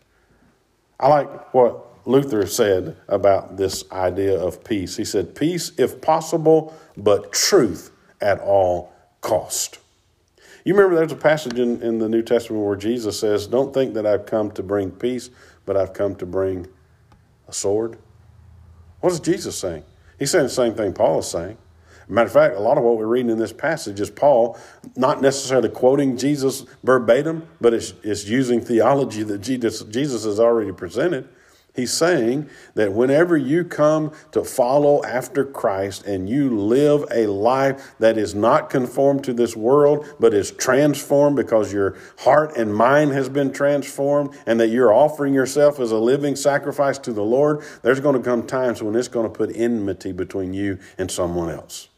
I 0.99 1.09
like 1.09 1.55
what 1.55 2.07
Luther 2.07 2.47
said 2.47 2.97
about 3.09 3.57
this 3.57 3.85
idea 3.93 4.39
of 4.39 4.65
peace. 4.65 4.97
He 4.97 5.05
said, 5.05 5.35
Peace 5.35 5.73
if 5.79 6.01
possible, 6.01 6.75
but 6.97 7.33
truth 7.33 7.91
at 8.21 8.41
all 8.41 8.93
cost. 9.21 9.79
You 10.65 10.75
remember 10.75 10.97
there's 10.97 11.13
a 11.13 11.17
passage 11.17 11.59
in, 11.59 11.83
in 11.83 11.99
the 11.99 12.09
New 12.09 12.23
Testament 12.23 12.65
where 12.65 12.77
Jesus 12.77 13.19
says, 13.19 13.47
Don't 13.47 13.75
think 13.75 13.95
that 13.95 14.07
I've 14.07 14.27
come 14.27 14.51
to 14.53 14.63
bring 14.63 14.91
peace, 14.91 15.31
but 15.65 15.77
I've 15.77 15.93
come 15.93 16.15
to 16.17 16.27
bring 16.27 16.67
a 17.49 17.53
sword. 17.53 17.99
What 19.03 19.13
is 19.13 19.21
Jesus 19.21 19.59
saying? 19.59 19.85
He's 20.19 20.31
saying 20.31 20.45
the 20.45 20.51
same 20.51 20.75
thing 20.75 20.95
Paul 20.95 21.19
is 21.19 21.27
saying. 21.27 21.59
Matter 22.09 22.27
of 22.27 22.33
fact, 22.33 22.57
a 22.57 22.61
lot 22.61 22.79
of 22.79 22.85
what 22.85 22.97
we're 22.97 23.07
reading 23.07 23.31
in 23.31 23.39
this 23.39 23.53
passage 23.53 23.99
is 24.01 24.11
Paul 24.11 24.57
not 24.97 25.21
necessarily 25.21 25.69
quoting 25.69 26.17
Jesus 26.17 26.65
verbatim, 26.85 27.49
but 27.61 27.75
it's, 27.75 27.95
it's 28.05 28.27
using 28.27 28.61
theology 28.61 29.25
that 29.25 29.39
Jesus, 29.39 29.83
Jesus 29.85 30.25
has 30.25 30.39
already 30.39 30.73
presented. 30.73 31.29
He's 31.75 31.93
saying 31.93 32.51
that 32.75 32.93
whenever 32.93 33.35
you 33.35 33.65
come 33.65 34.13
to 34.33 34.45
follow 34.45 35.03
after 35.05 35.43
Christ 35.43 36.05
and 36.05 36.29
you 36.29 36.51
live 36.51 37.07
a 37.11 37.27
life 37.27 37.95
that 37.99 38.19
is 38.19 38.35
not 38.35 38.69
conformed 38.69 39.25
to 39.25 39.33
this 39.33 39.57
world, 39.57 40.07
but 40.21 40.35
is 40.35 40.51
transformed 40.51 41.37
because 41.37 41.73
your 41.73 41.97
heart 42.19 42.55
and 42.59 42.75
mind 42.75 43.13
has 43.13 43.31
been 43.31 43.53
transformed, 43.53 44.37
and 44.45 44.61
that 44.61 44.69
you're 44.69 44.93
offering 44.93 45.33
yourself 45.33 45.81
as 45.81 45.91
a 45.91 45.97
living 45.97 46.37
sacrifice 46.37 46.99
to 46.99 47.13
the 47.13 47.25
Lord, 47.25 47.65
there's 47.81 48.01
going 48.01 48.17
to 48.17 48.23
come 48.23 48.47
times 48.47 48.83
when 48.83 48.95
it's 48.95 49.09
going 49.09 49.27
to 49.27 49.33
put 49.33 49.57
enmity 49.57 50.13
between 50.13 50.53
you 50.53 50.79
and 50.99 51.11
someone 51.11 51.49
else 51.49 51.89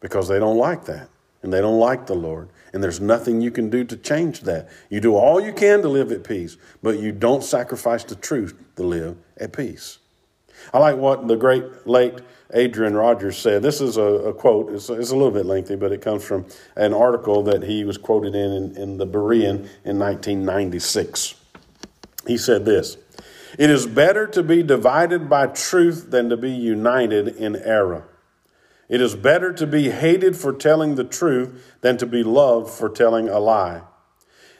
because 0.00 0.28
they 0.28 0.38
don't 0.38 0.58
like 0.58 0.84
that 0.84 1.08
and 1.42 1.52
they 1.52 1.62
don't 1.62 1.78
like 1.78 2.06
the 2.06 2.14
Lord. 2.14 2.50
And 2.76 2.84
there's 2.84 3.00
nothing 3.00 3.40
you 3.40 3.50
can 3.50 3.70
do 3.70 3.84
to 3.84 3.96
change 3.96 4.42
that. 4.42 4.68
You 4.90 5.00
do 5.00 5.16
all 5.16 5.40
you 5.40 5.54
can 5.54 5.80
to 5.80 5.88
live 5.88 6.12
at 6.12 6.24
peace, 6.24 6.58
but 6.82 6.98
you 6.98 7.10
don't 7.10 7.42
sacrifice 7.42 8.04
the 8.04 8.16
truth 8.16 8.54
to 8.76 8.82
live 8.82 9.16
at 9.38 9.54
peace. 9.54 9.96
I 10.74 10.78
like 10.80 10.98
what 10.98 11.26
the 11.26 11.36
great 11.36 11.86
late 11.86 12.20
Adrian 12.52 12.94
Rogers 12.94 13.38
said. 13.38 13.62
This 13.62 13.80
is 13.80 13.96
a, 13.96 14.02
a 14.02 14.34
quote, 14.34 14.74
it's, 14.74 14.90
it's, 14.90 15.10
a 15.10 15.16
little 15.16 15.30
bit 15.30 15.46
lengthy, 15.46 15.74
but 15.74 15.90
it 15.90 16.02
comes 16.02 16.22
from 16.22 16.44
an 16.76 16.92
article 16.92 17.42
that 17.44 17.62
he 17.62 17.82
was 17.84 17.96
quoted 17.96 18.34
in, 18.34 18.52
in 18.52 18.76
in 18.76 18.96
the 18.98 19.06
Berean 19.06 19.70
in 19.86 19.98
1996. 19.98 21.34
He 22.26 22.36
said 22.36 22.66
this 22.66 22.98
It 23.58 23.70
is 23.70 23.86
better 23.86 24.26
to 24.26 24.42
be 24.42 24.62
divided 24.62 25.30
by 25.30 25.46
truth 25.46 26.10
than 26.10 26.28
to 26.28 26.36
be 26.36 26.50
united 26.50 27.28
in 27.28 27.56
error. 27.56 28.06
It 28.88 29.00
is 29.00 29.16
better 29.16 29.52
to 29.52 29.66
be 29.66 29.90
hated 29.90 30.36
for 30.36 30.52
telling 30.52 30.94
the 30.94 31.04
truth 31.04 31.74
than 31.80 31.96
to 31.98 32.06
be 32.06 32.22
loved 32.22 32.70
for 32.70 32.88
telling 32.88 33.28
a 33.28 33.40
lie. 33.40 33.82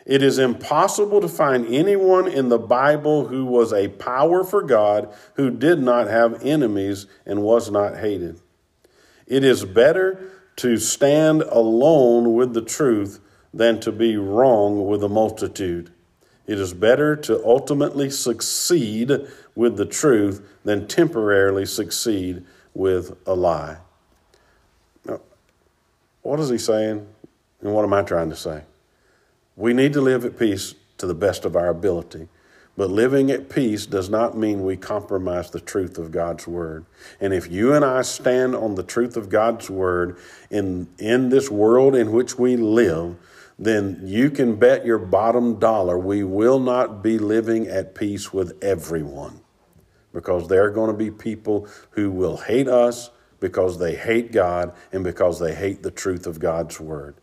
It 0.04 0.22
is 0.22 0.38
impossible 0.38 1.20
to 1.20 1.28
find 1.28 1.66
anyone 1.66 2.28
in 2.28 2.48
the 2.48 2.58
Bible 2.58 3.26
who 3.26 3.44
was 3.44 3.72
a 3.72 3.88
power 3.88 4.44
for 4.44 4.62
God 4.62 5.12
who 5.34 5.50
did 5.50 5.80
not 5.80 6.06
have 6.06 6.44
enemies 6.44 7.06
and 7.24 7.42
was 7.42 7.70
not 7.70 7.96
hated. 7.96 8.40
It 9.26 9.42
is 9.42 9.64
better 9.64 10.30
to 10.56 10.76
stand 10.76 11.42
alone 11.42 12.34
with 12.34 12.54
the 12.54 12.62
truth 12.62 13.20
than 13.52 13.80
to 13.80 13.90
be 13.90 14.16
wrong 14.16 14.86
with 14.86 15.02
a 15.02 15.08
multitude. 15.08 15.90
It 16.46 16.60
is 16.60 16.72
better 16.72 17.16
to 17.16 17.44
ultimately 17.44 18.10
succeed 18.10 19.10
with 19.56 19.76
the 19.76 19.86
truth 19.86 20.46
than 20.64 20.86
temporarily 20.86 21.66
succeed 21.66 22.44
with 22.74 23.16
a 23.26 23.34
lie. 23.34 23.78
What 26.26 26.40
is 26.40 26.50
he 26.50 26.58
saying? 26.58 27.06
And 27.60 27.72
what 27.72 27.84
am 27.84 27.92
I 27.92 28.02
trying 28.02 28.30
to 28.30 28.36
say? 28.36 28.62
We 29.54 29.72
need 29.72 29.92
to 29.92 30.00
live 30.00 30.24
at 30.24 30.36
peace 30.36 30.74
to 30.98 31.06
the 31.06 31.14
best 31.14 31.44
of 31.44 31.54
our 31.54 31.68
ability. 31.68 32.26
But 32.76 32.90
living 32.90 33.30
at 33.30 33.48
peace 33.48 33.86
does 33.86 34.10
not 34.10 34.36
mean 34.36 34.64
we 34.64 34.76
compromise 34.76 35.50
the 35.50 35.60
truth 35.60 35.98
of 35.98 36.10
God's 36.10 36.48
word. 36.48 36.84
And 37.20 37.32
if 37.32 37.48
you 37.48 37.72
and 37.74 37.84
I 37.84 38.02
stand 38.02 38.56
on 38.56 38.74
the 38.74 38.82
truth 38.82 39.16
of 39.16 39.30
God's 39.30 39.70
word 39.70 40.16
in, 40.50 40.88
in 40.98 41.28
this 41.28 41.48
world 41.48 41.94
in 41.94 42.10
which 42.10 42.36
we 42.36 42.56
live, 42.56 43.16
then 43.56 44.00
you 44.04 44.28
can 44.28 44.56
bet 44.56 44.84
your 44.84 44.98
bottom 44.98 45.60
dollar 45.60 45.96
we 45.96 46.24
will 46.24 46.58
not 46.58 47.04
be 47.04 47.18
living 47.18 47.68
at 47.68 47.94
peace 47.94 48.32
with 48.32 48.62
everyone. 48.62 49.40
Because 50.12 50.48
there 50.48 50.64
are 50.64 50.70
going 50.70 50.90
to 50.90 50.96
be 50.96 51.12
people 51.12 51.68
who 51.90 52.10
will 52.10 52.36
hate 52.36 52.68
us, 52.68 53.10
because 53.40 53.78
they 53.78 53.94
hate 53.94 54.32
God 54.32 54.72
and 54.92 55.04
because 55.04 55.38
they 55.38 55.54
hate 55.54 55.82
the 55.82 55.90
truth 55.90 56.26
of 56.26 56.38
God's 56.38 56.80
word. 56.80 57.16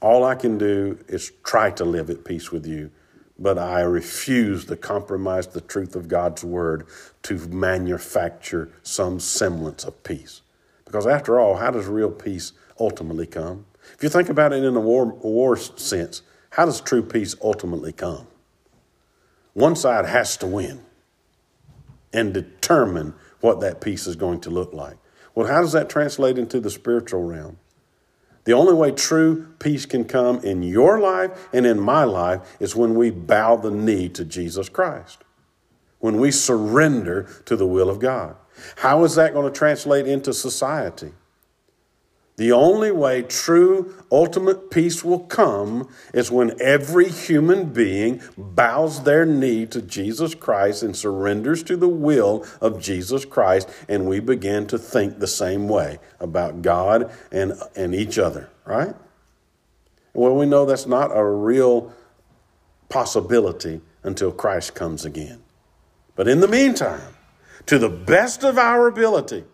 All 0.00 0.24
I 0.24 0.34
can 0.34 0.58
do 0.58 0.98
is 1.08 1.32
try 1.44 1.70
to 1.72 1.84
live 1.84 2.10
at 2.10 2.24
peace 2.24 2.52
with 2.52 2.66
you, 2.66 2.90
but 3.38 3.58
I 3.58 3.80
refuse 3.80 4.66
to 4.66 4.76
compromise 4.76 5.46
the 5.46 5.60
truth 5.60 5.96
of 5.96 6.08
God's 6.08 6.44
word 6.44 6.86
to 7.22 7.38
manufacture 7.48 8.70
some 8.82 9.18
semblance 9.18 9.84
of 9.84 10.02
peace. 10.02 10.42
Because 10.84 11.06
after 11.06 11.40
all, 11.40 11.56
how 11.56 11.70
does 11.70 11.86
real 11.86 12.10
peace 12.10 12.52
ultimately 12.78 13.26
come? 13.26 13.64
If 13.94 14.02
you 14.02 14.08
think 14.08 14.28
about 14.28 14.52
it 14.52 14.62
in 14.62 14.76
a 14.76 14.80
war, 14.80 15.06
war 15.06 15.56
sense, 15.56 16.22
how 16.50 16.66
does 16.66 16.80
true 16.80 17.02
peace 17.02 17.34
ultimately 17.42 17.92
come? 17.92 18.26
One 19.54 19.76
side 19.76 20.06
has 20.06 20.36
to 20.38 20.46
win 20.46 20.80
and 22.12 22.32
determine 22.34 23.14
what 23.44 23.60
that 23.60 23.82
peace 23.82 24.06
is 24.06 24.16
going 24.16 24.40
to 24.40 24.50
look 24.50 24.72
like. 24.72 24.96
Well, 25.34 25.46
how 25.46 25.60
does 25.60 25.72
that 25.72 25.90
translate 25.90 26.38
into 26.38 26.60
the 26.60 26.70
spiritual 26.70 27.22
realm? 27.22 27.58
The 28.44 28.54
only 28.54 28.72
way 28.72 28.90
true 28.90 29.48
peace 29.58 29.84
can 29.84 30.06
come 30.06 30.38
in 30.40 30.62
your 30.62 30.98
life 30.98 31.48
and 31.52 31.66
in 31.66 31.78
my 31.78 32.04
life 32.04 32.40
is 32.58 32.74
when 32.74 32.94
we 32.94 33.10
bow 33.10 33.56
the 33.56 33.70
knee 33.70 34.08
to 34.10 34.24
Jesus 34.24 34.68
Christ, 34.70 35.24
when 35.98 36.18
we 36.18 36.30
surrender 36.30 37.28
to 37.44 37.54
the 37.54 37.66
will 37.66 37.90
of 37.90 37.98
God. 37.98 38.36
How 38.76 39.04
is 39.04 39.14
that 39.16 39.34
going 39.34 39.50
to 39.52 39.56
translate 39.56 40.06
into 40.06 40.32
society? 40.32 41.12
The 42.36 42.50
only 42.50 42.90
way 42.90 43.22
true 43.22 43.94
ultimate 44.10 44.68
peace 44.70 45.04
will 45.04 45.20
come 45.20 45.88
is 46.12 46.32
when 46.32 46.60
every 46.60 47.08
human 47.08 47.72
being 47.72 48.20
bows 48.36 49.04
their 49.04 49.24
knee 49.24 49.66
to 49.66 49.80
Jesus 49.80 50.34
Christ 50.34 50.82
and 50.82 50.96
surrenders 50.96 51.62
to 51.64 51.76
the 51.76 51.88
will 51.88 52.44
of 52.60 52.82
Jesus 52.82 53.24
Christ, 53.24 53.68
and 53.88 54.08
we 54.08 54.18
begin 54.18 54.66
to 54.66 54.78
think 54.78 55.18
the 55.18 55.28
same 55.28 55.68
way 55.68 56.00
about 56.18 56.62
God 56.62 57.12
and, 57.30 57.52
and 57.76 57.94
each 57.94 58.18
other, 58.18 58.50
right? 58.64 58.96
Well, 60.12 60.34
we 60.34 60.46
know 60.46 60.66
that's 60.66 60.86
not 60.86 61.16
a 61.16 61.24
real 61.24 61.92
possibility 62.88 63.80
until 64.02 64.32
Christ 64.32 64.74
comes 64.74 65.04
again. 65.04 65.40
But 66.16 66.26
in 66.26 66.40
the 66.40 66.48
meantime, 66.48 67.14
to 67.66 67.78
the 67.78 67.88
best 67.88 68.44
of 68.44 68.58
our 68.58 68.88
ability, 68.88 69.44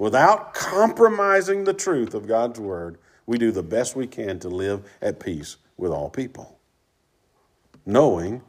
without 0.00 0.54
compromising 0.54 1.64
the 1.64 1.74
truth 1.74 2.14
of 2.14 2.26
God's 2.26 2.58
word, 2.58 2.96
we 3.26 3.36
do 3.36 3.52
the 3.52 3.62
best 3.62 3.94
we 3.94 4.06
can 4.06 4.38
to 4.38 4.48
live 4.48 4.82
at 5.02 5.20
peace 5.20 5.58
with 5.76 5.92
all 5.92 6.08
people, 6.08 6.58
knowing 7.84 8.40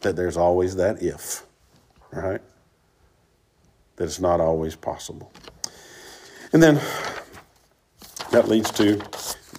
that 0.00 0.16
there's 0.16 0.36
always 0.36 0.76
that 0.76 1.02
if, 1.02 1.46
right? 2.12 2.42
That 3.96 4.04
it's 4.04 4.20
not 4.20 4.38
always 4.38 4.76
possible. 4.76 5.32
And 6.52 6.62
then 6.62 6.78
that 8.30 8.46
leads 8.46 8.70
to, 8.72 9.00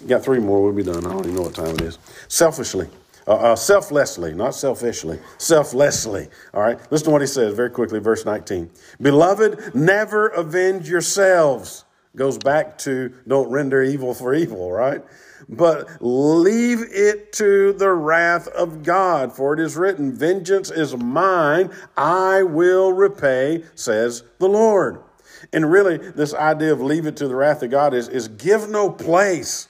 got 0.06 0.22
three 0.22 0.38
more, 0.38 0.62
we'll 0.62 0.72
be 0.72 0.84
done. 0.84 1.04
I 1.04 1.10
don't 1.10 1.24
even 1.24 1.34
know 1.34 1.42
what 1.42 1.54
time 1.56 1.74
it 1.74 1.80
is. 1.80 1.98
Selfishly. 2.28 2.88
Uh, 3.26 3.34
uh, 3.34 3.56
selflessly, 3.56 4.32
not 4.32 4.54
selfishly, 4.54 5.18
selflessly. 5.36 6.28
All 6.54 6.62
right, 6.62 6.78
listen 6.90 7.06
to 7.06 7.10
what 7.10 7.20
he 7.20 7.26
says 7.26 7.54
very 7.54 7.70
quickly, 7.70 8.00
verse 8.00 8.24
19. 8.24 8.70
Beloved, 9.00 9.74
never 9.74 10.28
avenge 10.28 10.88
yourselves. 10.88 11.84
Goes 12.16 12.38
back 12.38 12.76
to 12.78 13.12
don't 13.28 13.50
render 13.50 13.82
evil 13.82 14.14
for 14.14 14.34
evil, 14.34 14.72
right? 14.72 15.02
But 15.48 15.88
leave 16.00 16.80
it 16.90 17.32
to 17.34 17.72
the 17.72 17.90
wrath 17.92 18.48
of 18.48 18.82
God, 18.82 19.32
for 19.32 19.54
it 19.54 19.60
is 19.60 19.76
written, 19.76 20.12
Vengeance 20.12 20.70
is 20.70 20.96
mine, 20.96 21.70
I 21.96 22.42
will 22.42 22.92
repay, 22.92 23.64
says 23.74 24.24
the 24.38 24.48
Lord. 24.48 25.02
And 25.52 25.70
really, 25.70 25.96
this 25.96 26.34
idea 26.34 26.72
of 26.72 26.80
leave 26.80 27.06
it 27.06 27.16
to 27.16 27.28
the 27.28 27.34
wrath 27.34 27.62
of 27.62 27.70
God 27.70 27.94
is, 27.94 28.08
is 28.08 28.28
give 28.28 28.68
no 28.68 28.90
place 28.90 29.68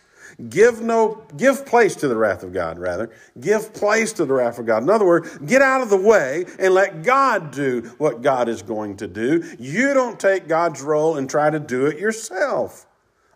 Give 0.49 0.80
no, 0.80 1.22
give 1.36 1.66
place 1.66 1.97
to 1.97 2.09
the 2.09 2.16
wrath 2.16 2.43
of 2.43 2.53
God, 2.53 2.78
rather. 2.78 3.11
Give 3.38 3.72
place 3.74 4.12
to 4.14 4.24
the 4.24 4.32
wrath 4.32 4.59
of 4.59 4.66
God. 4.66 4.82
In 4.82 4.91
other 4.91 5.05
words, 5.05 5.36
get 5.38 5.61
out 5.61 5.82
of 5.82 5.91
the 5.91 5.97
way 5.97 6.47
and 6.59 6.72
let 6.72 7.03
God 7.03 7.51
do 7.51 7.93
what 7.99 8.22
God 8.22 8.49
is 8.49 8.62
going 8.62 8.97
to 8.99 9.07
do. 9.07 9.45
You 9.59 9.93
don't 9.93 10.18
take 10.18 10.49
God's 10.49 10.82
role 10.82 11.16
and 11.16 11.28
try 11.28 11.51
to 11.51 11.61
do 11.61 11.86
it 11.86 11.99
yourself. 11.99 12.86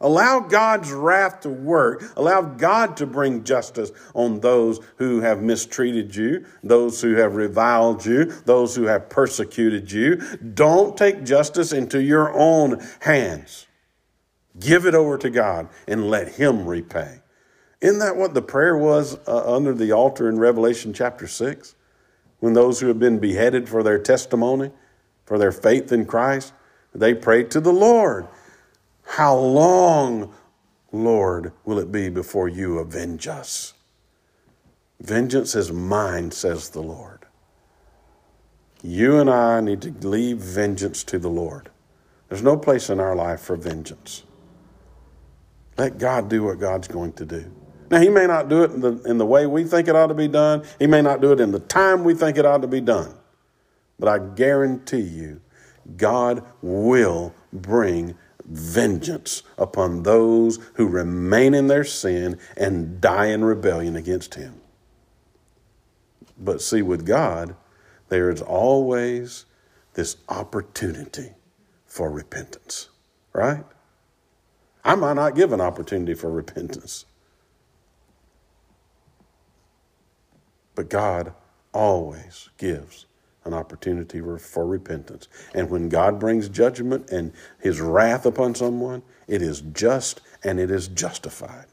Allow 0.01 0.41
God's 0.41 0.93
wrath 0.93 1.41
to 1.41 1.49
work. 1.49 2.13
Allow 2.17 2.43
God 2.43 2.97
to 2.99 3.07
bring 3.07 3.45
justice 3.45 3.91
on 4.15 4.41
those 4.41 4.81
who 4.97 5.21
have 5.21 5.43
mistreated 5.43 6.15
you, 6.15 6.45
those 6.63 7.01
who 7.01 7.15
have 7.15 7.37
reviled 7.37 8.05
you, 8.05 8.27
those 8.45 8.77
who 8.77 8.85
have 8.85 9.09
persecuted 9.09 9.91
you. 9.91 10.17
Don't 10.55 10.97
take 10.97 11.25
justice 11.25 11.73
into 11.73 12.03
your 12.03 12.33
own 12.35 12.85
hands. 13.01 13.67
Give 14.59 14.87
it 14.87 14.95
over 14.95 15.19
to 15.19 15.31
God 15.31 15.69
and 15.89 16.09
let 16.09 16.35
Him 16.35 16.67
repay. 16.67 17.21
Isn't 17.81 17.99
that 17.99 18.17
what 18.17 18.35
the 18.35 18.43
prayer 18.43 18.77
was 18.77 19.19
uh, 19.27 19.55
under 19.55 19.75
the 19.75 19.93
altar 19.93 20.29
in 20.29 20.39
Revelation 20.39 20.93
chapter 20.93 21.27
6? 21.27 21.75
When 22.39 22.53
those 22.53 22.81
who 22.81 22.89
have 22.89 22.99
been 22.99 23.19
beheaded 23.19 23.69
for 23.69 23.83
their 23.83 23.99
testimony, 23.99 24.71
for 25.25 25.39
their 25.39 25.53
faith 25.53 25.93
in 25.93 26.07
Christ, 26.07 26.53
they 26.95 27.15
prayed 27.15 27.51
to 27.51 27.61
the 27.61 27.73
Lord. 27.73 28.29
How 29.03 29.37
long, 29.37 30.33
Lord, 30.93 31.53
will 31.65 31.79
it 31.79 31.91
be 31.91 32.09
before 32.09 32.49
you 32.49 32.79
avenge 32.79 33.27
us? 33.27 33.75
Vengeance 35.01 35.55
is 35.55 35.73
mine, 35.73 36.31
says 36.31 36.71
the 36.71 36.83
Lord. 36.83 37.27
You 38.83 39.19
and 39.19 39.29
I 39.29 39.61
need 39.61 39.83
to 39.83 40.09
leave 40.09 40.39
vengeance 40.39 41.05
to 41.05 41.19
the 41.19 41.29
Lord. 41.29 41.71
There's 42.29 42.43
no 42.43 42.57
place 42.57 42.89
in 42.91 43.01
our 43.01 43.17
life 43.17 43.41
for 43.41 43.57
vengeance. 43.57 44.23
Let 45.77 45.99
God 45.99 46.29
do 46.29 46.45
what 46.45 46.59
God's 46.59 46.89
going 46.89 47.13
to 47.15 47.25
do. 47.25 47.51
Now, 47.91 48.01
He 48.01 48.09
may 48.09 48.27
not 48.27 48.49
do 48.49 48.63
it 48.63 48.71
in 48.71 48.81
the, 48.81 49.03
in 49.03 49.19
the 49.19 49.27
way 49.27 49.47
we 49.47 49.65
think 49.65 49.89
it 49.89 49.97
ought 49.97 50.09
to 50.09 50.15
be 50.15 50.29
done, 50.29 50.65
He 50.79 50.87
may 50.87 51.03
not 51.03 51.21
do 51.21 51.33
it 51.33 51.41
in 51.41 51.53
the 51.53 51.61
time 51.61 52.05
we 52.05 52.15
think 52.15 52.39
it 52.39 52.47
ought 52.47 52.63
to 52.63 52.69
be 52.69 52.81
done. 52.81 53.15
But 53.99 54.09
I 54.09 54.19
guarantee 54.35 55.01
you, 55.01 55.41
God 55.97 56.45
will 56.63 57.35
bring 57.53 58.17
vengeance 58.45 59.43
upon 59.59 60.03
those 60.03 60.59
who 60.75 60.87
remain 60.87 61.55
in 61.55 61.67
their 61.67 61.85
sin 61.85 62.39
and 62.57 63.01
die 63.01 63.27
in 63.27 63.45
rebellion 63.45 63.97
against 63.97 64.35
Him. 64.35 64.61
But 66.39 66.61
see, 66.61 66.83
with 66.83 67.07
God, 67.07 67.55
there 68.09 68.31
is 68.31 68.43
always 68.43 69.47
this 69.95 70.17
opportunity 70.29 71.31
for 71.87 72.11
repentance, 72.11 72.89
right? 73.33 73.65
I 74.85 74.95
might 74.95 75.15
not 75.15 75.35
give 75.35 75.53
an 75.53 75.61
opportunity 75.61 76.15
for 76.15 76.31
repentance. 76.31 77.07
But 80.75 80.91
God 80.91 81.33
always 81.73 82.51
gives 82.59 83.07
an 83.45 83.55
opportunity 83.55 84.21
for 84.39 84.67
repentance. 84.67 85.29
And 85.55 85.71
when 85.71 85.89
God 85.89 86.19
brings 86.19 86.49
judgment 86.49 87.11
and 87.11 87.33
his 87.61 87.81
wrath 87.81 88.27
upon 88.27 88.55
someone, 88.55 89.03
it 89.29 89.43
is 89.43 89.61
just 89.73 90.21
and 90.43 90.59
it 90.59 90.71
is 90.71 90.89
justified. 90.89 91.67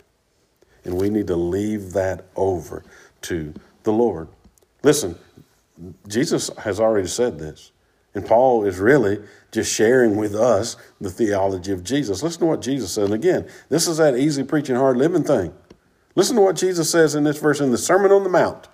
And 0.84 1.00
we 1.00 1.10
need 1.10 1.28
to 1.28 1.36
leave 1.36 1.94
that 1.94 2.26
over 2.36 2.84
to 3.24 3.54
the 3.84 3.94
Lord. 3.94 4.28
Listen, 4.84 5.18
Jesus 6.08 6.50
has 6.60 6.80
already 6.80 7.08
said 7.08 7.40
this. 7.40 7.72
And 8.14 8.26
Paul 8.26 8.66
is 8.66 8.80
really 8.80 9.20
just 9.52 9.74
sharing 9.74 10.18
with 10.18 10.36
us 10.36 10.76
the 11.00 11.10
theology 11.10 11.72
of 11.72 11.84
Jesus. 11.84 12.24
Listen 12.24 12.42
to 12.42 12.46
what 12.46 12.62
Jesus 12.62 12.94
says. 12.94 13.06
And 13.06 13.14
again, 13.14 13.48
this 13.70 13.88
is 13.88 13.98
that 13.98 14.18
easy 14.18 14.44
preaching, 14.44 14.76
hard 14.76 14.98
living 14.98 15.24
thing. 15.24 15.54
Listen 16.16 16.36
to 16.36 16.42
what 16.42 16.58
Jesus 16.58 16.92
says 16.92 17.16
in 17.16 17.24
this 17.24 17.40
verse 17.40 17.62
in 17.62 17.72
the 17.72 17.78
Sermon 17.78 18.12
on 18.12 18.24
the 18.24 18.30
Mount. 18.30 18.68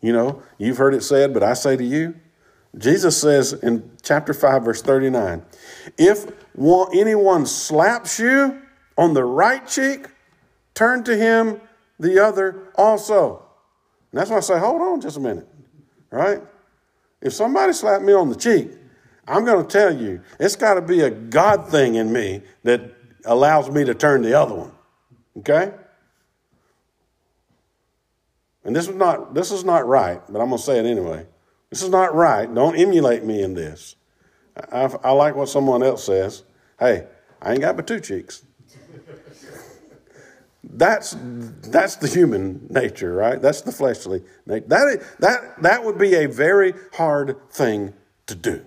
You 0.00 0.12
know, 0.12 0.42
you've 0.58 0.78
heard 0.78 0.94
it 0.94 1.02
said, 1.02 1.34
but 1.34 1.42
I 1.42 1.54
say 1.54 1.76
to 1.76 1.84
you, 1.84 2.14
Jesus 2.78 3.18
says 3.18 3.52
in 3.54 3.90
chapter 4.02 4.34
5, 4.34 4.64
verse 4.64 4.82
39, 4.82 5.42
if 5.98 6.26
anyone 6.94 7.46
slaps 7.46 8.18
you 8.18 8.60
on 8.98 9.14
the 9.14 9.24
right 9.24 9.66
cheek, 9.66 10.06
turn 10.74 11.02
to 11.04 11.16
him 11.16 11.60
the 11.98 12.22
other 12.22 12.70
also. 12.74 13.42
And 14.12 14.20
that's 14.20 14.30
why 14.30 14.36
I 14.36 14.40
say, 14.40 14.58
hold 14.58 14.82
on 14.82 15.00
just 15.00 15.16
a 15.16 15.20
minute, 15.20 15.48
right? 16.10 16.42
If 17.20 17.32
somebody 17.32 17.72
slapped 17.72 18.04
me 18.04 18.12
on 18.12 18.28
the 18.28 18.36
cheek, 18.36 18.70
I'm 19.26 19.44
going 19.44 19.66
to 19.66 19.70
tell 19.70 19.94
you, 19.94 20.20
it's 20.38 20.56
got 20.56 20.74
to 20.74 20.82
be 20.82 21.00
a 21.00 21.10
God 21.10 21.68
thing 21.68 21.96
in 21.96 22.12
me 22.12 22.42
that 22.62 22.94
allows 23.24 23.70
me 23.70 23.84
to 23.84 23.94
turn 23.94 24.22
the 24.22 24.34
other 24.38 24.54
one. 24.54 24.72
Okay? 25.38 25.72
And 28.64 28.74
this 28.74 28.88
is 28.88 28.94
not 28.94 29.34
this 29.34 29.52
is 29.52 29.64
not 29.64 29.86
right, 29.86 30.20
but 30.28 30.40
I'm 30.40 30.48
going 30.48 30.58
to 30.58 30.64
say 30.64 30.78
it 30.78 30.86
anyway. 30.86 31.26
This 31.70 31.82
is 31.82 31.90
not 31.90 32.14
right. 32.14 32.52
Don't 32.52 32.76
emulate 32.76 33.24
me 33.24 33.42
in 33.42 33.54
this. 33.54 33.96
I, 34.72 34.84
I 35.04 35.10
like 35.12 35.36
what 35.36 35.48
someone 35.48 35.82
else 35.82 36.04
says. 36.04 36.42
Hey, 36.78 37.06
I 37.40 37.52
ain't 37.52 37.60
got 37.60 37.76
but 37.76 37.86
two 37.86 38.00
cheeks. 38.00 38.42
That's 40.68 41.16
that's 41.62 41.96
the 41.96 42.08
human 42.08 42.66
nature, 42.70 43.14
right? 43.14 43.40
That's 43.40 43.60
the 43.60 43.72
fleshly 43.72 44.22
nature. 44.46 44.66
That, 44.68 45.02
that, 45.20 45.62
that 45.62 45.84
would 45.84 45.96
be 45.96 46.14
a 46.14 46.26
very 46.26 46.74
hard 46.94 47.36
thing 47.50 47.94
to 48.26 48.34
do. 48.34 48.64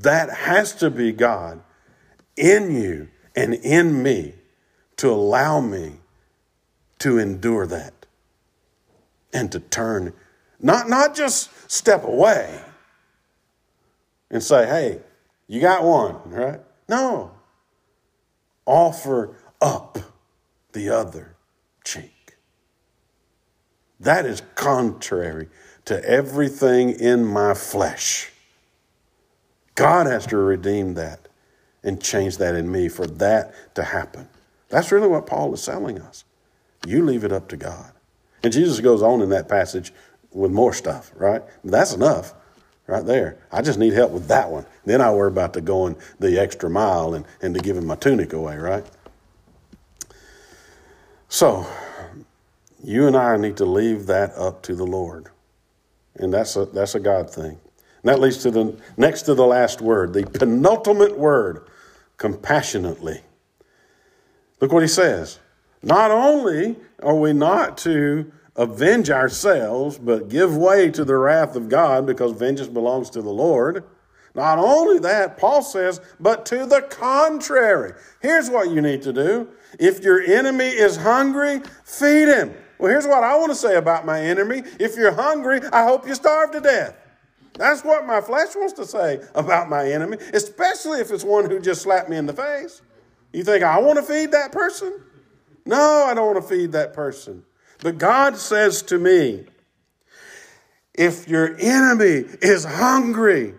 That 0.00 0.30
has 0.30 0.74
to 0.76 0.90
be 0.90 1.12
God 1.12 1.62
in 2.36 2.70
you 2.70 3.08
and 3.34 3.54
in 3.54 4.02
me 4.02 4.34
to 4.98 5.10
allow 5.10 5.60
me 5.60 5.94
to 6.98 7.18
endure 7.18 7.66
that 7.66 8.06
and 9.32 9.50
to 9.52 9.60
turn, 9.60 10.12
not, 10.60 10.88
not 10.88 11.14
just 11.14 11.50
step 11.70 12.04
away 12.04 12.60
and 14.30 14.42
say, 14.42 14.66
hey, 14.66 15.00
you 15.48 15.60
got 15.60 15.82
one, 15.82 16.16
right? 16.26 16.60
No. 16.88 17.32
Offer 18.66 19.36
up 19.60 19.98
the 20.74 20.90
other 20.90 21.36
cheek. 21.84 22.36
That 23.98 24.26
is 24.26 24.42
contrary 24.54 25.48
to 25.86 26.04
everything 26.04 26.90
in 26.90 27.24
my 27.24 27.54
flesh. 27.54 28.30
God 29.74 30.06
has 30.06 30.26
to 30.26 30.36
redeem 30.36 30.94
that 30.94 31.28
and 31.82 32.02
change 32.02 32.36
that 32.38 32.54
in 32.54 32.70
me 32.70 32.88
for 32.88 33.06
that 33.06 33.74
to 33.74 33.82
happen. 33.82 34.28
That's 34.68 34.92
really 34.92 35.08
what 35.08 35.26
Paul 35.26 35.52
is 35.54 35.64
telling 35.64 36.00
us. 36.00 36.24
You 36.86 37.04
leave 37.04 37.24
it 37.24 37.32
up 37.32 37.48
to 37.48 37.56
God. 37.56 37.92
And 38.42 38.52
Jesus 38.52 38.80
goes 38.80 39.02
on 39.02 39.22
in 39.22 39.30
that 39.30 39.48
passage 39.48 39.92
with 40.32 40.50
more 40.50 40.74
stuff, 40.74 41.12
right? 41.14 41.42
That's 41.62 41.94
enough 41.94 42.34
right 42.86 43.04
there. 43.04 43.38
I 43.50 43.62
just 43.62 43.78
need 43.78 43.92
help 43.92 44.12
with 44.12 44.28
that 44.28 44.50
one. 44.50 44.66
Then 44.84 45.00
I 45.00 45.10
worry 45.12 45.28
about 45.28 45.52
the 45.52 45.60
going 45.60 45.96
the 46.18 46.38
extra 46.38 46.68
mile 46.68 47.14
and, 47.14 47.24
and 47.40 47.54
to 47.54 47.60
giving 47.60 47.86
my 47.86 47.96
tunic 47.96 48.32
away, 48.32 48.56
right? 48.56 48.84
So, 51.34 51.66
you 52.84 53.08
and 53.08 53.16
I 53.16 53.36
need 53.36 53.56
to 53.56 53.64
leave 53.64 54.06
that 54.06 54.36
up 54.36 54.62
to 54.62 54.76
the 54.76 54.84
Lord. 54.84 55.30
And 56.14 56.32
that's 56.32 56.54
a, 56.54 56.66
that's 56.66 56.94
a 56.94 57.00
God 57.00 57.28
thing. 57.28 57.58
And 57.58 58.04
that 58.04 58.20
leads 58.20 58.36
to 58.44 58.52
the 58.52 58.80
next 58.96 59.22
to 59.22 59.34
the 59.34 59.44
last 59.44 59.80
word, 59.80 60.12
the 60.12 60.24
penultimate 60.26 61.18
word, 61.18 61.66
compassionately. 62.18 63.20
Look 64.60 64.70
what 64.70 64.84
he 64.84 64.88
says. 64.88 65.40
Not 65.82 66.12
only 66.12 66.76
are 67.02 67.16
we 67.16 67.32
not 67.32 67.78
to 67.78 68.30
avenge 68.54 69.10
ourselves, 69.10 69.98
but 69.98 70.28
give 70.28 70.56
way 70.56 70.88
to 70.92 71.04
the 71.04 71.16
wrath 71.16 71.56
of 71.56 71.68
God 71.68 72.06
because 72.06 72.30
vengeance 72.30 72.68
belongs 72.68 73.10
to 73.10 73.20
the 73.20 73.32
Lord. 73.32 73.82
Not 74.34 74.58
only 74.58 74.98
that, 75.00 75.38
Paul 75.38 75.62
says, 75.62 76.00
but 76.18 76.44
to 76.46 76.66
the 76.66 76.82
contrary. 76.82 77.92
Here's 78.20 78.50
what 78.50 78.70
you 78.70 78.82
need 78.82 79.02
to 79.02 79.12
do. 79.12 79.48
If 79.78 80.02
your 80.02 80.20
enemy 80.20 80.68
is 80.68 80.96
hungry, 80.96 81.60
feed 81.84 82.28
him. 82.28 82.54
Well, 82.78 82.90
here's 82.90 83.06
what 83.06 83.22
I 83.22 83.36
want 83.36 83.52
to 83.52 83.56
say 83.56 83.76
about 83.76 84.04
my 84.04 84.20
enemy. 84.20 84.62
If 84.80 84.96
you're 84.96 85.12
hungry, 85.12 85.60
I 85.72 85.84
hope 85.84 86.06
you 86.06 86.14
starve 86.14 86.50
to 86.52 86.60
death. 86.60 86.96
That's 87.56 87.84
what 87.84 88.04
my 88.04 88.20
flesh 88.20 88.56
wants 88.56 88.72
to 88.74 88.84
say 88.84 89.20
about 89.36 89.68
my 89.68 89.88
enemy, 89.88 90.18
especially 90.32 91.00
if 91.00 91.12
it's 91.12 91.22
one 91.22 91.48
who 91.48 91.60
just 91.60 91.82
slapped 91.82 92.08
me 92.08 92.16
in 92.16 92.26
the 92.26 92.32
face. 92.32 92.82
You 93.32 93.44
think 93.44 93.62
I 93.62 93.78
want 93.78 93.96
to 93.98 94.02
feed 94.02 94.32
that 94.32 94.50
person? 94.50 95.00
No, 95.64 96.06
I 96.08 96.14
don't 96.14 96.34
want 96.34 96.42
to 96.42 96.48
feed 96.48 96.72
that 96.72 96.92
person. 96.92 97.44
But 97.80 97.98
God 97.98 98.36
says 98.36 98.82
to 98.82 98.98
me, 98.98 99.46
if 100.94 101.28
your 101.28 101.56
enemy 101.58 102.24
is 102.42 102.64
hungry, 102.64 103.54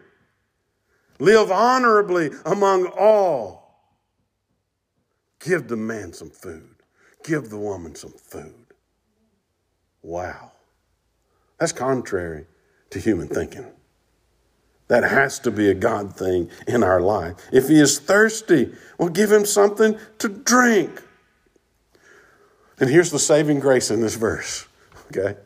live 1.20 1.51
honorably 1.51 2.32
among 2.45 2.88
all. 2.88 3.66
Give 5.39 5.68
the 5.68 5.76
man 5.78 6.13
some 6.13 6.30
food, 6.30 6.76
give 7.24 7.49
the 7.49 7.57
woman 7.57 7.95
some 7.95 8.13
food. 8.13 8.66
Wow. 10.01 10.51
That's 11.59 11.72
contrary 11.72 12.45
to 12.89 12.99
human 12.99 13.28
thinking. 13.28 13.66
That 14.88 15.03
has 15.03 15.39
to 15.39 15.51
be 15.51 15.70
a 15.70 15.74
God 15.74 16.16
thing 16.16 16.49
in 16.68 16.84
our 16.84 17.01
life. 17.01 17.36
If 17.51 17.70
he 17.70 17.80
is 17.80 17.97
thirsty, 17.97 18.72
well, 18.99 19.09
give 19.09 19.32
him 19.32 19.45
something 19.45 19.97
to 20.20 20.30
drink. 20.30 21.01
And 22.80 22.89
here's 22.89 23.09
the 23.09 23.20
saving 23.20 23.61
grace 23.61 23.89
in 23.89 24.01
this 24.01 24.16
verse. 24.16 24.68
Okay? 25.07 25.38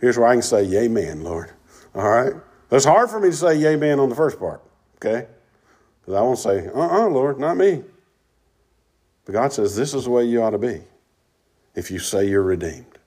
Here's 0.00 0.16
where 0.16 0.28
I 0.28 0.34
can 0.34 0.42
say, 0.42 0.62
Amen, 0.82 1.22
Lord. 1.22 1.50
All 1.94 2.08
right? 2.08 2.32
It's 2.70 2.84
hard 2.84 3.10
for 3.10 3.20
me 3.20 3.30
to 3.30 3.36
say 3.36 3.62
Amen 3.66 3.98
on 3.98 4.08
the 4.08 4.14
first 4.14 4.38
part. 4.38 4.62
Okay? 5.02 5.26
Because 6.00 6.14
I 6.14 6.20
won't 6.22 6.38
say, 6.38 6.66
uh 6.66 6.78
uh-uh, 6.78 7.06
uh, 7.06 7.08
Lord, 7.08 7.38
not 7.38 7.56
me. 7.56 7.82
But 9.24 9.32
God 9.32 9.52
says, 9.52 9.76
this 9.76 9.94
is 9.94 10.04
the 10.04 10.10
way 10.10 10.24
you 10.24 10.42
ought 10.42 10.50
to 10.50 10.58
be 10.58 10.82
if 11.74 11.90
you 11.90 11.98
say 11.98 12.28
you're 12.28 12.42
redeemed. 12.42 12.98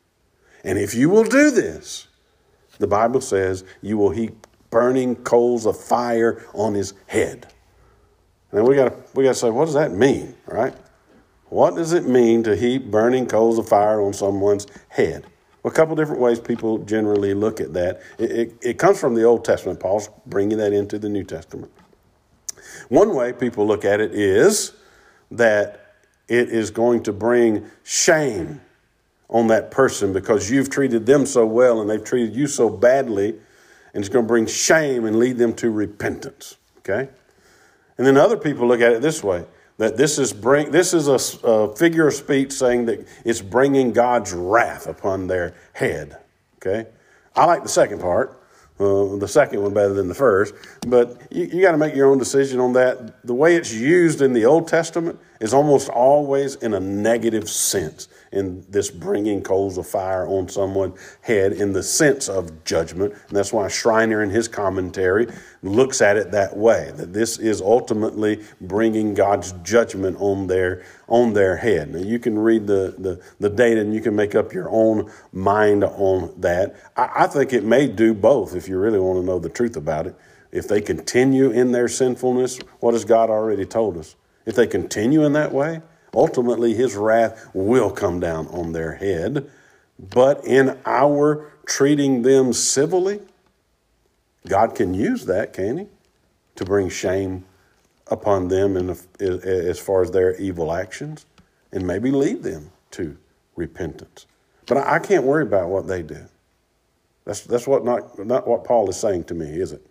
And 0.63 0.79
if 0.79 0.95
you 0.95 1.09
will 1.09 1.23
do 1.23 1.51
this, 1.51 2.07
the 2.79 2.87
Bible 2.87 3.21
says 3.21 3.63
you 3.81 3.97
will 3.97 4.09
heap 4.09 4.47
burning 4.69 5.15
coals 5.17 5.65
of 5.65 5.79
fire 5.79 6.43
on 6.53 6.73
his 6.73 6.93
head. 7.07 7.47
Now 8.51 8.63
we 8.63 8.75
gotta 8.75 8.95
we 9.13 9.23
got 9.23 9.31
to 9.31 9.35
say, 9.35 9.49
what 9.49 9.65
does 9.65 9.73
that 9.73 9.91
mean? 9.91 10.35
Right? 10.47 10.73
What 11.49 11.75
does 11.75 11.93
it 11.93 12.07
mean 12.07 12.43
to 12.43 12.55
heap 12.55 12.89
burning 12.89 13.27
coals 13.27 13.59
of 13.59 13.67
fire 13.67 14.01
on 14.01 14.13
someone's 14.13 14.65
head? 14.89 15.25
Well, 15.61 15.71
a 15.71 15.75
couple 15.75 15.95
different 15.95 16.21
ways 16.21 16.39
people 16.39 16.79
generally 16.79 17.33
look 17.33 17.61
at 17.61 17.73
that. 17.73 18.01
It, 18.17 18.31
it, 18.31 18.53
it 18.61 18.77
comes 18.79 18.99
from 18.99 19.15
the 19.15 19.23
Old 19.23 19.45
Testament. 19.45 19.79
Paul's 19.79 20.09
bringing 20.25 20.57
that 20.57 20.73
into 20.73 20.97
the 20.97 21.09
New 21.09 21.23
Testament. 21.23 21.71
One 22.89 23.15
way 23.15 23.33
people 23.33 23.65
look 23.65 23.85
at 23.85 23.99
it 23.99 24.13
is 24.13 24.73
that 25.31 25.95
it 26.27 26.49
is 26.49 26.71
going 26.71 27.03
to 27.03 27.13
bring 27.13 27.69
shame 27.83 28.61
on 29.29 29.47
that 29.47 29.71
person 29.71 30.13
because 30.13 30.49
you've 30.49 30.69
treated 30.69 31.05
them 31.05 31.25
so 31.25 31.45
well 31.45 31.81
and 31.81 31.89
they've 31.89 32.03
treated 32.03 32.35
you 32.35 32.47
so 32.47 32.69
badly 32.69 33.29
and 33.93 34.03
it's 34.03 34.09
going 34.09 34.25
to 34.25 34.27
bring 34.27 34.45
shame 34.45 35.05
and 35.05 35.17
lead 35.17 35.37
them 35.37 35.53
to 35.53 35.69
repentance. 35.69 36.57
Okay? 36.79 37.09
And 37.97 38.07
then 38.07 38.17
other 38.17 38.37
people 38.37 38.67
look 38.67 38.81
at 38.81 38.91
it 38.91 39.01
this 39.01 39.23
way 39.23 39.45
that 39.77 39.97
this 39.97 40.19
is 40.19 40.33
bring 40.33 40.71
this 40.71 40.93
is 40.93 41.07
a, 41.07 41.47
a, 41.47 41.75
figure 41.75 42.07
of 42.07 42.13
speech 42.13 42.51
saying 42.51 42.85
that 42.85 43.07
it's 43.25 43.41
bringing 43.41 43.91
God's 43.91 44.33
wrath 44.33 44.87
upon 44.87 45.27
their 45.27 45.55
head. 45.73 46.17
Okay, 46.57 46.87
I 47.35 47.45
like 47.45 47.63
the 47.63 47.69
second 47.69 47.99
part, 47.99 48.41
uh, 48.79 49.17
the 49.17 49.27
second 49.27 49.61
one 49.61 49.73
better 49.73 49.93
than 49.93 50.07
the 50.07 50.15
first, 50.15 50.53
but 50.87 51.21
you, 51.31 51.45
you 51.45 51.61
got 51.61 51.71
to 51.71 51.77
make 51.77 51.95
your 51.95 52.09
own 52.09 52.17
decision 52.17 52.59
on 52.59 52.73
that. 52.73 53.25
The 53.25 53.33
way 53.33 53.55
it's 53.55 53.73
used 53.73 54.21
in 54.21 54.33
the 54.33 54.45
Old 54.45 54.67
Testament 54.67 55.19
is 55.43 55.53
almost 55.53 55.89
always 55.89 56.55
in 56.55 56.73
a 56.73 56.79
negative 56.79 57.49
sense 57.49 58.07
in 58.31 58.65
this 58.69 58.89
bringing 58.89 59.43
coals 59.43 59.77
of 59.77 59.85
fire 59.85 60.25
on 60.25 60.47
someone's 60.47 60.97
head 61.19 61.51
in 61.51 61.73
the 61.73 61.83
sense 61.83 62.29
of 62.29 62.63
judgment. 62.63 63.11
And 63.27 63.35
that's 63.35 63.51
why 63.51 63.67
Schreiner 63.67 64.23
in 64.23 64.29
his 64.29 64.47
commentary 64.47 65.27
looks 65.61 66.01
at 66.01 66.15
it 66.15 66.31
that 66.31 66.55
way, 66.55 66.93
that 66.95 67.11
this 67.11 67.37
is 67.39 67.59
ultimately 67.59 68.41
bringing 68.61 69.13
God's 69.13 69.51
judgment 69.63 70.15
on 70.21 70.47
their, 70.47 70.85
on 71.09 71.33
their 71.33 71.57
head. 71.57 71.91
Now 71.91 71.99
you 71.99 72.19
can 72.19 72.39
read 72.39 72.65
the, 72.65 72.95
the, 72.97 73.21
the 73.41 73.49
data 73.49 73.81
and 73.81 73.93
you 73.93 73.99
can 73.99 74.15
make 74.15 74.35
up 74.35 74.53
your 74.53 74.69
own 74.69 75.11
mind 75.33 75.83
on 75.83 76.33
that. 76.39 76.73
I, 76.95 77.09
I 77.15 77.27
think 77.27 77.51
it 77.51 77.65
may 77.65 77.87
do 77.87 78.13
both 78.13 78.55
if 78.55 78.69
you 78.69 78.79
really 78.79 78.99
want 78.99 79.19
to 79.19 79.25
know 79.25 79.39
the 79.39 79.49
truth 79.49 79.75
about 79.75 80.07
it. 80.07 80.15
If 80.53 80.69
they 80.69 80.79
continue 80.79 81.51
in 81.51 81.73
their 81.73 81.89
sinfulness, 81.89 82.59
what 82.79 82.93
has 82.93 83.03
God 83.03 83.29
already 83.29 83.65
told 83.65 83.97
us? 83.97 84.15
If 84.45 84.55
they 84.55 84.67
continue 84.67 85.23
in 85.23 85.33
that 85.33 85.53
way, 85.53 85.81
Ultimately, 86.15 86.75
his 86.75 86.95
wrath 86.95 87.49
will 87.53 87.89
come 87.89 88.19
down 88.19 88.47
on 88.47 88.71
their 88.71 88.95
head. 88.95 89.49
But 89.97 90.45
in 90.45 90.77
our 90.85 91.51
treating 91.65 92.21
them 92.21 92.53
civilly, 92.53 93.21
God 94.47 94.75
can 94.75 94.93
use 94.93 95.25
that, 95.25 95.53
can 95.53 95.77
he? 95.77 95.87
To 96.57 96.65
bring 96.65 96.89
shame 96.89 97.45
upon 98.07 98.49
them 98.49 98.77
in, 98.77 98.95
as 99.19 99.79
far 99.79 100.03
as 100.03 100.11
their 100.11 100.35
evil 100.35 100.71
actions 100.71 101.25
and 101.71 101.87
maybe 101.87 102.11
lead 102.11 102.43
them 102.43 102.69
to 102.91 103.17
repentance. 103.55 104.27
But 104.67 104.77
I 104.77 104.99
can't 104.99 105.23
worry 105.23 105.43
about 105.43 105.69
what 105.69 105.87
they 105.87 106.03
do. 106.03 106.25
That's, 107.25 107.41
that's 107.41 107.65
what 107.65 107.83
not, 107.83 108.19
not 108.19 108.47
what 108.47 108.65
Paul 108.65 108.89
is 108.89 108.97
saying 108.97 109.23
to 109.25 109.33
me, 109.33 109.47
is 109.47 109.71
it? 109.71 109.83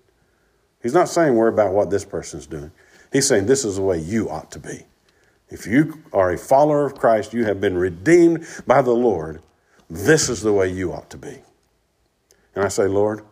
He's 0.83 0.95
not 0.95 1.09
saying 1.09 1.35
worry 1.35 1.49
about 1.53 1.73
what 1.73 1.91
this 1.91 2.05
person's 2.05 2.47
doing. 2.47 2.71
He's 3.13 3.29
saying 3.29 3.47
this 3.47 3.65
is 3.65 3.77
the 3.77 3.83
way 3.83 3.99
you 3.99 4.31
ought 4.31 4.51
to 4.53 4.59
be. 4.59 4.87
If 5.51 5.67
you 5.67 6.03
are 6.13 6.33
a 6.33 6.39
follower 6.39 6.87
of 6.87 6.95
Christ, 6.95 7.35
you 7.35 7.45
have 7.45 7.61
been 7.61 7.77
redeemed 7.77 8.47
by 8.67 8.81
the 8.81 8.93
Lord, 8.93 9.43
this 9.91 10.31
is 10.31 10.41
the 10.41 10.53
way 10.53 10.69
you 10.69 10.93
ought 10.93 11.11
to 11.11 11.19
be. 11.19 11.43
And 12.55 12.65
I 12.65 12.69
say, 12.69 12.87
Lord, 12.87 13.23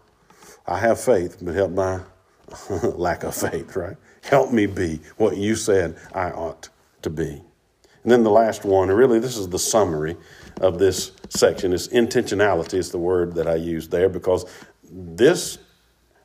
I 0.67 0.79
have 0.79 1.01
faith, 1.01 1.39
but 1.41 1.55
help 1.55 1.73
my 1.73 2.01
lack 2.83 3.25
of 3.25 3.35
faith, 3.35 3.75
right? 3.75 3.97
Help 4.23 4.53
me 4.53 4.67
be 4.67 5.01
what 5.17 5.39
you 5.39 5.57
said 5.57 5.97
I 6.15 6.31
ought 6.31 6.69
to 7.03 7.11
be. 7.11 7.43
And 8.03 8.13
then 8.13 8.23
the 8.23 8.31
last 8.31 8.65
one, 8.65 8.89
really 8.89 9.19
this 9.19 9.37
is 9.37 9.49
the 9.49 9.59
summary 9.59 10.17
of 10.61 10.79
this 10.79 11.13
section, 11.29 11.73
is 11.73 11.89
intentionality 11.89 12.75
is 12.75 12.91
the 12.91 12.99
word 12.99 13.35
that 13.35 13.47
I 13.47 13.57
use 13.57 13.89
there 13.89 14.09
because 14.09 14.45
this 14.91 15.59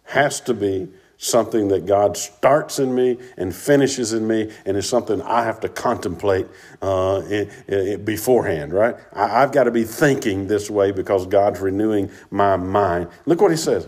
has 0.03 0.39
to 0.41 0.53
be 0.53 0.89
something 1.17 1.69
that 1.69 1.85
God 1.85 2.17
starts 2.17 2.79
in 2.79 2.93
me 2.93 3.17
and 3.37 3.55
finishes 3.55 4.13
in 4.13 4.27
me, 4.27 4.51
and 4.65 4.77
is 4.77 4.87
something 4.87 5.21
I 5.21 5.43
have 5.43 5.59
to 5.61 5.69
contemplate 5.69 6.47
uh, 6.81 7.21
in, 7.29 7.49
in, 7.67 8.05
beforehand, 8.05 8.73
right? 8.73 8.95
I, 9.13 9.27
have 9.39 9.51
got 9.51 9.63
to 9.63 9.71
be 9.71 9.83
thinking 9.83 10.47
this 10.47 10.69
way 10.69 10.91
because 10.91 11.25
God's 11.25 11.59
renewing 11.59 12.11
my 12.31 12.57
mind. 12.57 13.07
Look 13.25 13.41
what 13.41 13.51
he 13.51 13.57
says 13.57 13.87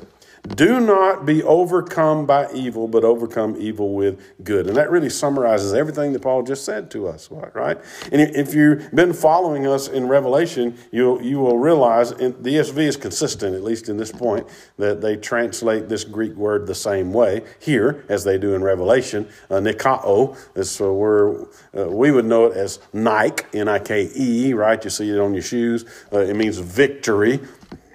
do 0.55 0.79
not 0.79 1.25
be 1.25 1.43
overcome 1.43 2.25
by 2.25 2.51
evil, 2.53 2.87
but 2.87 3.03
overcome 3.03 3.55
evil 3.59 3.93
with 3.93 4.19
good. 4.43 4.67
And 4.67 4.75
that 4.77 4.89
really 4.91 5.09
summarizes 5.09 5.73
everything 5.73 6.13
that 6.13 6.21
Paul 6.21 6.43
just 6.43 6.63
said 6.63 6.91
to 6.91 7.07
us, 7.07 7.29
right? 7.31 7.77
And 8.11 8.21
if 8.21 8.53
you've 8.53 8.91
been 8.91 9.13
following 9.13 9.67
us 9.67 9.87
in 9.87 10.07
Revelation, 10.07 10.77
you'll, 10.91 11.21
you 11.21 11.39
will 11.39 11.57
realize 11.57 12.11
the 12.11 12.33
ESV 12.33 12.77
is 12.77 12.97
consistent, 12.97 13.55
at 13.55 13.63
least 13.63 13.89
in 13.89 13.97
this 13.97 14.11
point, 14.11 14.47
that 14.77 15.01
they 15.01 15.17
translate 15.17 15.89
this 15.89 16.03
Greek 16.03 16.35
word 16.35 16.67
the 16.67 16.75
same 16.75 17.11
way 17.13 17.43
here 17.59 18.05
as 18.09 18.23
they 18.23 18.37
do 18.37 18.53
in 18.53 18.63
Revelation. 18.63 19.27
Uh, 19.49 19.55
Nikao 19.55 20.37
is 20.55 20.79
where 20.79 21.41
uh, 21.75 21.89
we 21.89 22.11
would 22.11 22.25
know 22.25 22.45
it 22.45 22.57
as 22.57 22.79
Nike, 22.93 23.45
N 23.53 23.67
I 23.67 23.79
K 23.79 24.09
E, 24.15 24.53
right? 24.53 24.83
You 24.83 24.89
see 24.89 25.09
it 25.09 25.19
on 25.19 25.33
your 25.33 25.43
shoes. 25.43 25.85
Uh, 26.11 26.19
it 26.19 26.35
means 26.35 26.57
victory 26.57 27.39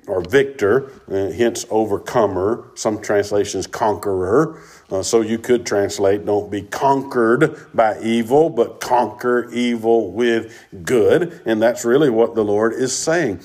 or 0.07 0.21
victor, 0.21 0.91
uh, 1.11 1.31
hence 1.31 1.65
overcomer. 1.71 2.71
Some 2.75 3.01
translations 3.01 3.67
conqueror. 3.67 4.61
Uh, 4.91 5.03
so 5.03 5.21
you 5.21 5.39
could 5.39 5.65
translate, 5.65 6.27
don't 6.27 6.51
be 6.51 6.63
conquered 6.63 7.57
by 7.73 7.99
evil, 8.01 8.51
but 8.51 8.81
conquer 8.81 9.51
evil 9.53 10.11
with 10.11 10.55
good. 10.85 11.41
And 11.47 11.63
that's 11.63 11.85
really 11.85 12.11
what 12.11 12.35
the 12.35 12.45
Lord 12.45 12.75
is 12.75 12.97
saying. 12.97 13.41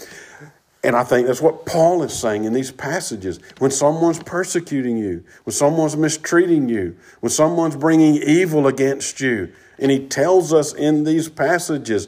And 0.84 0.96
I 0.96 1.04
think 1.04 1.28
that's 1.28 1.42
what 1.42 1.66
Paul 1.66 2.04
is 2.04 2.14
saying 2.14 2.46
in 2.46 2.54
these 2.54 2.72
passages. 2.72 3.40
When 3.60 3.72
someone's 3.72 4.22
persecuting 4.22 4.98
you, 4.98 5.24
when 5.44 5.54
someone's 5.54 5.98
mistreating 5.98 6.70
you, 6.70 6.96
when 7.20 7.30
someone's 7.30 7.76
bringing 7.76 8.16
evil 8.16 8.68
against 8.68 9.20
you, 9.20 9.52
and 9.80 9.92
he 9.92 10.08
tells 10.08 10.54
us 10.54 10.74
in 10.74 11.04
these 11.04 11.30
passages 11.30 12.08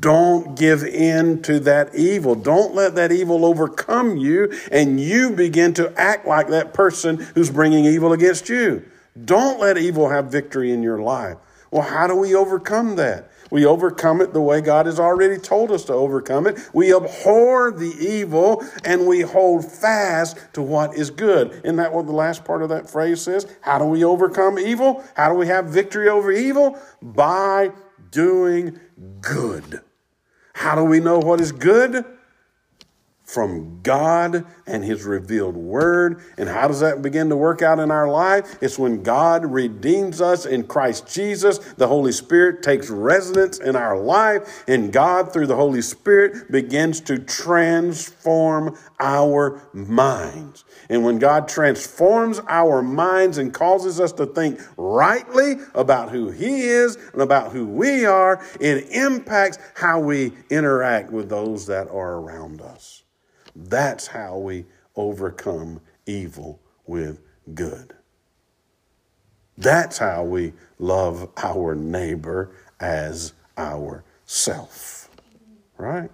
don't 0.00 0.56
give 0.56 0.84
in 0.84 1.42
to 1.42 1.58
that 1.60 1.94
evil. 1.94 2.34
Don't 2.34 2.74
let 2.74 2.94
that 2.94 3.12
evil 3.12 3.44
overcome 3.44 4.16
you 4.16 4.52
and 4.70 5.00
you 5.00 5.30
begin 5.30 5.74
to 5.74 5.92
act 5.98 6.26
like 6.26 6.48
that 6.48 6.72
person 6.72 7.16
who's 7.34 7.50
bringing 7.50 7.84
evil 7.84 8.12
against 8.12 8.48
you. 8.48 8.84
Don't 9.24 9.58
let 9.58 9.76
evil 9.76 10.08
have 10.08 10.26
victory 10.26 10.70
in 10.72 10.82
your 10.82 11.00
life. 11.00 11.36
Well, 11.70 11.82
how 11.82 12.06
do 12.06 12.16
we 12.16 12.34
overcome 12.34 12.96
that? 12.96 13.30
We 13.50 13.64
overcome 13.64 14.20
it 14.20 14.32
the 14.32 14.40
way 14.40 14.60
God 14.60 14.86
has 14.86 15.00
already 15.00 15.38
told 15.38 15.70
us 15.70 15.84
to 15.84 15.92
overcome 15.92 16.46
it. 16.46 16.58
We 16.72 16.94
abhor 16.94 17.70
the 17.70 17.94
evil 17.98 18.64
and 18.84 19.06
we 19.06 19.22
hold 19.22 19.70
fast 19.70 20.38
to 20.54 20.62
what 20.62 20.94
is 20.94 21.10
good. 21.10 21.52
Isn't 21.64 21.76
that 21.76 21.92
what 21.92 22.06
the 22.06 22.12
last 22.12 22.44
part 22.44 22.62
of 22.62 22.68
that 22.68 22.90
phrase 22.90 23.22
says? 23.22 23.46
How 23.60 23.78
do 23.78 23.84
we 23.84 24.04
overcome 24.04 24.58
evil? 24.58 25.04
How 25.16 25.28
do 25.28 25.34
we 25.34 25.46
have 25.46 25.66
victory 25.66 26.08
over 26.08 26.32
evil? 26.32 26.78
By 27.02 27.72
doing 28.10 28.78
good. 29.20 29.80
How 30.54 30.74
do 30.74 30.84
we 30.84 31.00
know 31.00 31.18
what 31.18 31.40
is 31.40 31.52
good? 31.52 32.04
From 33.28 33.78
God 33.82 34.46
and 34.66 34.82
His 34.82 35.04
revealed 35.04 35.54
Word. 35.54 36.22
And 36.38 36.48
how 36.48 36.66
does 36.66 36.80
that 36.80 37.02
begin 37.02 37.28
to 37.28 37.36
work 37.36 37.60
out 37.60 37.78
in 37.78 37.90
our 37.90 38.08
life? 38.08 38.56
It's 38.62 38.78
when 38.78 39.02
God 39.02 39.44
redeems 39.44 40.22
us 40.22 40.46
in 40.46 40.66
Christ 40.66 41.06
Jesus. 41.06 41.58
The 41.58 41.86
Holy 41.86 42.10
Spirit 42.10 42.62
takes 42.62 42.88
residence 42.88 43.58
in 43.58 43.76
our 43.76 43.98
life, 43.98 44.64
and 44.66 44.90
God, 44.90 45.30
through 45.30 45.46
the 45.46 45.56
Holy 45.56 45.82
Spirit, 45.82 46.50
begins 46.50 47.02
to 47.02 47.18
transform 47.18 48.78
our 48.98 49.60
minds. 49.74 50.64
And 50.88 51.04
when 51.04 51.18
God 51.18 51.48
transforms 51.48 52.40
our 52.48 52.82
minds 52.82 53.36
and 53.36 53.52
causes 53.52 54.00
us 54.00 54.12
to 54.12 54.24
think 54.24 54.58
rightly 54.78 55.56
about 55.74 56.10
who 56.10 56.30
He 56.30 56.62
is 56.62 56.96
and 57.12 57.20
about 57.20 57.52
who 57.52 57.66
we 57.66 58.06
are, 58.06 58.42
it 58.58 58.88
impacts 58.90 59.58
how 59.74 60.00
we 60.00 60.32
interact 60.48 61.10
with 61.10 61.28
those 61.28 61.66
that 61.66 61.88
are 61.88 62.14
around 62.14 62.62
us. 62.62 63.02
That's 63.58 64.06
how 64.06 64.38
we 64.38 64.64
overcome 64.94 65.80
evil 66.06 66.60
with 66.86 67.20
good. 67.54 67.94
That's 69.56 69.98
how 69.98 70.22
we 70.22 70.52
love 70.78 71.28
our 71.36 71.74
neighbor 71.74 72.50
as 72.78 73.32
ourself. 73.58 75.10
Right? 75.76 76.10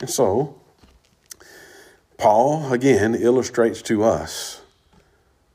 And 0.00 0.10
so, 0.10 0.60
Paul 2.18 2.72
again 2.72 3.14
illustrates 3.14 3.82
to 3.82 4.02
us 4.02 4.62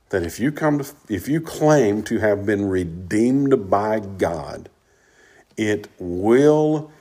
that 0.09 0.24
if 0.24 0.39
you 0.39 0.51
come 0.51 0.80
to, 0.80 0.95
if 1.09 1.28
you 1.28 1.41
claim 1.41 2.03
to 2.03 2.20
have 2.20 2.45
been 2.45 2.70
redeemed 2.70 3.70
by 3.70 3.99
God, 3.99 4.70
it 5.57 5.89
will 5.99 6.91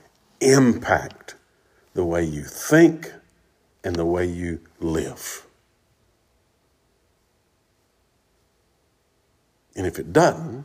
impact 0.40 1.34
the 1.94 2.04
way 2.04 2.24
you 2.24 2.42
think, 2.42 3.12
and 3.84 3.96
the 3.96 4.04
way 4.04 4.26
you 4.26 4.60
live. 4.80 5.46
And 9.76 9.86
if 9.86 9.98
it 9.98 10.12
doesn't, 10.12 10.64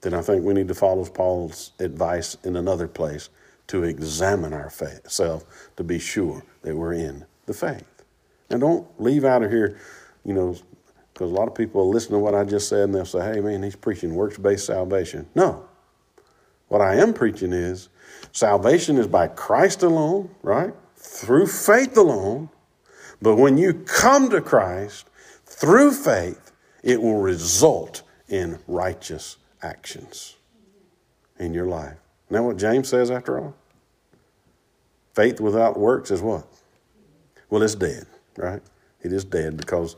then 0.00 0.14
I 0.14 0.20
think 0.20 0.44
we 0.44 0.54
need 0.54 0.68
to 0.68 0.74
follow 0.74 1.04
Paul's 1.06 1.72
advice 1.78 2.36
in 2.44 2.56
another 2.56 2.86
place 2.86 3.30
to 3.66 3.84
examine 3.84 4.52
ourselves 4.52 5.44
to 5.76 5.84
be 5.84 5.98
sure 5.98 6.42
that 6.62 6.76
we're 6.76 6.92
in 6.92 7.24
the 7.46 7.54
faith. 7.54 7.84
And 8.50 8.60
don't 8.60 8.86
leave 9.00 9.24
out 9.24 9.42
of 9.42 9.50
here, 9.50 9.78
you 10.24 10.34
know, 10.34 10.56
because 11.12 11.30
a 11.30 11.34
lot 11.34 11.48
of 11.48 11.54
people 11.54 11.88
listen 11.88 12.12
to 12.12 12.18
what 12.18 12.34
I 12.34 12.44
just 12.44 12.68
said 12.68 12.84
and 12.84 12.94
they'll 12.94 13.04
say, 13.04 13.34
hey, 13.34 13.40
man, 13.40 13.62
he's 13.62 13.76
preaching 13.76 14.14
works 14.14 14.36
based 14.36 14.66
salvation. 14.66 15.26
No. 15.34 15.64
What 16.68 16.80
I 16.80 16.96
am 16.96 17.14
preaching 17.14 17.52
is 17.52 17.88
salvation 18.32 18.98
is 18.98 19.06
by 19.06 19.28
Christ 19.28 19.82
alone, 19.82 20.34
right? 20.42 20.74
Through 21.04 21.46
faith 21.46 21.96
alone. 21.96 22.48
But 23.20 23.36
when 23.36 23.58
you 23.58 23.74
come 23.74 24.30
to 24.30 24.40
Christ 24.40 25.06
through 25.46 25.92
faith, 25.92 26.52
it 26.82 27.00
will 27.00 27.20
result 27.20 28.02
in 28.28 28.58
righteous 28.66 29.36
actions 29.62 30.36
in 31.38 31.54
your 31.54 31.66
life. 31.66 31.96
Now, 32.30 32.44
what 32.44 32.56
James 32.56 32.88
says 32.88 33.10
after 33.10 33.38
all? 33.38 33.54
Faith 35.14 35.40
without 35.40 35.78
works 35.78 36.10
is 36.10 36.20
what? 36.20 36.46
Well, 37.50 37.62
it's 37.62 37.74
dead, 37.74 38.06
right? 38.36 38.62
It 39.02 39.12
is 39.12 39.24
dead 39.24 39.56
because 39.56 39.96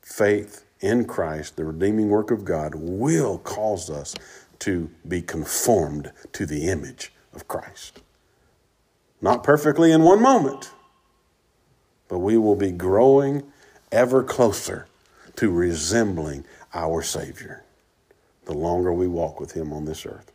faith 0.00 0.64
in 0.80 1.04
Christ, 1.04 1.56
the 1.56 1.64
redeeming 1.64 2.08
work 2.08 2.30
of 2.30 2.44
God, 2.44 2.74
will 2.74 3.38
cause 3.38 3.90
us 3.90 4.14
to 4.60 4.90
be 5.06 5.20
conformed 5.20 6.12
to 6.32 6.46
the 6.46 6.68
image 6.68 7.12
of 7.34 7.48
Christ. 7.48 8.00
Not 9.20 9.44
perfectly 9.44 9.92
in 9.92 10.02
one 10.02 10.22
moment, 10.22 10.70
but 12.08 12.18
we 12.18 12.38
will 12.38 12.56
be 12.56 12.72
growing 12.72 13.42
ever 13.92 14.22
closer 14.22 14.86
to 15.36 15.50
resembling 15.50 16.44
our 16.74 17.02
Savior 17.02 17.64
the 18.46 18.54
longer 18.54 18.92
we 18.92 19.06
walk 19.06 19.38
with 19.38 19.52
Him 19.52 19.72
on 19.72 19.84
this 19.84 20.06
earth. 20.06 20.32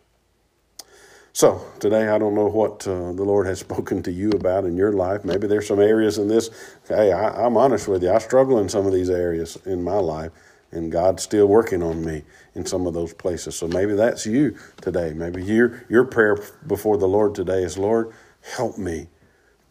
So, 1.33 1.61
today 1.79 2.07
I 2.07 2.17
don't 2.17 2.33
know 2.33 2.47
what 2.47 2.87
uh, 2.87 3.11
the 3.11 3.23
Lord 3.23 3.45
has 3.47 3.59
spoken 3.67 4.01
to 4.03 4.11
you 4.11 4.29
about 4.29 4.65
in 4.65 4.77
your 4.77 4.93
life. 4.93 5.25
Maybe 5.25 5.47
there's 5.47 5.67
some 5.67 5.81
areas 5.81 6.17
in 6.17 6.27
this. 6.27 6.49
Hey, 6.87 7.11
I, 7.11 7.45
I'm 7.45 7.57
honest 7.57 7.87
with 7.87 8.03
you. 8.03 8.11
I 8.11 8.19
struggle 8.19 8.59
in 8.59 8.69
some 8.69 8.85
of 8.85 8.93
these 8.93 9.09
areas 9.09 9.57
in 9.65 9.83
my 9.83 9.97
life, 9.97 10.31
and 10.71 10.91
God's 10.91 11.23
still 11.23 11.47
working 11.47 11.83
on 11.83 12.05
me 12.05 12.23
in 12.53 12.65
some 12.65 12.87
of 12.87 12.93
those 12.93 13.13
places. 13.13 13.55
So 13.55 13.67
maybe 13.67 13.95
that's 13.95 14.25
you 14.25 14.55
today. 14.79 15.13
Maybe 15.13 15.43
your, 15.43 15.83
your 15.89 16.05
prayer 16.05 16.37
before 16.67 16.97
the 16.97 17.07
Lord 17.07 17.35
today 17.35 17.63
is, 17.63 17.77
Lord, 17.77 18.13
Help 18.53 18.77
me 18.77 19.07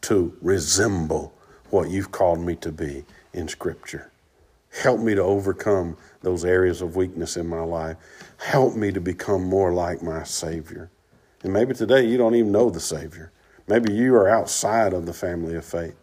to 0.02 0.36
resemble 0.42 1.32
what 1.70 1.90
you've 1.90 2.12
called 2.12 2.40
me 2.40 2.56
to 2.56 2.72
be 2.72 3.04
in 3.32 3.48
Scripture. 3.48 4.10
Help 4.82 5.00
me 5.00 5.14
to 5.14 5.22
overcome 5.22 5.96
those 6.22 6.44
areas 6.44 6.82
of 6.82 6.96
weakness 6.96 7.36
in 7.36 7.46
my 7.46 7.62
life. 7.62 7.96
Help 8.38 8.74
me 8.74 8.90
to 8.90 9.00
become 9.00 9.44
more 9.44 9.72
like 9.72 10.02
my 10.02 10.24
Savior. 10.24 10.90
And 11.42 11.52
maybe 11.52 11.74
today 11.74 12.06
you 12.06 12.16
don't 12.16 12.34
even 12.34 12.52
know 12.52 12.70
the 12.70 12.80
Savior. 12.80 13.30
Maybe 13.68 13.92
you 13.92 14.14
are 14.16 14.28
outside 14.28 14.92
of 14.92 15.06
the 15.06 15.12
family 15.12 15.54
of 15.54 15.64
faith 15.64 15.96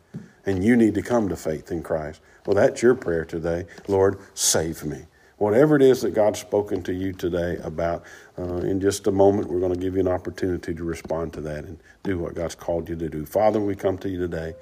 and 0.46 0.64
you 0.64 0.76
need 0.76 0.94
to 0.96 1.02
come 1.02 1.30
to 1.30 1.36
faith 1.36 1.72
in 1.72 1.84
Christ. 1.84 2.22
Well, 2.46 2.56
that's 2.56 2.82
your 2.82 2.96
prayer 2.96 3.26
today. 3.26 3.66
Lord, 3.88 4.20
save 4.34 4.84
me. 4.84 5.06
Whatever 5.42 5.76
it 5.76 5.82
is 5.82 6.02
that 6.04 6.14
God's 6.14 6.38
spoken 6.38 6.84
to 6.84 6.94
you 6.94 7.14
today 7.14 7.58
about, 7.64 8.04
uh, 8.38 8.58
in 8.58 8.80
just 8.80 9.08
a 9.08 9.12
moment, 9.12 9.50
we're 9.50 9.60
going 9.60 9.74
to 9.74 9.80
give 9.80 9.96
you 9.96 10.02
an 10.02 10.08
opportunity 10.08 10.72
to 10.72 10.84
respond 10.84 11.34
to 11.34 11.42
that 11.42 11.64
and 11.66 11.80
do 12.04 12.20
what 12.20 12.36
God's 12.36 12.54
called 12.54 12.88
you 12.88 12.96
to 12.98 13.10
do. 13.10 13.26
Father, 13.26 13.60
we 13.60 13.74
come 13.74 13.98
to 13.98 14.08
you 14.08 14.20
today. 14.20 14.54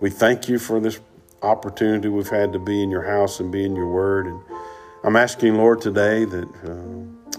We 0.00 0.10
thank 0.10 0.48
you 0.48 0.58
for 0.58 0.80
this 0.80 0.98
opportunity 1.42 2.08
we've 2.08 2.28
had 2.28 2.52
to 2.52 2.58
be 2.58 2.82
in 2.82 2.90
your 2.90 3.04
house 3.04 3.38
and 3.38 3.52
be 3.52 3.64
in 3.64 3.76
your 3.76 3.86
word. 3.86 4.26
And 4.26 4.40
I'm 5.04 5.14
asking, 5.14 5.54
Lord, 5.54 5.80
today 5.80 6.24
that 6.24 6.48
uh, 6.64 7.38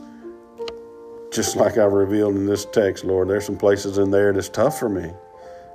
just 1.33 1.57
like 1.57 1.77
I 1.77 1.83
revealed 1.83 2.37
in 2.37 2.45
this 2.45 2.63
text, 2.63 3.03
Lord, 3.03 3.27
there's 3.27 3.45
some 3.45 3.57
places 3.57 3.97
in 3.97 4.09
there 4.09 4.31
that's 4.31 4.47
tough 4.47 4.79
for 4.79 4.87
me. 4.87 5.11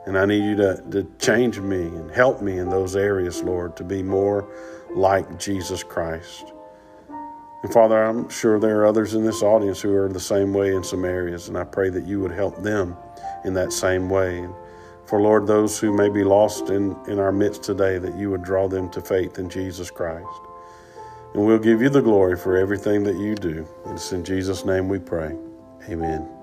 And 0.06 0.16
I 0.16 0.24
need 0.24 0.42
you 0.42 0.56
to, 0.56 0.82
to 0.92 1.06
change 1.18 1.60
me 1.60 1.82
and 1.82 2.10
help 2.10 2.40
me 2.40 2.56
in 2.56 2.70
those 2.70 2.96
areas, 2.96 3.42
Lord, 3.42 3.76
to 3.76 3.84
be 3.84 4.02
more 4.02 4.48
like 4.94 5.38
Jesus 5.38 5.82
Christ. 5.82 6.54
And 7.62 7.72
Father, 7.72 8.02
I'm 8.02 8.28
sure 8.30 8.58
there 8.58 8.80
are 8.80 8.86
others 8.86 9.14
in 9.14 9.24
this 9.24 9.42
audience 9.42 9.80
who 9.80 9.94
are 9.94 10.08
the 10.08 10.18
same 10.18 10.54
way 10.54 10.74
in 10.74 10.82
some 10.82 11.04
areas, 11.04 11.48
and 11.48 11.58
I 11.58 11.64
pray 11.64 11.90
that 11.90 12.06
you 12.06 12.20
would 12.20 12.32
help 12.32 12.62
them 12.62 12.96
in 13.44 13.52
that 13.54 13.72
same 13.72 14.08
way. 14.08 14.48
For 15.04 15.20
Lord, 15.20 15.46
those 15.46 15.78
who 15.78 15.92
may 15.92 16.08
be 16.08 16.24
lost 16.24 16.70
in, 16.70 16.96
in 17.06 17.18
our 17.18 17.32
midst 17.32 17.62
today, 17.62 17.98
that 17.98 18.16
you 18.16 18.30
would 18.30 18.42
draw 18.42 18.68
them 18.68 18.88
to 18.90 19.02
faith 19.02 19.38
in 19.38 19.50
Jesus 19.50 19.90
Christ. 19.90 20.26
And 21.34 21.44
we'll 21.44 21.58
give 21.58 21.82
you 21.82 21.90
the 21.90 22.00
glory 22.00 22.36
for 22.36 22.56
everything 22.56 23.04
that 23.04 23.16
you 23.16 23.34
do. 23.34 23.66
It's 23.86 24.12
in 24.12 24.24
Jesus' 24.24 24.64
name 24.64 24.88
we 24.88 24.98
pray. 24.98 25.36
Amen. 25.88 26.39